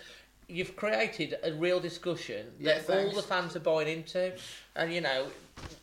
[0.47, 3.15] you've created a real discussion Yeah, that all thanks.
[3.15, 4.33] the fans are buying into,
[4.75, 5.27] and you know.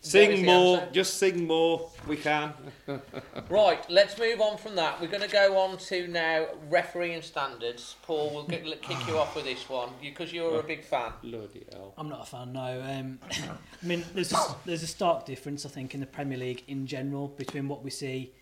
[0.02, 0.92] sing more, answer?
[0.92, 1.90] just sing more.
[2.06, 2.52] We can.
[3.48, 5.00] Right, let's move on from that.
[5.00, 7.96] We're going to go on to now refereeing standards.
[8.02, 11.12] Paul, we'll get, kick you off with this one because you're a big fan.
[11.22, 11.94] Bloody hell.
[11.98, 12.82] I'm not a fan, no.
[12.82, 16.62] Um, I mean, there's a, there's a stark difference, I think, in the Premier League
[16.68, 18.32] in general between what we see,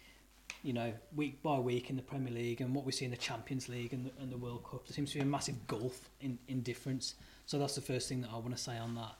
[0.62, 3.16] you know, week by week in the Premier League and what we see in the
[3.16, 4.86] Champions League and the, and the World Cup.
[4.86, 7.14] There seems to be a massive gulf in, in difference.
[7.46, 9.14] So that's the first thing that I want to say on that.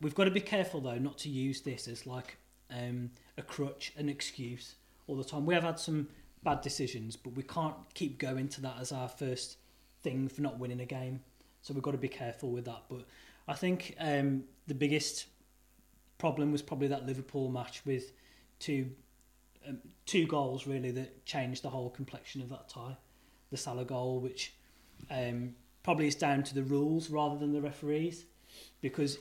[0.00, 2.38] We've got to be careful, though, not to use this as like
[2.70, 5.44] um, a crutch, an excuse all the time.
[5.44, 6.08] We have had some
[6.42, 9.58] bad decisions, but we can't keep going to that as our first
[10.02, 11.20] thing for not winning a game.
[11.62, 12.84] So we've got to be careful with that.
[12.88, 13.04] But
[13.46, 15.26] I think um, the biggest
[16.16, 18.12] problem was probably that Liverpool match with
[18.58, 18.90] two
[19.68, 22.96] um, two goals really that changed the whole complexion of that tie.
[23.50, 24.54] The Salah goal, which
[25.10, 28.24] um, probably is down to the rules rather than the referees.
[28.80, 29.18] because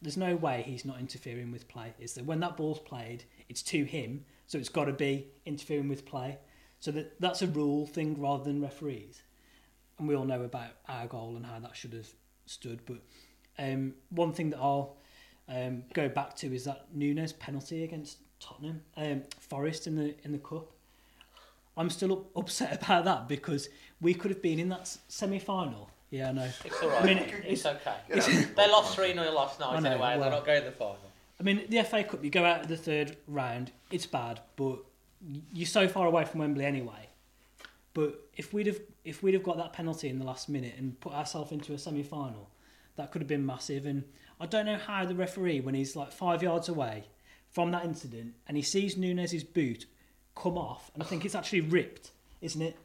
[0.00, 1.92] there's no way he's not interfering with play.
[1.98, 5.88] Is that when that ball's played, it's to him, so it's got to be interfering
[5.88, 6.38] with play.
[6.80, 9.22] So that that's a rule thing rather than referees.
[9.98, 12.08] And we all know about our goal and how that should have
[12.46, 12.80] stood.
[12.86, 12.98] But
[13.58, 14.96] um, one thing that I'll
[15.48, 20.32] um, go back to is that Nunes penalty against Tottenham, um, Forest in the in
[20.32, 20.70] the cup.
[21.76, 23.68] I'm still up, upset about that because
[24.00, 25.90] we could have been in that semi final.
[26.10, 26.48] Yeah, I know.
[26.64, 27.02] It's all right.
[27.02, 28.46] I mean, it's, it's, okay.
[28.56, 30.98] they lost 3 0 last night know, anyway, and they're not going to the final.
[31.38, 34.78] I mean, the FA Cup, you go out of the third round, it's bad, but
[35.52, 37.08] you're so far away from Wembley anyway.
[37.94, 40.98] But if we'd have if we'd have got that penalty in the last minute and
[41.00, 42.50] put ourselves into a semi final,
[42.96, 43.86] that could have been massive.
[43.86, 44.04] And
[44.40, 47.04] I don't know how the referee, when he's like five yards away
[47.50, 49.86] from that incident, and he sees Nunes's boot
[50.36, 52.10] come off, and I think it's actually ripped,
[52.40, 52.76] isn't it?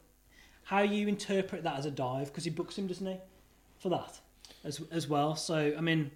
[0.64, 3.18] How you interpret that as a dive because he books him, doesn't he,
[3.80, 4.20] for that
[4.64, 5.36] as as well.
[5.36, 6.12] So I mean,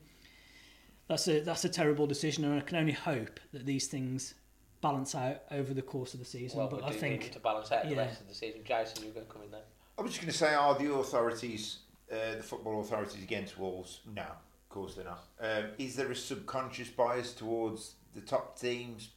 [1.07, 4.33] that's a that's a terrible decision, and I can only hope that these things
[4.81, 6.59] balance out over the course of the season.
[6.59, 8.61] Well, but we I do think need to balance out the rest of the season.
[8.63, 9.61] Jason, you're going to come in there.
[9.97, 11.79] I was just going to say, are the authorities,
[12.11, 14.01] uh, the football authorities, against Wolves?
[14.13, 15.23] No, of course they're not.
[15.41, 19.09] Um, is there a subconscious bias towards the top teams?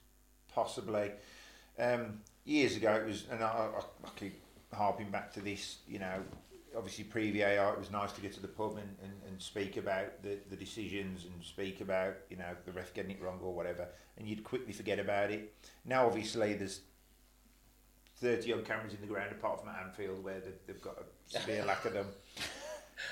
[0.53, 1.11] Possibly.
[1.79, 4.41] Um, years ago, it was, and I, I, I keep
[4.73, 5.79] harping back to this.
[5.87, 6.23] You know,
[6.77, 10.23] obviously pre-VAR, it was nice to get to the pub and, and, and speak about
[10.23, 13.89] the, the decisions and speak about you know the ref getting it wrong or whatever,
[14.19, 15.55] and you'd quickly forget about it.
[15.85, 16.81] Now, obviously, there's
[18.21, 21.39] 30 odd cameras in the ground apart from at Anfield where they've, they've got a
[21.39, 22.07] severe lack of them.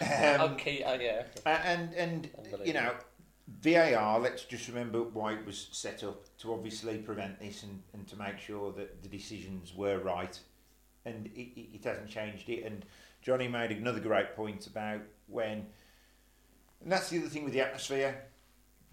[0.03, 1.23] Um, okay, oh, yeah.
[1.47, 2.29] and and
[2.63, 2.93] you know,
[3.49, 4.21] VAR.
[4.21, 8.17] Let's just remember why it was set up to obviously prevent this and, and to
[8.17, 10.39] make sure that the decisions were right,
[11.05, 12.65] and it, it, hasn't changed it.
[12.65, 12.85] And
[13.23, 15.67] Johnny made another great point about when,
[16.83, 18.25] and that's the other thing with the atmosphere.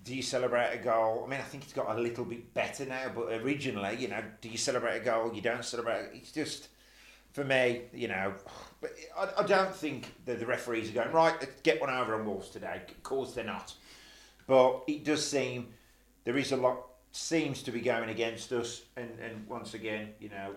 [0.03, 1.23] Do you celebrate a goal?
[1.25, 4.21] I mean, I think it's got a little bit better now, but originally, you know,
[4.41, 5.33] do you celebrate a goal?
[5.33, 6.09] You don't celebrate.
[6.13, 6.67] It's just
[7.33, 8.33] for me, you know,
[8.81, 11.63] but I, I don't think that the referees are going right.
[11.63, 12.81] Get one over on Wolves today.
[12.87, 13.73] Of course, they're not.
[14.47, 15.69] But it does seem
[16.23, 20.29] there is a lot seems to be going against us, and and once again, you
[20.29, 20.55] know,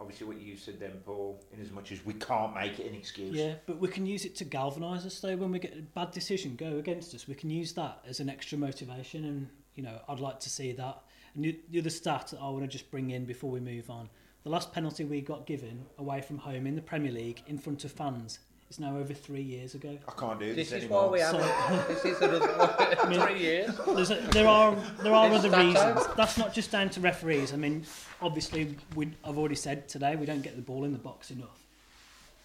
[0.00, 2.94] obviously what you said then, Paul, in as much as we can't make it an
[2.94, 3.36] excuse.
[3.36, 5.36] Yeah, but we can use it to galvanise us though.
[5.36, 8.28] When we get a bad decision go against us, we can use that as an
[8.30, 11.02] extra motivation, and you know, I'd like to see that.
[11.34, 13.90] And the, the other stat that I want to just bring in before we move
[13.90, 14.08] on:
[14.42, 17.84] the last penalty we got given away from home in the Premier League in front
[17.84, 18.38] of fans
[18.70, 19.98] is now over three years ago.
[20.08, 21.12] I can't do This this, is why anymore.
[21.12, 21.88] we have it.
[21.88, 23.70] This is another three years.
[23.78, 25.74] A, there are there are It's other reasons.
[26.06, 26.14] time.
[26.16, 27.52] That's not just down to referees.
[27.52, 27.84] I mean,
[28.22, 31.64] obviously, we, I've already said today we don't get the ball in the box enough.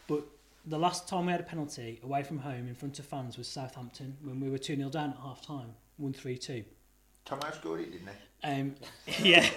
[0.08, 0.24] But
[0.66, 3.48] the last time we had a penalty away from home in front of fans was
[3.48, 6.64] Southampton when we were 2 0 down at half time, 1 3 2.
[7.26, 8.10] Tomo scored it, didn't
[8.44, 8.50] he?
[8.50, 8.76] Um,
[9.24, 9.48] yeah,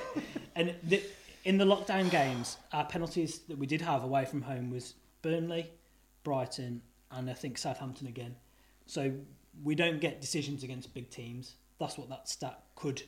[0.54, 1.02] and the,
[1.44, 5.70] in the lockdown games, our penalties that we did have away from home was Burnley,
[6.24, 8.36] Brighton, and I think Southampton again.
[8.86, 9.12] So
[9.62, 11.54] we don't get decisions against big teams.
[11.78, 13.02] That's what that stat could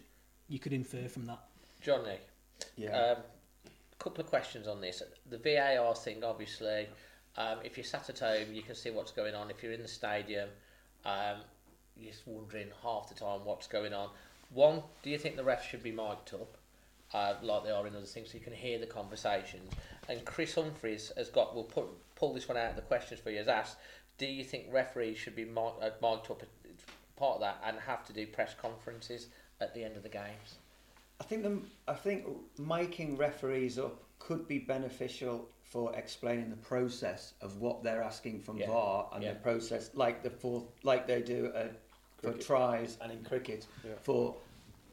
[0.48, 1.38] you could infer from that.
[1.80, 2.18] Johnny,
[2.76, 2.90] Yeah.
[2.90, 3.18] um,
[3.66, 5.00] a couple of questions on this.
[5.26, 6.88] The VAR thing, obviously,
[7.36, 9.48] um, if you're sat at home, you can see what's going on.
[9.50, 10.48] If you're in the stadium,
[11.04, 11.38] um,
[11.96, 14.10] you're just wondering half the time what's going on.
[14.52, 16.56] One, do you think the refs should be mic'd up,
[17.14, 19.72] uh, like they are in other things, so you can hear the conversations?
[20.08, 21.86] And Chris Humphries has got, we'll put,
[22.20, 23.78] pull this one out of the questions for you, has asked,
[24.18, 26.48] do you think referees should be marked, uh, mic'd up, as
[27.16, 29.28] part of that, and have to do press conferences
[29.60, 30.56] at the end of the games?
[31.18, 32.26] I think the, I think
[32.58, 38.58] making referees up could be beneficial for explaining the process of what they're asking from
[38.58, 38.66] Yeah.
[38.66, 39.32] VAR and Yeah.
[39.32, 41.68] the process, like the fourth, like they do uh,
[42.18, 43.66] for tries and in cricket
[44.02, 44.36] for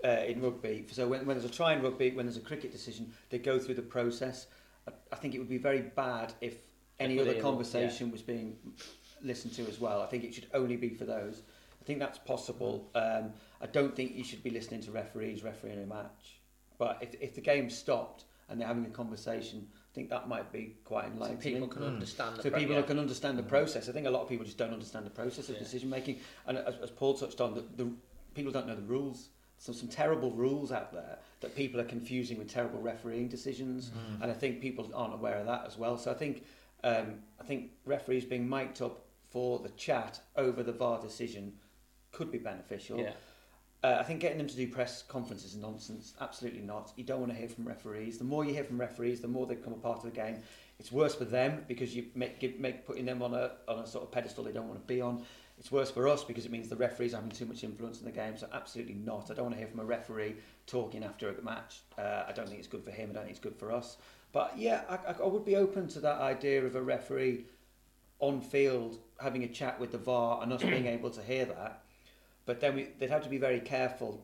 [0.05, 0.85] uh, in rugby.
[0.91, 3.59] So when, when there's a try in rugby, when there's a cricket decision, they go
[3.59, 4.47] through the process.
[4.87, 6.57] I, I think it would be very bad if
[6.99, 8.57] any other they- conversation was being
[9.21, 10.01] listened to as well.
[10.01, 11.41] I think it should only be for those.
[11.81, 12.89] I think that's possible.
[12.95, 13.25] Mm.
[13.25, 16.39] Um, I don't think you should be listening to referees refereeing a match.
[16.77, 20.51] But if, if the game stopped and they're having a conversation, I think that might
[20.51, 21.37] be quite So enlightening.
[21.39, 21.87] people can hmm.
[21.87, 22.81] understand the So pro- people yeah.
[22.83, 23.47] can understand the mm.
[23.47, 23.89] process.
[23.89, 25.61] I think a lot of people just don't understand the process of Yeah.
[25.61, 26.19] decision making.
[26.45, 27.91] And as, as Paul touched on, the, the
[28.35, 29.29] people don't know the rules.
[29.57, 34.21] So some terrible rules out there that people are confusing with terrible refereeing decisions, mm.
[34.21, 35.97] and I think people aren't aware of that as well.
[35.97, 36.43] So I think
[36.87, 41.53] um, I think referees being mic'd up for the chat over the VAR decision
[42.11, 42.99] could be beneficial.
[42.99, 43.11] Yeah.
[43.83, 46.13] Uh, I think getting them to do press conferences is nonsense.
[46.19, 46.91] Absolutely not.
[46.95, 48.17] You don't want to hear from referees.
[48.17, 50.37] The more you hear from referees, the more they become a part of the game.
[50.79, 53.87] It's worse for them because you make, give, make putting them on a on a
[53.87, 55.23] sort of pedestal they don't want to be on.
[55.59, 58.11] it's worse for us because it means the referee's having too much influence in the
[58.11, 58.37] game.
[58.37, 59.29] So absolutely not.
[59.29, 60.35] I don't want to hear from a referee
[60.65, 61.81] talking after a match.
[61.97, 63.09] Uh, I don't think it's good for him.
[63.11, 63.97] I don't think it's good for us.
[64.31, 67.45] But yeah, I, I, I would be open to that idea of a referee
[68.19, 71.83] on field having a chat with the VAR and us being able to hear that.
[72.45, 74.23] But then we, they'd have to be very careful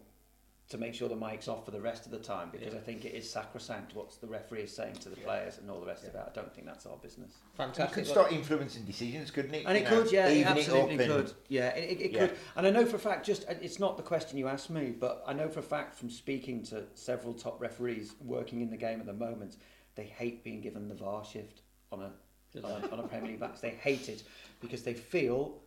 [0.70, 2.80] to make sure the mic's off for the rest of the time because Yeah.
[2.80, 5.80] I think it is sacrosanct what the referee is saying to the players and all
[5.82, 6.22] the rest of it.
[6.26, 7.34] I don't think that's our business.
[7.58, 7.58] Fantastic.
[7.58, 7.94] It Fantastic.
[7.96, 9.66] could start influencing decisions, couldn't it?
[9.68, 11.34] And You it know, could, yeah, it even absolutely up and- could.
[11.50, 12.28] Yeah, it, it, it Yeah.
[12.28, 12.38] could.
[12.56, 14.92] And I know for a fact, just uh, it's not the question you asked me,
[14.98, 18.78] but I know for a fact from speaking to several top referees working in the
[18.78, 19.58] game at the moment,
[19.96, 21.62] they hate being given the VAR shift
[21.92, 22.12] on a
[22.64, 23.62] on a, on a Premier League match.
[23.62, 24.24] They hate it
[24.62, 25.60] because they feel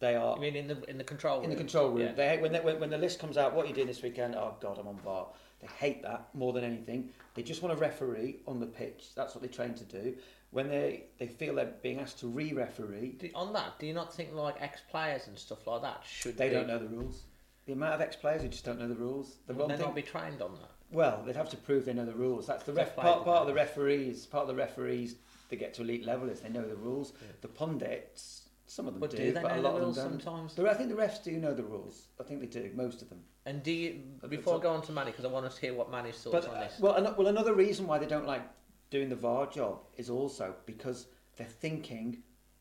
[0.00, 1.44] they are I mean, in the in the control room.
[1.44, 2.00] in the control room.
[2.00, 2.12] Yeah.
[2.12, 4.02] They hate, when, they, when when the list comes out, what are you doing this
[4.02, 4.34] weekend?
[4.34, 5.28] Oh God, I'm on VAR.
[5.60, 7.10] They hate that more than anything.
[7.34, 9.14] They just want a referee on the pitch.
[9.14, 10.14] That's what they train to do.
[10.50, 14.14] When they, they feel they're being asked to re-referee, Do- On that, do you not
[14.14, 17.24] think like ex-players and stuff like that should they be, don't know the rules.
[17.66, 19.38] The amount of ex-players who just don't know the rules.
[19.48, 19.86] The wrong they thing.
[19.86, 20.70] not be trained on that?
[20.94, 22.46] Well, they'd have to prove they know the rules.
[22.46, 24.26] That's the ref, part, part of the referees.
[24.26, 25.16] Part of the referees
[25.50, 27.12] that get to elite level is they know the rules.
[27.42, 30.22] The pundits, some of them do, do they but a lot the of them don't.
[30.22, 30.58] sometimes?
[30.58, 32.06] I think the refs do know the rules.
[32.20, 32.70] I think they do.
[32.74, 33.20] Most of them.
[33.44, 35.90] And do you before I go on to Manny because I want to hear what
[35.90, 36.78] Manny's thoughts But on uh, this.
[36.80, 38.42] well, an- well, another reason why they don't like
[38.90, 41.06] doing the VAR job is also because
[41.36, 42.18] they're thinking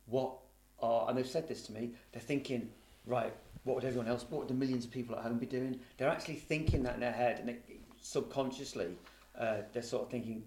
[0.08, 0.34] what
[0.82, 1.92] are, and they've said this to me.
[2.12, 2.70] They're thinking,
[3.06, 3.34] right,
[3.64, 5.80] what would everyone else, what would the millions of people at home be doing?
[5.98, 7.64] They're actually thinking that in their head, and it,
[8.04, 8.96] subconsciously,
[9.40, 10.44] uh, they're sort of thinking,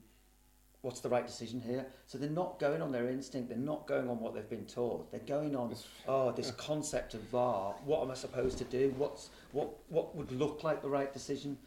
[0.83, 1.85] what's the right decision here?
[2.07, 3.49] So they're not going on their instinct.
[3.49, 5.11] They're not going on what they've been taught.
[5.11, 5.75] They're going on,
[6.07, 7.75] oh, this concept of VAR.
[7.85, 8.95] What am I supposed to do?
[8.97, 11.59] What's what what would look like the right decision?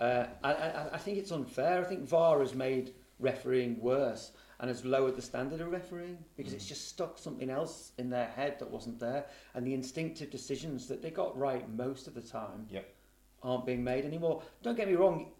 [0.00, 1.80] Uh, I, I, I think it's unfair.
[1.80, 4.30] I think VAR has made refereeing worse
[4.60, 8.26] and has lowered the standard of refereeing because it's just stuck something else in their
[8.26, 12.20] head that wasn't there, and the instinctive decisions that they got right most of the
[12.20, 12.88] time Yep.
[13.42, 14.42] aren't being made anymore.
[14.62, 15.30] Don't get me wrong,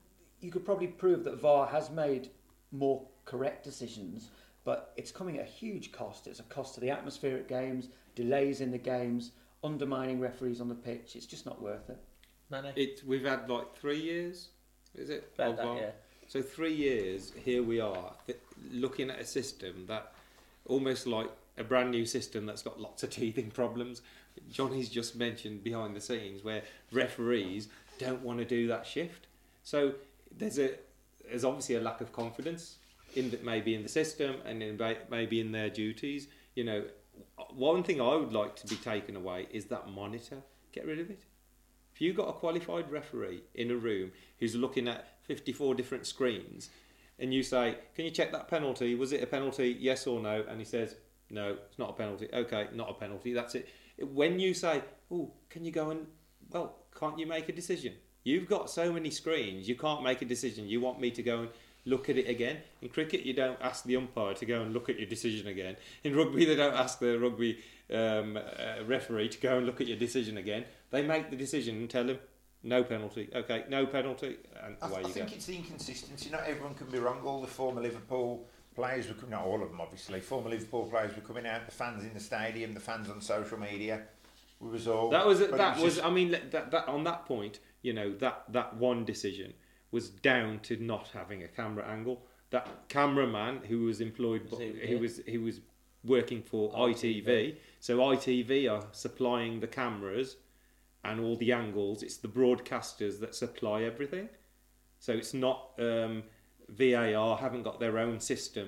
[0.40, 2.31] you could probably prove that VAR has made
[2.73, 4.28] more correct decisions,
[4.65, 6.27] but it's coming at a huge cost.
[6.27, 9.32] It's a cost to the atmosphere at games, delays in the games,
[9.65, 11.16] undermining referees on the pitch.
[11.16, 11.98] It's just not worth it.
[12.51, 14.48] Manny, It we've had like three years,
[14.94, 15.32] is it?
[15.35, 15.77] About that, VAR?
[15.77, 15.90] yeah.
[16.28, 18.39] So three years, here we are, th-
[18.70, 20.12] looking at a system that
[20.66, 24.02] almost like a brand new system that's got lots of teething problems.
[24.52, 26.62] Johnny's just mentioned behind the scenes where
[26.93, 29.27] referees don't want to do that shift.
[29.65, 29.94] So
[30.36, 30.70] there's a
[31.28, 32.76] there's obviously a lack of confidence
[33.14, 34.80] in the, maybe in the system and in
[35.10, 36.28] maybe in their duties.
[36.55, 36.84] You know,
[37.50, 40.42] one thing I would like to be taken away is that monitor.
[40.72, 41.22] Get rid of it.
[41.94, 46.70] If you've got a qualified referee in a room who's looking at 54 different screens
[47.18, 48.94] and you say, Can you check that penalty?
[48.94, 49.76] Was it a penalty?
[49.78, 50.44] Yes or no?
[50.48, 50.94] And he says,
[51.30, 52.28] No, it's not a penalty.
[52.32, 53.32] Okay, not a penalty.
[53.32, 53.68] That's it.
[53.98, 56.06] When you say, Oh, can you go and,
[56.50, 57.94] well, can't you make a decision?
[58.24, 60.68] You've got so many screens, you can't make a decision.
[60.68, 61.48] You want me to go and
[61.84, 62.58] look at it again.
[62.82, 65.76] In cricket, you don't ask the umpire to go and look at your decision again.
[66.04, 67.58] In rugby, they don't ask the rugby
[67.92, 70.64] um, uh, referee to go and look at your decision again.
[70.90, 72.18] They make the decision and tell him,
[72.62, 73.30] no penalty.
[73.34, 75.34] Okay, no penalty, and I, away I you think go.
[75.36, 76.28] it's the inconsistency.
[76.30, 77.20] Not everyone can be wrong.
[77.24, 80.20] All the former Liverpool players were coming, not all of them obviously.
[80.20, 81.66] Former Liverpool players were coming out.
[81.66, 84.02] The fans in the stadium, the fans on social media.
[84.60, 85.08] We was all.
[85.10, 85.94] That was that was.
[85.94, 89.51] just- I mean, that, that on that point, you know, that that one decision
[89.97, 92.16] was down to not having a camera angle.
[92.51, 95.01] That cameraman who was employed, Was he- he yeah.
[95.05, 95.56] was he was
[96.15, 97.56] working for ITV.
[97.81, 100.36] So ITV are supplying the cameras
[101.09, 102.02] and all the angles.
[102.06, 104.28] It's the broadcasters that supply everything.
[104.98, 106.23] So it's not um,
[106.81, 108.66] VAR haven't got their own system.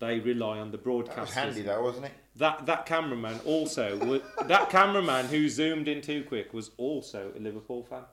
[0.00, 1.14] They rely on the broadcasters.
[1.16, 2.12] that was handy though, wasn't it?
[2.36, 7.40] That that cameraman also wa- that cameraman who zoomed in too quick was also a
[7.48, 8.04] Liverpool fan.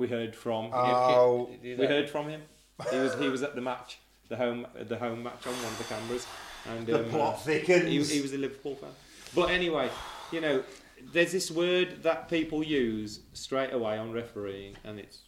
[0.00, 0.72] We heard from him.
[0.74, 1.50] Oh.
[1.62, 2.42] we heard from him.
[2.90, 3.98] He was he was at the match,
[4.28, 6.26] the home the home match on one of the cameras,
[6.68, 8.08] and The um, plot uh, thickens.
[8.08, 8.90] He, he was a Liverpool fan.
[9.34, 9.90] But anyway,
[10.32, 10.64] you know,
[11.12, 15.18] there's this word that people use straight away on refereeing, and it's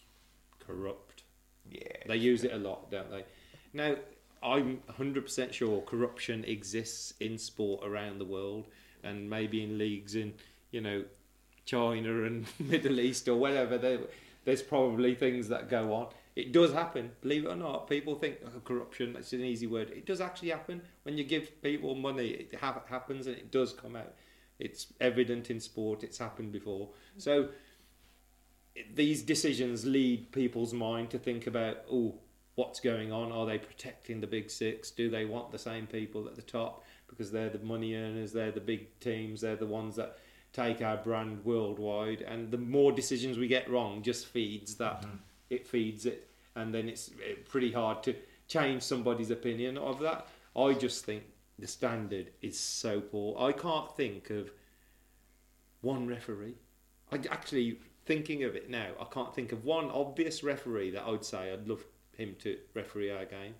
[0.65, 1.23] corrupt.
[1.69, 1.81] Yeah.
[2.07, 3.23] They use it a lot, don't they?
[3.73, 3.95] Now,
[4.41, 8.65] I'm 100% sure corruption exists in sport around the world
[9.03, 10.33] and maybe in leagues in,
[10.71, 11.05] you know,
[11.65, 13.77] China and Middle East or whatever.
[13.77, 13.99] There,
[14.45, 16.07] there's probably things that go on.
[16.35, 17.87] It does happen, believe it or not.
[17.87, 19.91] People think oh, corruption, that's an easy word.
[19.91, 20.81] It does actually happen.
[21.03, 24.13] When you give people money, it ha- happens and it does come out.
[24.59, 26.89] It's evident in sport, it's happened before.
[27.17, 27.49] So,
[28.93, 32.15] these decisions lead people's mind to think about oh
[32.55, 36.27] what's going on are they protecting the big six do they want the same people
[36.27, 39.95] at the top because they're the money earners they're the big teams they're the ones
[39.95, 40.17] that
[40.53, 42.21] take our brand worldwide.
[42.21, 45.01] And the more decisions we get wrong, just feeds that.
[45.01, 45.15] Mm-hmm.
[45.49, 47.11] It feeds it, and then it's
[47.49, 48.15] pretty hard to
[48.47, 50.27] change somebody's opinion of that.
[50.55, 51.23] I just think
[51.59, 53.37] the standard is so poor.
[53.39, 54.51] I can't think of
[55.81, 56.55] one referee.
[57.11, 58.87] I actually thinking of it now.
[58.99, 61.83] I can't think of one obvious referee that I would say I'd love
[62.17, 63.55] him to referee our game.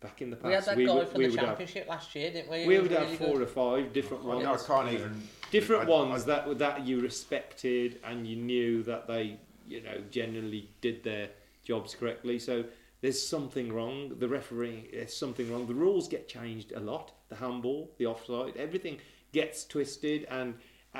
[0.00, 1.88] Back in the past, We had that we guy would, from the would have championship
[1.88, 2.66] last year, didn't we?
[2.66, 3.42] we would was have four good.
[3.42, 4.62] or five different oh, ones.
[4.62, 5.28] I can't even.
[5.50, 10.02] Different I- ones I- that that you respected and you knew that they you know
[10.10, 11.30] generally did their
[11.64, 12.38] jobs correctly.
[12.38, 12.64] So
[13.00, 14.18] there's something wrong.
[14.18, 15.66] The refereeing, there's something wrong.
[15.66, 17.12] The rules get changed a lot.
[17.28, 18.98] The handball, the offside, everything
[19.32, 20.54] gets twisted and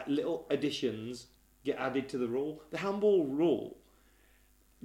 [0.06, 1.28] little additions
[1.64, 2.62] get added to the rule.
[2.70, 3.78] The handball rule.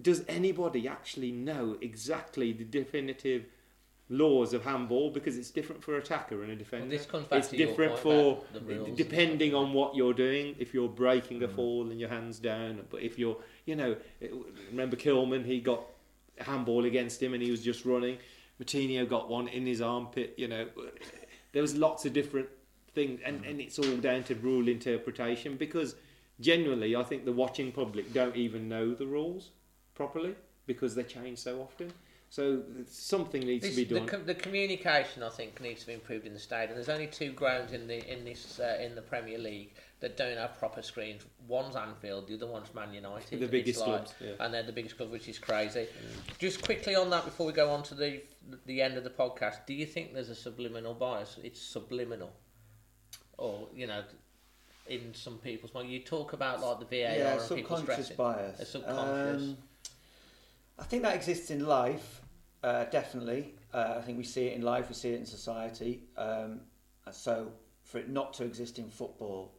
[0.02, 3.46] Does anybody actually know exactly the definitive
[4.12, 6.90] laws of handball because it's different for attacker and a defender.
[6.90, 8.44] this comes back it's to different for
[8.96, 10.54] depending on what you're doing.
[10.60, 11.56] If you're breaking a mm.
[11.56, 13.96] fall and your hands down, but if you're, you know,
[14.70, 15.82] remember Kilman, he got
[16.38, 18.18] a handball against him and he was just running.
[18.62, 20.34] Moutinho got one in his armpit.
[20.38, 20.68] You know,
[21.54, 22.50] there was lots of different
[22.94, 23.50] things, and, mm.
[23.50, 25.96] and it's all down to rule interpretation because
[26.42, 29.52] generally, I think the watching public don't even know the rules
[29.96, 30.36] properly
[30.66, 31.94] because they change so often.
[32.32, 34.08] So something needs This, to be the, done.
[34.08, 36.76] com- the communication, I think, needs to be improved in the stadium.
[36.76, 40.38] There's only two grounds in the in this uh, in the Premier League that don't
[40.38, 41.24] have proper screens.
[41.46, 43.38] One's Anfield, the other one's Man United.
[43.38, 44.32] The biggest like- clubs, yeah.
[44.40, 45.88] and they're the biggest club, which is crazy.
[46.40, 48.22] Just quickly on that before we go on to the
[48.66, 51.38] the end of the podcast, do you think there's a subliminal bias?
[51.44, 52.32] It's subliminal,
[53.38, 54.04] or you know,
[54.88, 58.16] in some people's mind, you talk about like the VAR yeah, and people subconscious stressing.
[58.16, 58.60] bias.
[58.62, 59.42] A subconscious.
[59.50, 59.58] Um,
[60.80, 62.21] I think that exists in life,
[62.64, 63.56] uh, definitely.
[63.74, 66.04] Uh, I think we see it in life, we see it in society.
[66.18, 66.62] Um,
[67.12, 67.52] so
[67.84, 69.54] for it not to exist in football,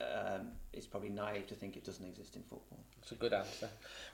[0.00, 2.78] um, it's probably naive to think it doesn't exist in football.
[3.00, 3.68] That's a good answer.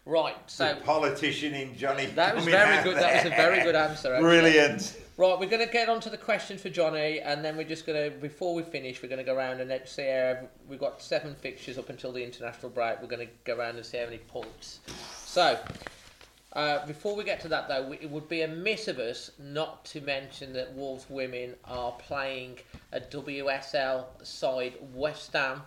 [0.05, 2.07] Right, so The politician in Johnny.
[2.07, 2.97] That was very out good.
[2.97, 4.15] That was a very good answer.
[4.15, 4.29] actually.
[4.29, 5.01] Brilliant.
[5.17, 7.87] Right, we're going to get on to the questions for Johnny, and then we're just
[7.87, 10.39] going to, before we finish, we're going to go around and let's see how
[10.69, 13.01] we've got seven fixtures up until the international break.
[13.01, 14.81] We're going to go around and see how many points.
[15.25, 15.59] So,
[16.55, 19.85] uh, before we get to that, though, we- it would be amiss of us not
[19.87, 22.59] to mention that Wolves women are playing
[22.93, 25.63] a WSL side, West Ham.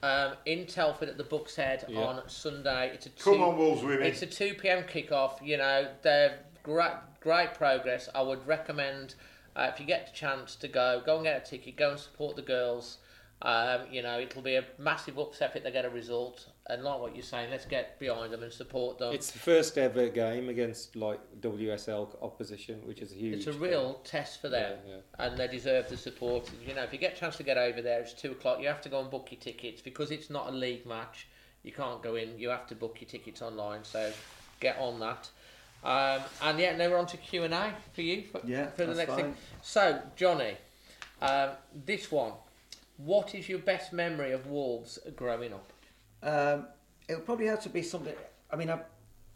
[0.00, 1.98] Um, in Telford at the Bucks Head Yeah.
[2.04, 2.90] on Sunday.
[2.94, 4.04] It's a Come two- on, Wolves women.
[4.06, 4.84] It's a 2 p.m.
[4.84, 5.44] kickoff.
[5.44, 8.08] You know, they're great, great progress.
[8.14, 9.16] I would recommend
[9.56, 11.98] uh, if you get the chance to go, go and get a ticket, go and
[11.98, 12.98] support the girls.
[13.42, 16.46] Um, you know, it'll be a massive upset if they get a result.
[16.70, 19.14] And like what you're saying, let's get behind them and support them.
[19.14, 23.38] It's the first ever game against like WSL opposition, which is huge.
[23.38, 26.50] It's a real test for them, Yeah, and they deserve the support.
[26.66, 28.60] You know, if you get a chance to get over there, it's two o'clock.
[28.60, 31.26] You have to go and book your tickets because it's not a league match.
[31.62, 32.38] You can't go in.
[32.38, 33.82] You have to book your tickets online.
[33.84, 34.12] So
[34.60, 35.30] get on that.
[35.84, 38.84] Um, and yeah, now we're on to Q and A for you for, Yeah, for
[38.84, 39.16] the next fine.
[39.22, 39.36] thing.
[39.62, 40.56] So Johnny,
[41.22, 41.50] um,
[41.86, 42.32] this one.
[42.98, 45.72] What is your best memory of Wolves growing up?
[46.22, 46.66] Um,
[47.08, 48.14] it would probably have to be something.
[48.50, 48.80] I mean, I'm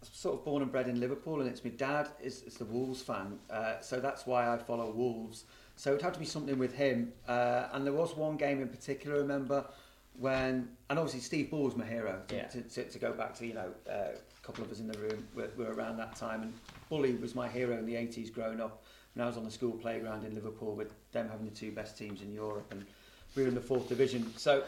[0.02, 3.02] sort of born and bred in Liverpool, and it's my dad is, is the Wolves
[3.02, 5.44] fan, uh, so that's why I follow Wolves.
[5.76, 7.12] So it'd have to be something with him.
[7.26, 9.16] Uh, and there was one game in particular.
[9.16, 9.64] I remember
[10.18, 12.20] when, and obviously Steve Bull was my hero.
[12.28, 12.46] To, Yeah.
[12.48, 14.98] to, to, to go back to, you know, uh, a couple of us in the
[14.98, 16.52] room were, were around that time, and
[16.90, 18.82] Bully was my hero in the 80s growing up.
[19.14, 21.96] When I was on the school playground in Liverpool with them having the two best
[21.98, 22.84] teams in Europe, and
[23.34, 24.32] we were in the fourth division.
[24.36, 24.64] So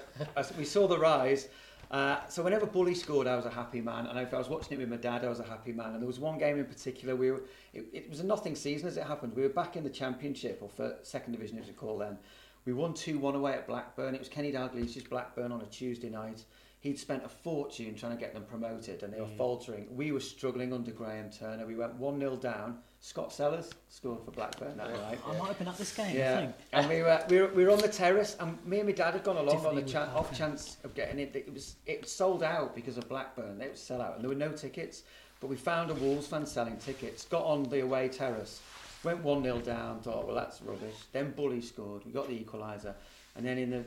[0.59, 1.49] we saw the rise.
[1.91, 4.75] Uh, so whenever Bully scored, I was a happy man, and if I was watching
[4.75, 5.93] it with my dad, I was a happy man.
[5.93, 7.15] And there was one game in particular.
[7.15, 7.43] We were,
[7.73, 9.35] it, it was a nothing season as it happened.
[9.35, 12.19] We were back in the Championship or for second division, as we call then.
[12.65, 14.15] We won two one away at Blackburn.
[14.15, 16.45] It was Kenny Dalglish's Blackburn on a Tuesday night.
[16.81, 19.87] He'd spent a fortune trying to get them promoted, and they were faltering.
[19.95, 21.67] We were struggling under Graham Turner.
[21.67, 22.79] We went one 0 down.
[23.05, 25.19] Scott Sellars scored for Blackburn that night.
[25.27, 26.55] I might have been at this game, I Yeah, think.
[26.73, 29.13] and we were, we were we were on the terrace, and me and my dad
[29.13, 31.37] had gone along on the chan off chance of getting it.
[31.37, 33.61] It was it sold out because of Blackburn.
[33.61, 35.03] It was sell out, and there were no tickets.
[35.39, 37.27] But we found a Wolves fan selling tickets.
[37.27, 38.63] Got on the away terrace,
[39.03, 40.01] went one 0 down.
[40.01, 40.95] Thought, well, that's rubbish.
[41.13, 42.07] Then Bully scored.
[42.07, 42.95] We got the equaliser,
[43.37, 43.85] and then in the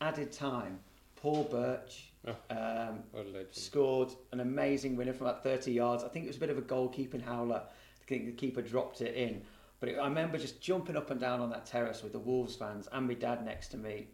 [0.00, 0.78] added time,
[1.16, 2.04] Paul Birch.
[2.24, 2.36] Oh.
[2.50, 3.48] Um, What a legend.
[3.50, 6.04] scored an amazing winner from about 30 yards.
[6.04, 7.62] I think it was a bit of a goalkeeping howler.
[8.18, 9.42] The keeper dropped it in.
[9.78, 12.54] But it, I remember just jumping up and down on that terrace with the Wolves
[12.54, 14.08] fans and my dad next to me.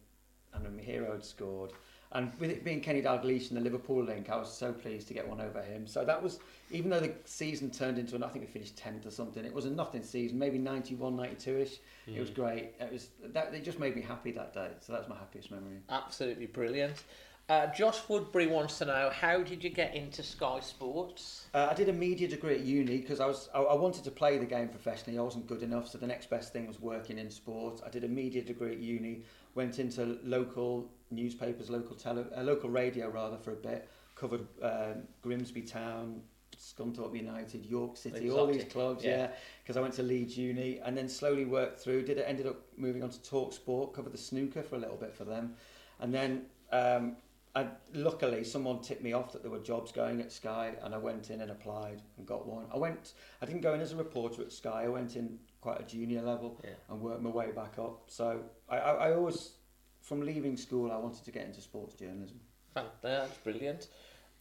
[0.55, 1.73] And then my hero had scored.
[2.13, 5.15] And with it being Kenny Dalglish and the Liverpool link, I was so pleased to
[5.15, 5.87] get one over him.
[5.87, 6.39] So that was,
[6.71, 9.53] even though the season turned into, an, I think we finished 10th or something, it
[9.53, 11.79] was a nothing season, maybe 91, 92-ish.
[12.07, 12.35] It was hmm.
[12.35, 12.75] great.
[12.81, 13.53] It was that.
[13.53, 14.71] It just made me happy that day.
[14.81, 15.79] So that's my happiest memory.
[15.91, 17.03] Absolutely brilliant.
[17.49, 21.47] Uh, Josh Woodbury wants to know how did you get into Sky Sports?
[21.55, 24.11] Uh, I did a media degree at uni because I was I, I wanted to
[24.11, 25.17] play the game professionally.
[25.17, 27.83] I wasn't good enough, so the next best thing was working in sport.
[27.87, 29.23] I did a media degree at uni.
[29.55, 33.89] Went into local newspapers, local tele, uh, local radio rather for a bit.
[34.17, 36.23] Covered um, Grimsby Town,
[36.59, 39.05] Scunthorpe United, York City, all these clubs.
[39.05, 39.11] yeah.
[39.11, 39.29] Yeah,
[39.63, 42.07] because I went to Leeds Uni and then slowly worked through.
[42.07, 44.97] Did it ended up moving on to Talk Sport, covered the snooker for a little
[44.97, 45.55] bit for them,
[46.01, 46.47] and then.
[46.73, 47.15] Um,
[47.57, 50.99] I, luckily, someone tipped me off that there were jobs going at Sky, and I
[50.99, 52.67] went in and applied and got one.
[52.73, 53.15] I went.
[53.41, 54.83] I didn't go in as a reporter at Sky.
[54.85, 56.71] I went in quite a junior level Yeah.
[56.91, 58.03] and worked my way back up.
[58.09, 59.53] So I, I, I always,
[60.03, 62.39] from leaving school, I wanted to get into sports journalism.
[63.01, 63.89] That's brilliant.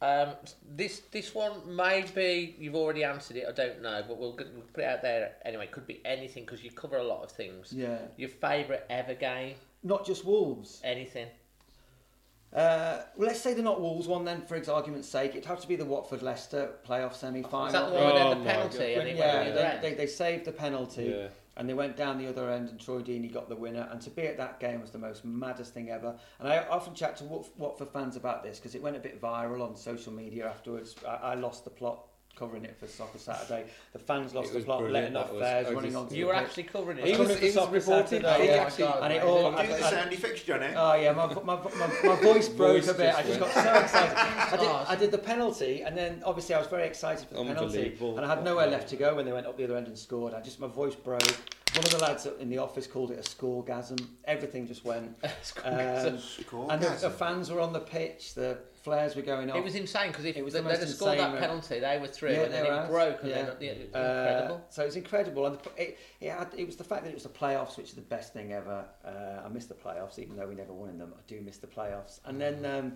[0.01, 0.31] Um,
[0.75, 3.45] this this one maybe you've already answered it.
[3.47, 5.67] I don't know, but we'll, we'll put it out there anyway.
[5.67, 7.71] Could be anything because you cover a lot of things.
[7.71, 7.99] Yeah.
[8.17, 9.55] Your favourite ever game?
[9.83, 10.81] Not just Wolves.
[10.83, 11.27] Anything?
[12.53, 15.31] Uh, well, let's say they're not Wolves one then, for argument's sake.
[15.31, 17.67] It'd have to be the Watford Leicester playoff semi final.
[17.67, 19.81] Is that the one where they Oh had the penalty and it went yeah, the
[19.81, 21.27] they, they, they saved the penalty Yeah.
[21.57, 24.09] and they went down the other end and Troy Deeney got the winner and to
[24.09, 27.25] be at that game was the most maddest thing ever and I often chat to
[27.57, 31.15] Watford fans about this because it went a bit viral on social media afterwards I,
[31.15, 32.05] I lost the plot
[32.35, 35.33] covering it for Soccer Saturday the fans lost It the plot brilliant, letting off that
[35.35, 36.43] was- fares running just- onto you were pitch.
[36.43, 37.19] actually covering He it.
[37.19, 38.21] was, Coming he for was Soccer reporting.
[38.21, 38.63] Saturday, he yeah.
[38.63, 40.73] actually, and it Oh, all Do I- the I- sound effects, Johnny.
[40.75, 41.57] Oh yeah, my, my, my,
[42.03, 43.15] my voice broke Voice a bit.
[43.15, 44.17] I just just got so excited.
[44.17, 47.35] I did, Oh, I did the penalty, and then obviously I was very excited for
[47.35, 49.77] the penalty, and I had nowhere left to go when they went up the other
[49.77, 50.33] end and scored.
[50.33, 51.21] I just my voice broke.
[51.75, 53.99] One of the lads in the office called it a scoregasm.
[54.25, 55.15] Everything just went.
[55.65, 55.73] Um,
[56.69, 58.33] and the, the fans were on the pitch.
[58.33, 59.57] The flares were going off.
[59.57, 61.79] It was insane because if It was they, the they'd have scored that uh, penalty,
[61.79, 62.87] they were through, Yeah, and then it out.
[62.87, 63.43] broke, and Yeah.
[63.45, 63.99] then yeah, it was Uh,
[64.29, 64.65] incredible.
[64.69, 67.15] so it was incredible, and the, it, it, had, it was the fact that it
[67.15, 68.85] was the playoffs, which is the best thing ever.
[69.03, 71.13] Uh, I miss the playoffs, even though we never won in them.
[71.17, 72.93] I do miss the playoffs, and then um,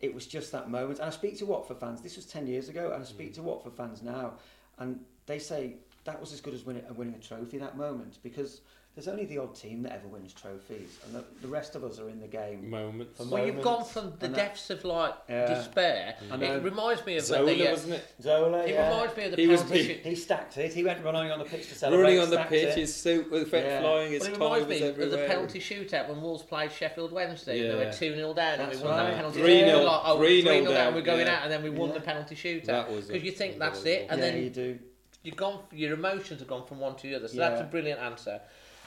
[0.00, 0.98] it was just that moment.
[0.98, 2.02] And I speak to Watford fans.
[2.02, 4.34] This was ten years ago, and I speak to Watford fans now,
[4.78, 8.60] and they say that was as good as winning, winning a trophy that moment because.
[8.96, 11.98] There's only the odd team that ever wins trophies, and the, the rest of us
[12.00, 12.70] are in the game.
[12.70, 13.18] Moments.
[13.18, 15.54] for Well, you've gone from the And that- depths of like Yeah.
[15.54, 16.16] despair.
[16.32, 16.56] I know.
[16.56, 17.68] It reminds me of Zola, the.
[17.68, 18.04] uh, wasn't it?
[18.22, 18.88] Zola, It yeah.
[18.88, 19.96] reminds me of the He was penalty big.
[19.98, 20.06] shoot.
[20.06, 20.72] He stacked it.
[20.72, 22.04] He went running on the pitch to celebrate.
[22.04, 22.74] Running on the pitch, it.
[22.74, 23.80] his suit was Yeah.
[23.82, 26.72] flying, his Well, it tie reminds was me of the penalty shootout when Wolves played
[26.72, 27.68] Sheffield Wednesday.
[27.68, 29.84] and They were 2 0 down and we That's won that penalty 3-0 shootout.
[29.84, 31.34] Like, oh, 3-0 3 0 down, down, we're going yeah.
[31.36, 32.86] out, and then we won the penalty shootout.
[33.06, 34.78] Because you think that's it, and then you do.
[35.22, 37.28] you've gone, your emotions have gone from one to the other.
[37.28, 37.50] So Yeah.
[37.50, 38.40] that's a brilliant answer.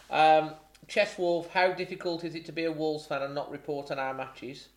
[0.10, 0.52] Um,
[0.88, 4.00] Chess Wolf, how difficult is it to be a Wolves fan and not report on
[4.00, 4.70] our matches?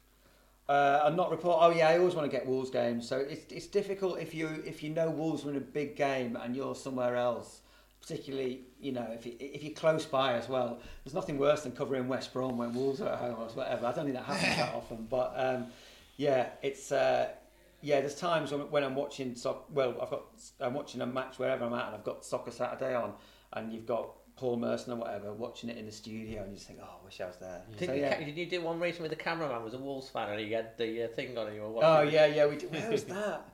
[0.69, 1.59] Uh, and not report.
[1.61, 3.09] Oh yeah, I always want to get Wolves games.
[3.09, 6.37] So it's it's difficult if you if you know Wolves are in a big game
[6.41, 7.61] and you're somewhere else.
[8.01, 10.81] Particularly, you know, if you, if you're close by as well.
[11.05, 13.87] There's nothing worse than covering West Brom when Wolves are at home or whatever.
[13.87, 15.67] I don't think that happens that often, but um,
[16.17, 16.93] yeah, it's.
[16.93, 17.29] Uh,
[17.83, 20.23] yeah, there's times when, when I'm watching soc- well, I've got
[20.61, 23.13] I'm watching a match wherever I'm at, and I've got Soccer Saturday on,
[23.53, 26.67] and you've got Paul Merson or whatever watching it in the studio, and you just
[26.67, 27.63] think, oh, I wish I was there.
[27.79, 28.19] Did, So, you, yeah.
[28.25, 30.77] did you do one recently with the cameraman was a Wolves fan and he had
[30.79, 31.89] the uh, thing on and you were watching?
[31.91, 32.13] Oh it?
[32.13, 32.47] yeah, yeah.
[32.47, 32.73] We did.
[32.73, 33.49] Where was that?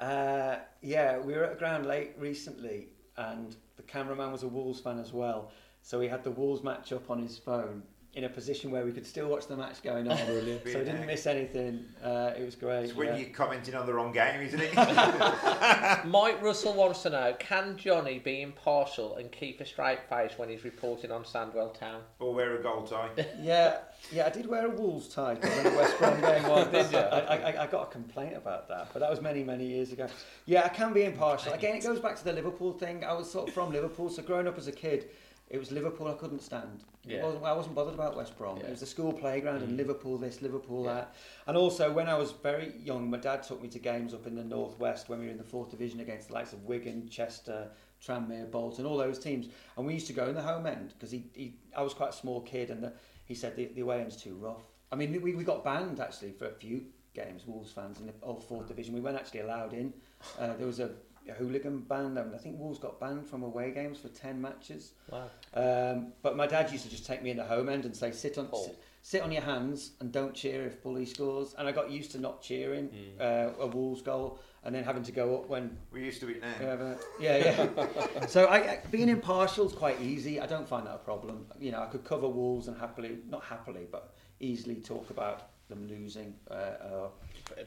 [0.00, 4.98] Uh, yeah, we were at Ground Lake recently, and the cameraman was a Wolves fan
[4.98, 5.50] as well.
[5.82, 7.82] So he had the Wolves match up on his phone
[8.14, 10.16] in a position where we could still watch the match going on.
[10.26, 10.62] Brilliant.
[10.62, 11.84] So we didn't miss anything.
[12.02, 12.84] Uh, it was great.
[12.84, 13.16] It's when yeah.
[13.16, 14.74] you're commenting on the wrong game, isn't it?
[16.06, 20.48] Mike Russell wants to know: Can Johnny be impartial and keep a straight face when
[20.48, 22.02] he's reporting on Sandwell Town?
[22.20, 23.10] or wear a gold tie.
[23.40, 23.78] Yeah,
[24.12, 24.26] yeah.
[24.26, 26.66] I did wear a Wolves tie when the West Brom game was.
[26.68, 26.98] did you?
[26.98, 30.06] I, I, I got a complaint about that, but that was many, many years ago.
[30.46, 31.52] Yeah, I can be impartial.
[31.52, 33.04] Again, it goes back to the Liverpool thing.
[33.04, 35.10] I was sort of from Liverpool, so growing up as a kid,
[35.54, 36.82] it was Liverpool I couldn't stand.
[37.04, 37.22] Yeah.
[37.22, 38.58] wasn't, I wasn't bothered about West Brom.
[38.58, 38.66] Yeah.
[38.66, 40.94] It was the school playground and Liverpool this, Liverpool Yeah.
[40.94, 41.14] that.
[41.46, 44.34] And also, when I was very young, my dad took me to games up in
[44.34, 47.68] the northwest when we were in the fourth division against the likes of Wigan, Chester,
[48.04, 49.46] Tranmere, Bolton, all those teams.
[49.76, 52.10] And we used to go in the home end because he, he, I was quite
[52.10, 52.92] a small kid, and the,
[53.24, 54.64] he said the, the away end's too rough.
[54.90, 56.82] I mean, we, we got banned actually for a few
[57.14, 58.92] games, Wolves fans in the old fourth division.
[58.92, 59.92] We weren't actually allowed in.
[60.36, 60.90] Uh, there was a
[61.32, 62.18] hooligan ban.
[62.18, 64.92] I think Wolves got banned from away games for ten matches.
[65.10, 65.30] Wow.
[65.54, 68.12] Um, but my dad used to just take me in the home end and say,
[68.12, 71.54] sit on, sit, sit on your hands and don't cheer if Bully scores.
[71.56, 73.20] And I got used to not cheering Hmm.
[73.20, 76.40] uh, a Wolves goal and then having to go up when We're used to it
[76.40, 76.48] now.
[76.52, 76.98] whoever.
[77.20, 78.26] Yeah, yeah.
[78.26, 80.40] so I, I- being impartial is quite easy.
[80.40, 81.46] I don't find that a problem.
[81.58, 85.86] You know, I could cover Wolves and happily, not happily, but easily talk about them
[85.88, 86.34] losing.
[86.50, 87.08] Uh, uh,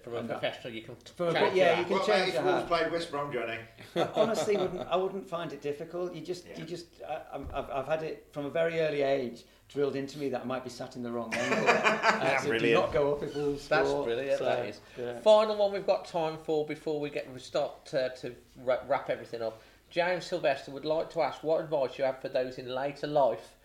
[0.03, 1.77] From a professional, you can From a bit- yeah, that.
[1.79, 2.67] you can What change about the if Wolves hat.
[2.67, 3.57] played West Brom, Johnny?
[3.95, 4.87] I honestly wouldn't.
[4.89, 6.13] I wouldn't find it difficult.
[6.15, 6.57] You just, Yeah.
[6.59, 6.85] you just.
[7.07, 10.41] I, I'm- I've, I've had it from a very early age drilled into me that
[10.41, 11.67] I might be sat in the wrong angle.
[11.69, 14.05] uh, so do not go up if Wolves That's score.
[14.05, 14.39] brilliant.
[14.39, 14.79] So, that is.
[14.97, 15.19] yeah.
[15.19, 18.33] Final one we've got time for before we get we start to, to
[18.63, 19.61] wrap everything up.
[19.89, 23.55] James Sylvester would like to ask what advice you have for those in later life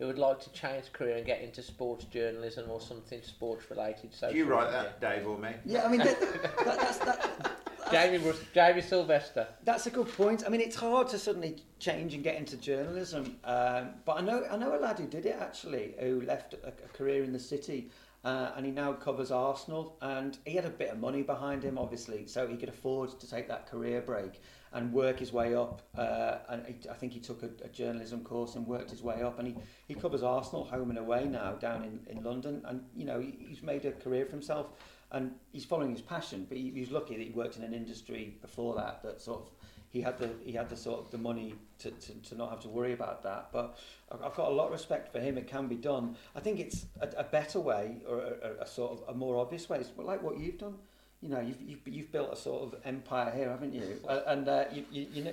[0.00, 4.14] who would like to change career and get into sports journalism or something sports related.
[4.14, 5.50] So Do you write that, Dave, or me?
[5.66, 7.52] Yeah, I mean that, that, that's that,
[7.92, 9.46] Jamie, Rus- Jamie Sylvester.
[9.62, 10.44] That's a good point.
[10.46, 13.36] I mean, it's hard to suddenly change and get into journalism.
[13.44, 16.68] Um, but I know I know a lad who did it actually, who left a,
[16.68, 17.90] a career in the city,
[18.24, 19.98] uh, and he now covers Arsenal.
[20.00, 23.28] And he had a bit of money behind him, obviously, so he could afford to
[23.30, 24.40] take that career break
[24.72, 25.82] and work his way up.
[25.96, 29.22] Uh, and he, I think he took a, a journalism course and worked his way
[29.22, 29.38] up.
[29.38, 29.56] And he,
[29.88, 32.62] he covers Arsenal home and away now down in, in London.
[32.64, 34.68] And you know, he, he's made a career for himself
[35.12, 36.46] and he's following his passion.
[36.48, 39.42] But he, he was lucky that he worked in an industry before that that sort
[39.42, 39.50] of
[39.90, 42.60] he had the he had the sort of the money to, to, to not have
[42.60, 43.48] to worry about that.
[43.52, 43.76] But
[44.12, 45.36] I've got a lot of respect for him.
[45.36, 46.16] It can be done.
[46.36, 49.68] I think it's a, a better way or a, a sort of a more obvious
[49.68, 49.78] way.
[49.78, 50.76] It's like what you've done.
[51.22, 54.00] You know, you've, you've, you've built a sort of empire here, haven't you?
[54.08, 55.32] Uh, and uh, you, you, you know,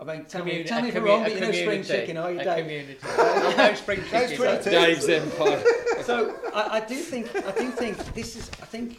[0.00, 1.82] I mean, tell me, tell me a if I'm commu- wrong, but you know, spring
[1.84, 2.64] chicken, are you, A Dave?
[2.64, 2.98] community.
[3.56, 4.36] no spring chicken.
[4.36, 4.70] 22.
[4.70, 5.62] Dave's Empire.
[6.02, 8.98] so I, I do think I do think this is I think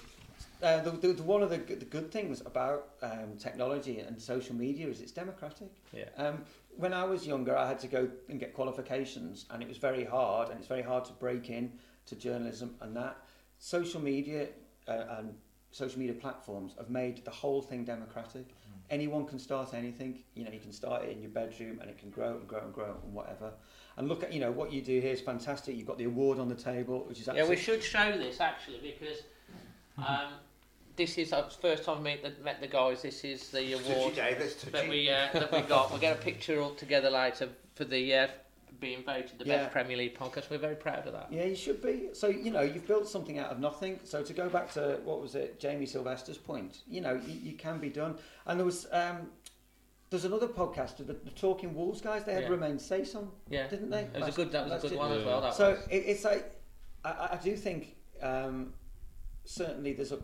[0.61, 4.21] uh, the, the, the, one of the, good- the good things about um, technology and
[4.21, 5.69] social media is it's democratic.
[5.93, 6.05] Yeah.
[6.17, 6.43] Um,
[6.77, 10.05] when I was younger, I had to go and get qualifications, and it was very
[10.05, 11.71] hard, and it's very hard to break in
[12.05, 13.17] to journalism and that.
[13.59, 14.47] Social media
[14.87, 15.33] uh, and
[15.77, 18.45] social media platforms have made the whole thing democratic.
[18.89, 20.19] Anyone can start anything.
[20.33, 22.61] You know, you can start it in your bedroom, and it can grow and grow
[22.61, 23.51] and grow and whatever.
[23.97, 25.75] And look at you know what you do here is fantastic.
[25.75, 28.39] You've got the award on the table, which is actually Yeah, we should show this
[28.39, 29.23] actually because
[29.97, 30.33] um,
[30.95, 33.01] this is the first time I meet the, met the guys.
[33.01, 34.39] This is the award Dave,
[34.71, 35.91] that we uh, that we got.
[35.91, 38.27] We'll get a picture all together later for the uh,
[38.79, 39.57] being voted the Yeah.
[39.63, 40.49] best Premier League podcast.
[40.49, 41.31] We're very proud of that.
[41.31, 42.09] Yeah, you should be.
[42.13, 43.99] So, you know, you've built something out of nothing.
[44.03, 47.53] So, to go back to what was it, Jamie Sylvester's point, you know, you, you
[47.53, 48.17] can be done.
[48.45, 49.29] And there was, um,
[50.09, 52.49] there's another podcast, the, the Talking Wolves guys, they had Yeah.
[52.49, 54.01] Romain Saïss on, Yeah, didn't they?
[54.01, 54.51] It was Last- a good.
[54.51, 54.99] That was a good year.
[54.99, 55.41] one as well.
[55.41, 56.51] That So, it, it's like,
[57.03, 58.73] I- I, I do think um,
[59.45, 60.19] certainly there's a,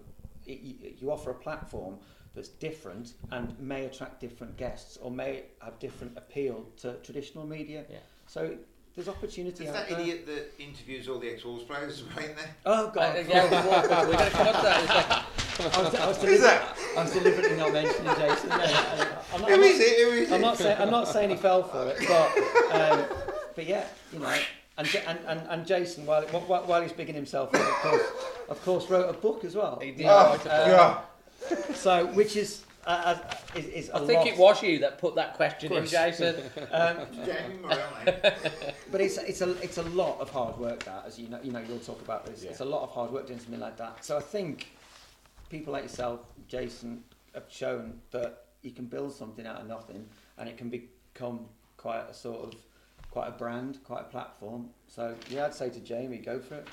[0.45, 1.97] it, you, you offer a platform
[2.35, 7.85] that's different and may attract different guests or may have different appeal to traditional media.
[7.89, 7.97] Yeah.
[8.33, 8.49] So,
[8.95, 9.99] there's opportunity Is out that there.
[9.99, 12.55] idiot that interviews all the ex-Wolves players as well, ain't there?
[12.65, 13.25] Oh, Uh, God.
[13.29, 15.25] yeah, we're, we're going to come on to that
[15.59, 15.71] in.
[15.71, 16.75] I was, I was, Who's that?
[16.75, 18.49] deliberately, I was deliberately not mentioning Jason.
[18.49, 18.57] there.
[19.35, 20.03] I'm not, Who I'm is not, it?
[20.03, 20.41] Who is I'm it?
[20.41, 23.05] not saying I'm not saying he fell for it, but um,
[23.55, 24.35] but yeah, you know,
[24.79, 28.01] and and, and, and Jason, while, while while he's bigging himself up, of course,
[28.49, 29.77] of course, wrote a book as well.
[29.79, 31.05] He did Oh, write a book.
[31.59, 31.75] yeah.
[31.75, 34.97] So, which is uh, uh, is, is a I think lot, it was you that
[34.97, 35.85] put that question in.
[35.85, 36.35] Jason.
[36.71, 38.15] Um, Jamie Morrell, mate.
[38.91, 40.83] but it's it's a it's a lot of hard work.
[40.83, 42.43] That, as you know, you know, you'll talk about this.
[42.43, 44.03] It's a lot of hard work doing something like that.
[44.03, 44.71] So I think
[45.49, 47.03] people like yourself, Jason,
[47.33, 50.05] have shown that you can build something out of nothing,
[50.37, 51.41] and it can become
[51.77, 52.55] quite a sort of
[53.11, 54.69] quite a brand, quite a platform.
[54.87, 56.67] So yeah, I'd say to Jamie, go for it.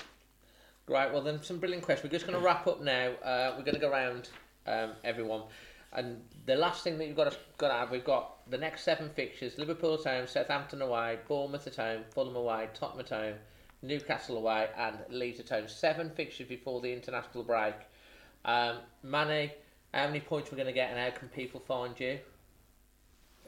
[0.87, 2.11] Right, well, then some brilliant questions.
[2.11, 3.11] We're just going to wrap up now.
[3.23, 4.29] Uh, we're going to go around
[4.65, 5.43] um, everyone.
[5.93, 8.83] And the last thing that you've got to, got to have, we've got the next
[8.83, 13.35] seven fixtures Liverpool at home, Southampton away, Bournemouth at home, Fulham away, Tottenham at home,
[13.81, 15.67] Newcastle away, and Leeds at home.
[15.67, 17.75] Seven fixtures before the international break.
[18.45, 19.51] Um, Manny,
[19.93, 22.19] how many points we're going to get, and how can people find you?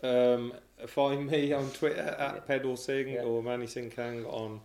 [0.03, 0.53] Um,
[0.85, 3.21] find me on Twitter at Pedal Sing Yeah.
[3.21, 4.59] or Manny Singh Kang on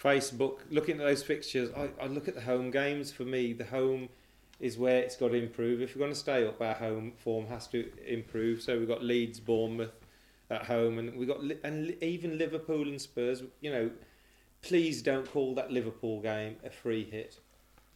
[0.00, 0.58] Facebook.
[0.70, 3.10] Looking at those fixtures, I, I look at the home games.
[3.10, 4.10] For me, the home
[4.58, 5.80] is where it's got to improve.
[5.80, 8.62] If we're going to stay up, our home form has to improve.
[8.62, 9.92] So we've got Leeds, Bournemouth
[10.50, 13.42] at home, and we got and even Liverpool and Spurs.
[13.60, 13.90] You know,
[14.62, 17.38] please don't call that Liverpool game a free hit.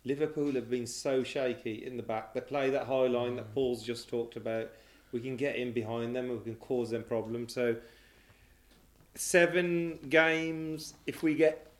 [0.05, 2.33] Liverpool have been so shaky in the back.
[2.33, 3.55] They play that high line that mm.
[3.55, 4.71] Paul's just talked about.
[5.13, 7.53] We can get in behind them and we can cause them problems.
[7.53, 7.77] So,
[9.15, 11.71] seven games, if we get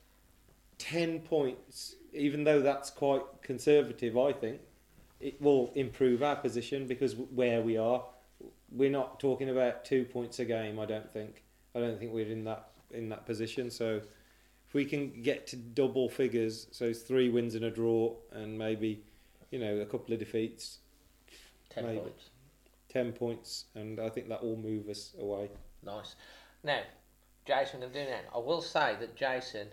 [0.79, 4.61] 10 points, even though that's quite conservative, I think,
[5.21, 8.03] it will improve our position because where we are,
[8.71, 11.43] we're not talking about two points a game, I don't think.
[11.75, 13.71] I don't think we're in that in that position.
[13.71, 14.01] So,
[14.67, 18.57] if we can get to double figures, so it's three wins and a draw, and
[18.59, 19.03] maybe,
[19.51, 20.79] you know, a couple of defeats,
[21.71, 22.01] Ten Maybe.
[22.01, 22.31] points.
[22.89, 25.51] ten points, and I think that will move us away.
[25.85, 26.17] Nice.
[26.65, 26.81] Now,
[27.47, 28.21] Jason, I'm going to do now.
[28.35, 29.69] I will say that Jason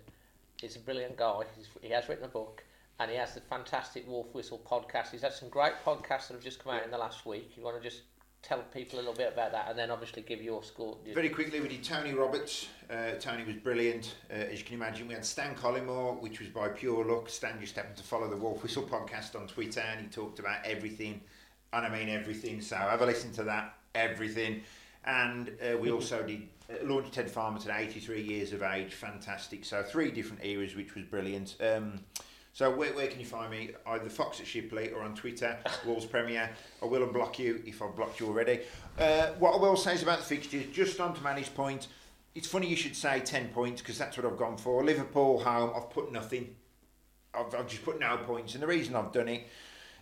[0.64, 1.41] is a brilliant guy.
[1.56, 2.64] He's, he has written a book,
[2.99, 5.11] and he has the fantastic Wolf Whistle podcast.
[5.11, 7.52] He's had some great podcasts that have just come out in the last week.
[7.56, 8.02] You want to just
[8.41, 10.98] tell people a little bit about that, and then obviously give your score.
[11.14, 12.68] Very quickly, we did Tony Roberts.
[12.90, 14.15] Uh, Tony was brilliant.
[14.32, 17.30] Uh, as you can imagine, we had Stan Collymore, which was by pure luck.
[17.30, 20.65] Stan just happened to follow the Wolf Whistle podcast on Twitter, and he talked about
[20.65, 21.22] everything,
[21.74, 22.61] and I mean everything.
[22.61, 24.61] So have a listen to that, everything.
[25.06, 29.65] And uh, we also did uh, launched Ted Farmer at 83 years of age, fantastic.
[29.65, 31.56] So three different eras, which was brilliant.
[31.61, 31.99] Um,
[32.58, 33.70] so where, where can you find me?
[33.86, 35.56] Either Fox at Shipley or on Twitter,
[35.86, 36.50] Wolves Premier.
[36.82, 38.62] I will unblock you if I've blocked you already.
[38.98, 41.86] Uh, what I will say is about the fixtures, just on to Manny's point,
[42.34, 44.84] it's funny you should say 10 points because that's what I've gone for.
[44.84, 46.56] Liverpool home, I've put nothing.
[47.32, 48.56] I've, I've just put no points.
[48.56, 49.46] And the reason I've done it,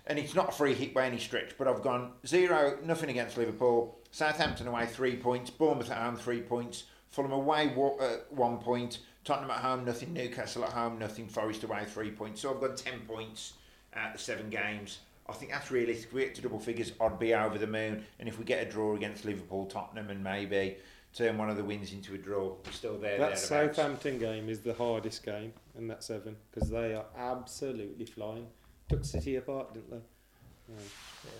[0.07, 3.37] and it's not a free hit by any stretch, but I've gone zero, nothing against
[3.37, 3.99] Liverpool.
[4.11, 5.49] Southampton away, three points.
[5.49, 6.85] Bournemouth at home, three points.
[7.09, 8.99] Fulham away, uh, one point.
[9.25, 10.13] Tottenham at home, nothing.
[10.13, 11.27] Newcastle at home, nothing.
[11.27, 12.41] Forest away, three points.
[12.41, 13.53] So I've got 10 points
[13.95, 14.99] out of seven games.
[15.27, 16.07] I think that's realistic.
[16.07, 18.05] If we get to double figures, I'd be over the moon.
[18.19, 20.77] And if we get a draw against Liverpool, Tottenham, and maybe
[21.15, 23.17] turn one of the wins into a draw, we're still there.
[23.17, 23.47] That thereabouts.
[23.47, 28.45] Southampton game is the hardest game in that seven because they are absolutely flying.
[28.89, 30.01] Took City apart, didn't they?
[30.69, 31.31] Yeah.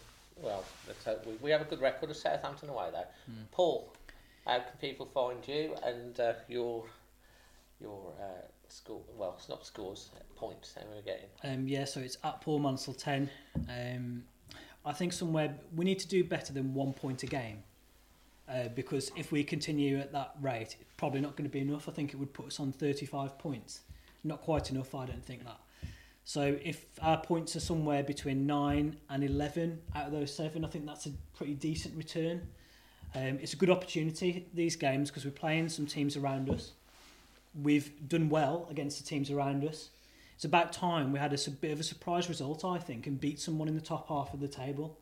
[0.41, 3.06] Well, let's hope we, we have a good record of Southampton away though.
[3.52, 3.94] Paul,
[4.48, 6.86] how can people find you and uh, your
[7.80, 9.02] your uh, score?
[9.15, 10.76] Well, it's not scores, points.
[10.76, 11.30] How we're getting.
[11.43, 13.30] Um, yeah, so it's at Paul Mansell 10.
[13.69, 14.23] Um,
[14.85, 17.64] I think somewhere we need to do better than one point a game.
[18.47, 21.89] Uh, because if we continue at that rate, it's probably not going to be enough.
[21.89, 23.81] I think it would put us on 35 points.
[24.23, 25.60] Not quite enough, I don't think that.
[26.26, 30.68] So if our points are somewhere between 9 and 11 out of those seven, I
[30.68, 32.47] think that's a pretty decent return.
[33.14, 36.73] Um, it's a good opportunity, these games, because we're playing some teams around us.
[37.61, 39.90] We've done well against the teams around us.
[40.36, 43.40] It's about time we had a bit of a surprise result, I think, and beat
[43.40, 44.99] someone in the top half of the table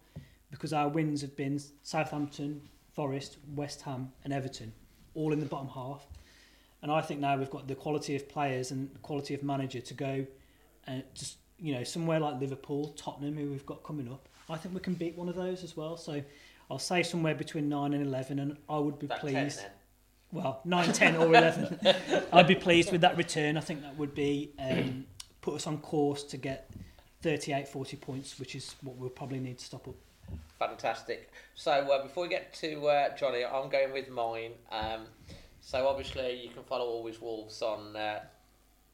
[0.51, 2.61] because our wins have been Southampton,
[2.93, 4.71] Forest, West Ham, and Everton,
[5.15, 6.05] all in the bottom half.
[6.84, 9.81] And I think now we've got the quality of players and the quality of manager
[9.81, 10.25] to go
[10.88, 14.30] uh, and just, you know, somewhere like Liverpool, Tottenham, who we've got coming up.
[14.49, 15.97] I think we can beat one of those as well.
[15.97, 16.21] So
[16.69, 19.59] I'll say somewhere between 9 and 11, and I would be 10 pleased.
[19.59, 19.71] then.
[20.34, 21.80] Well, 9, 10, or 11.
[22.34, 23.55] I'd be pleased with that return.
[23.55, 25.05] I think that would be um,
[25.41, 26.72] put us on course to get
[27.22, 29.95] 38, 40 points, which is what we'll probably need to stop up.
[30.57, 31.30] Fantastic.
[31.53, 34.53] So uh, before we get to uh, Johnny, I'm going with mine.
[34.72, 35.05] Um,
[35.61, 38.22] so obviously you can follow Always Wolves on uh,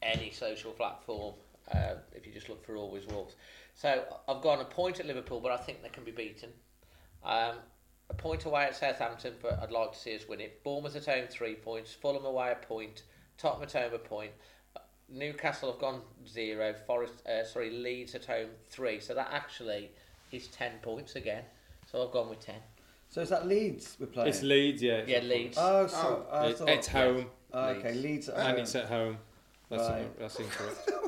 [0.01, 1.35] any social platform
[1.73, 3.35] uh, if you just look for Always Wolves.
[3.75, 6.49] So I've gone a point at Liverpool, but I think they can be beaten.
[7.23, 7.55] Um,
[8.09, 10.63] a point away at Southampton, but I'd like to see us win it.
[10.63, 11.93] Bournemouth at home three points.
[11.93, 13.03] Fulham away a point.
[13.37, 14.31] Tottenham at home a point.
[15.11, 16.73] Newcastle have gone zero.
[16.85, 18.99] Forest, uh, sorry, Leeds at home three.
[18.99, 19.91] So that actually
[20.31, 21.43] is ten points again.
[21.91, 22.55] So I've gone with ten.
[23.09, 24.29] So is that Leeds we're playing?
[24.29, 25.01] It's Leeds, yeah.
[25.07, 25.57] Yeah, Leeds.
[25.59, 28.29] Oh, so I It- thought, it's home Oh, okay, Leeds.
[28.29, 28.45] at home.
[28.45, 28.59] and home.
[28.61, 29.17] it's at home.
[29.69, 30.19] That's Right.
[30.19, 30.91] that's incorrect.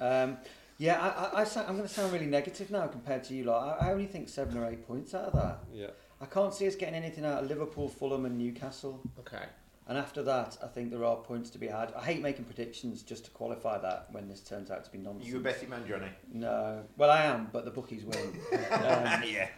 [0.00, 0.38] Um,
[0.76, 3.80] yeah, I, I, I, I'm going to sound really negative now compared to you lot.
[3.80, 5.58] I, I only think seven or eight points out of that.
[5.72, 5.86] Yeah.
[6.24, 8.98] I can't see us getting anything out of Liverpool, Fulham, and Newcastle.
[9.18, 9.44] Okay.
[9.86, 11.92] And after that, I think there are points to be had.
[11.92, 15.26] I hate making predictions just to qualify that when this turns out to be nonsense.
[15.26, 16.08] You a betting man, Johnny?
[16.32, 18.40] No, well, I am, but the bookies win.
[18.52, 19.48] um, yeah.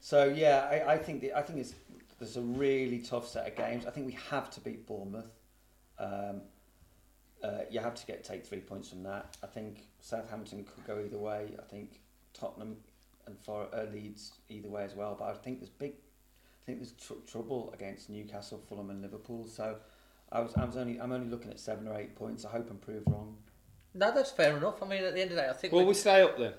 [0.00, 1.74] So yeah, I, I think the, I think it's
[2.18, 3.86] there's a really tough set of games.
[3.86, 5.30] I think we have to beat Bournemouth.
[6.00, 6.40] Um,
[7.44, 9.36] uh, you have to get take three points from that.
[9.44, 11.54] I think Southampton could go either way.
[11.56, 12.00] I think
[12.34, 12.78] Tottenham
[13.28, 15.14] and for uh, Leeds either way as well.
[15.16, 16.07] But I think there's big, I
[16.68, 19.46] think there's tr- trouble against Newcastle, Fulham, and Liverpool.
[19.46, 19.76] So
[20.30, 22.44] I was I was only I'm only looking at seven or eight points.
[22.44, 23.36] I hope I'm proved wrong.
[23.94, 24.82] No, that's fair enough.
[24.82, 25.72] I mean, at the end of the day, I think.
[25.72, 26.52] Well, we we stay up then.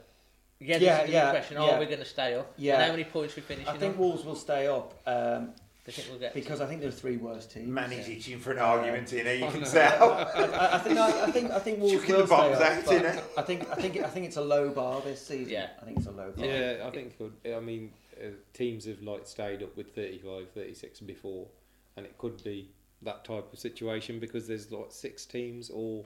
[0.59, 1.57] yeah, Yeah, this is yeah, the question.
[1.61, 1.75] yeah.
[1.75, 2.53] Are we going to stay up?
[2.57, 2.73] Yeah.
[2.75, 3.67] And how many points we finish?
[3.67, 5.53] I think Wolves will stay up um,
[5.87, 7.67] I think we'll get because I think they're the three worst teams.
[7.67, 10.11] Man Manny's itching for an argument in here, you can tell.
[10.13, 12.77] I, I think I, I think I think Wolves Chucking will the bombs stay out,
[12.77, 13.23] up, but innit?
[13.37, 15.53] I think I think I think it's a low bar this season.
[15.53, 15.67] Yeah.
[15.81, 16.45] I think it's a low bar.
[16.45, 17.53] Yeah, I think it could.
[17.55, 17.91] I mean,
[18.21, 21.47] uh, teams have like stayed up with 35, 36 before,
[21.95, 22.69] and it could be
[23.01, 26.05] that type of situation because there's like six teams, all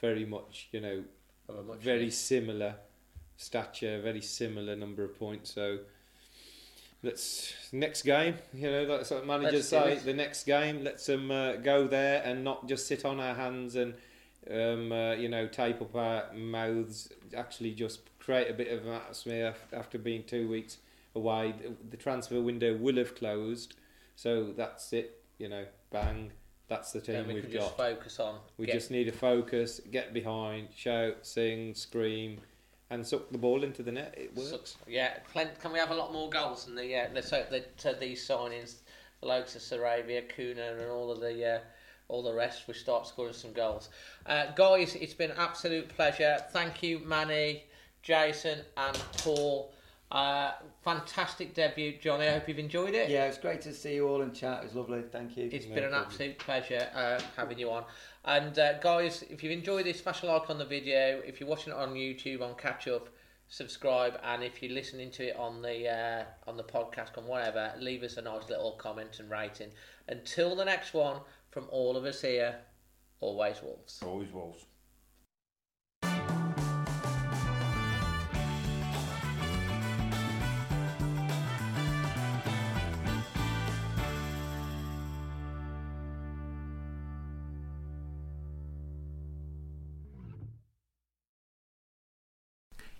[0.00, 1.04] very much, you know,
[1.48, 2.76] Of much- very similar
[3.36, 5.52] stature, very similar number of points.
[5.52, 5.78] So
[7.02, 8.36] let's next game.
[8.52, 10.04] You know, that's what managers Let's say.
[10.04, 13.76] The next game, let's them uh, go there and not just sit on our hands
[13.76, 13.94] and
[14.50, 17.12] um, uh, you know tape up our mouths.
[17.36, 20.78] Actually, just create a bit of an atmosphere after being two weeks
[21.16, 21.52] away.
[21.52, 23.74] The- The transfer window will have closed,
[24.14, 25.22] so that's it.
[25.38, 26.32] You know, bang.
[26.68, 27.76] That's the team we we've got.
[27.76, 28.40] focus on.
[28.56, 32.40] We get- just need to focus, get behind, shout, sing, scream,
[32.90, 34.14] and suck the ball into the net.
[34.16, 34.50] It works.
[34.50, 34.76] Sucks.
[34.86, 36.66] Yeah, can we have a lot more goals?
[36.66, 38.76] And the yeah, let's hope that uh, these signings,
[39.20, 41.60] the likes of Sarabia, Cunha, and all of the uh,
[42.08, 43.88] all the rest, we start scoring some goals.
[44.26, 46.38] Uh, guys, it's been an absolute pleasure.
[46.50, 47.64] Thank you, Manny,
[48.02, 49.72] Jason, and Paul.
[50.10, 50.52] Uh,
[50.86, 52.28] fantastic debut, Johnny.
[52.28, 53.10] I hope you've enjoyed it.
[53.10, 54.62] Yeah, it's great to see you all and chat.
[54.62, 55.02] It was lovely.
[55.02, 55.50] Thank you.
[55.52, 57.82] It's been an absolute pleasure uh, having you on.
[58.24, 61.20] And uh, guys, if you've enjoyed this, smash a like on the video.
[61.26, 63.08] If you're watching it on YouTube on Catch Up,
[63.48, 64.20] subscribe.
[64.22, 68.04] And if you're listening to it on the uh, on the podcast on whatever, leave
[68.04, 69.70] us a nice little comment and rating.
[70.06, 71.16] Until the next one,
[71.50, 72.54] from all of us here,
[73.18, 74.00] always Wolves.
[74.04, 74.66] Always Wolves.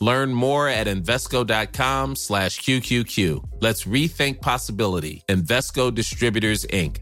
[0.00, 3.44] Learn more at Invesco.com slash QQQ.
[3.60, 5.22] Let's rethink possibility.
[5.28, 6.98] Invesco Distributors, Inc.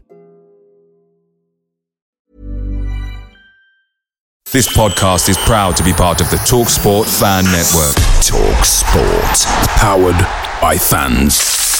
[4.53, 7.95] This podcast is proud to be part of the TalkSport Fan Network.
[8.21, 9.67] Talk Sport.
[9.79, 10.19] Powered
[10.61, 11.72] by fans.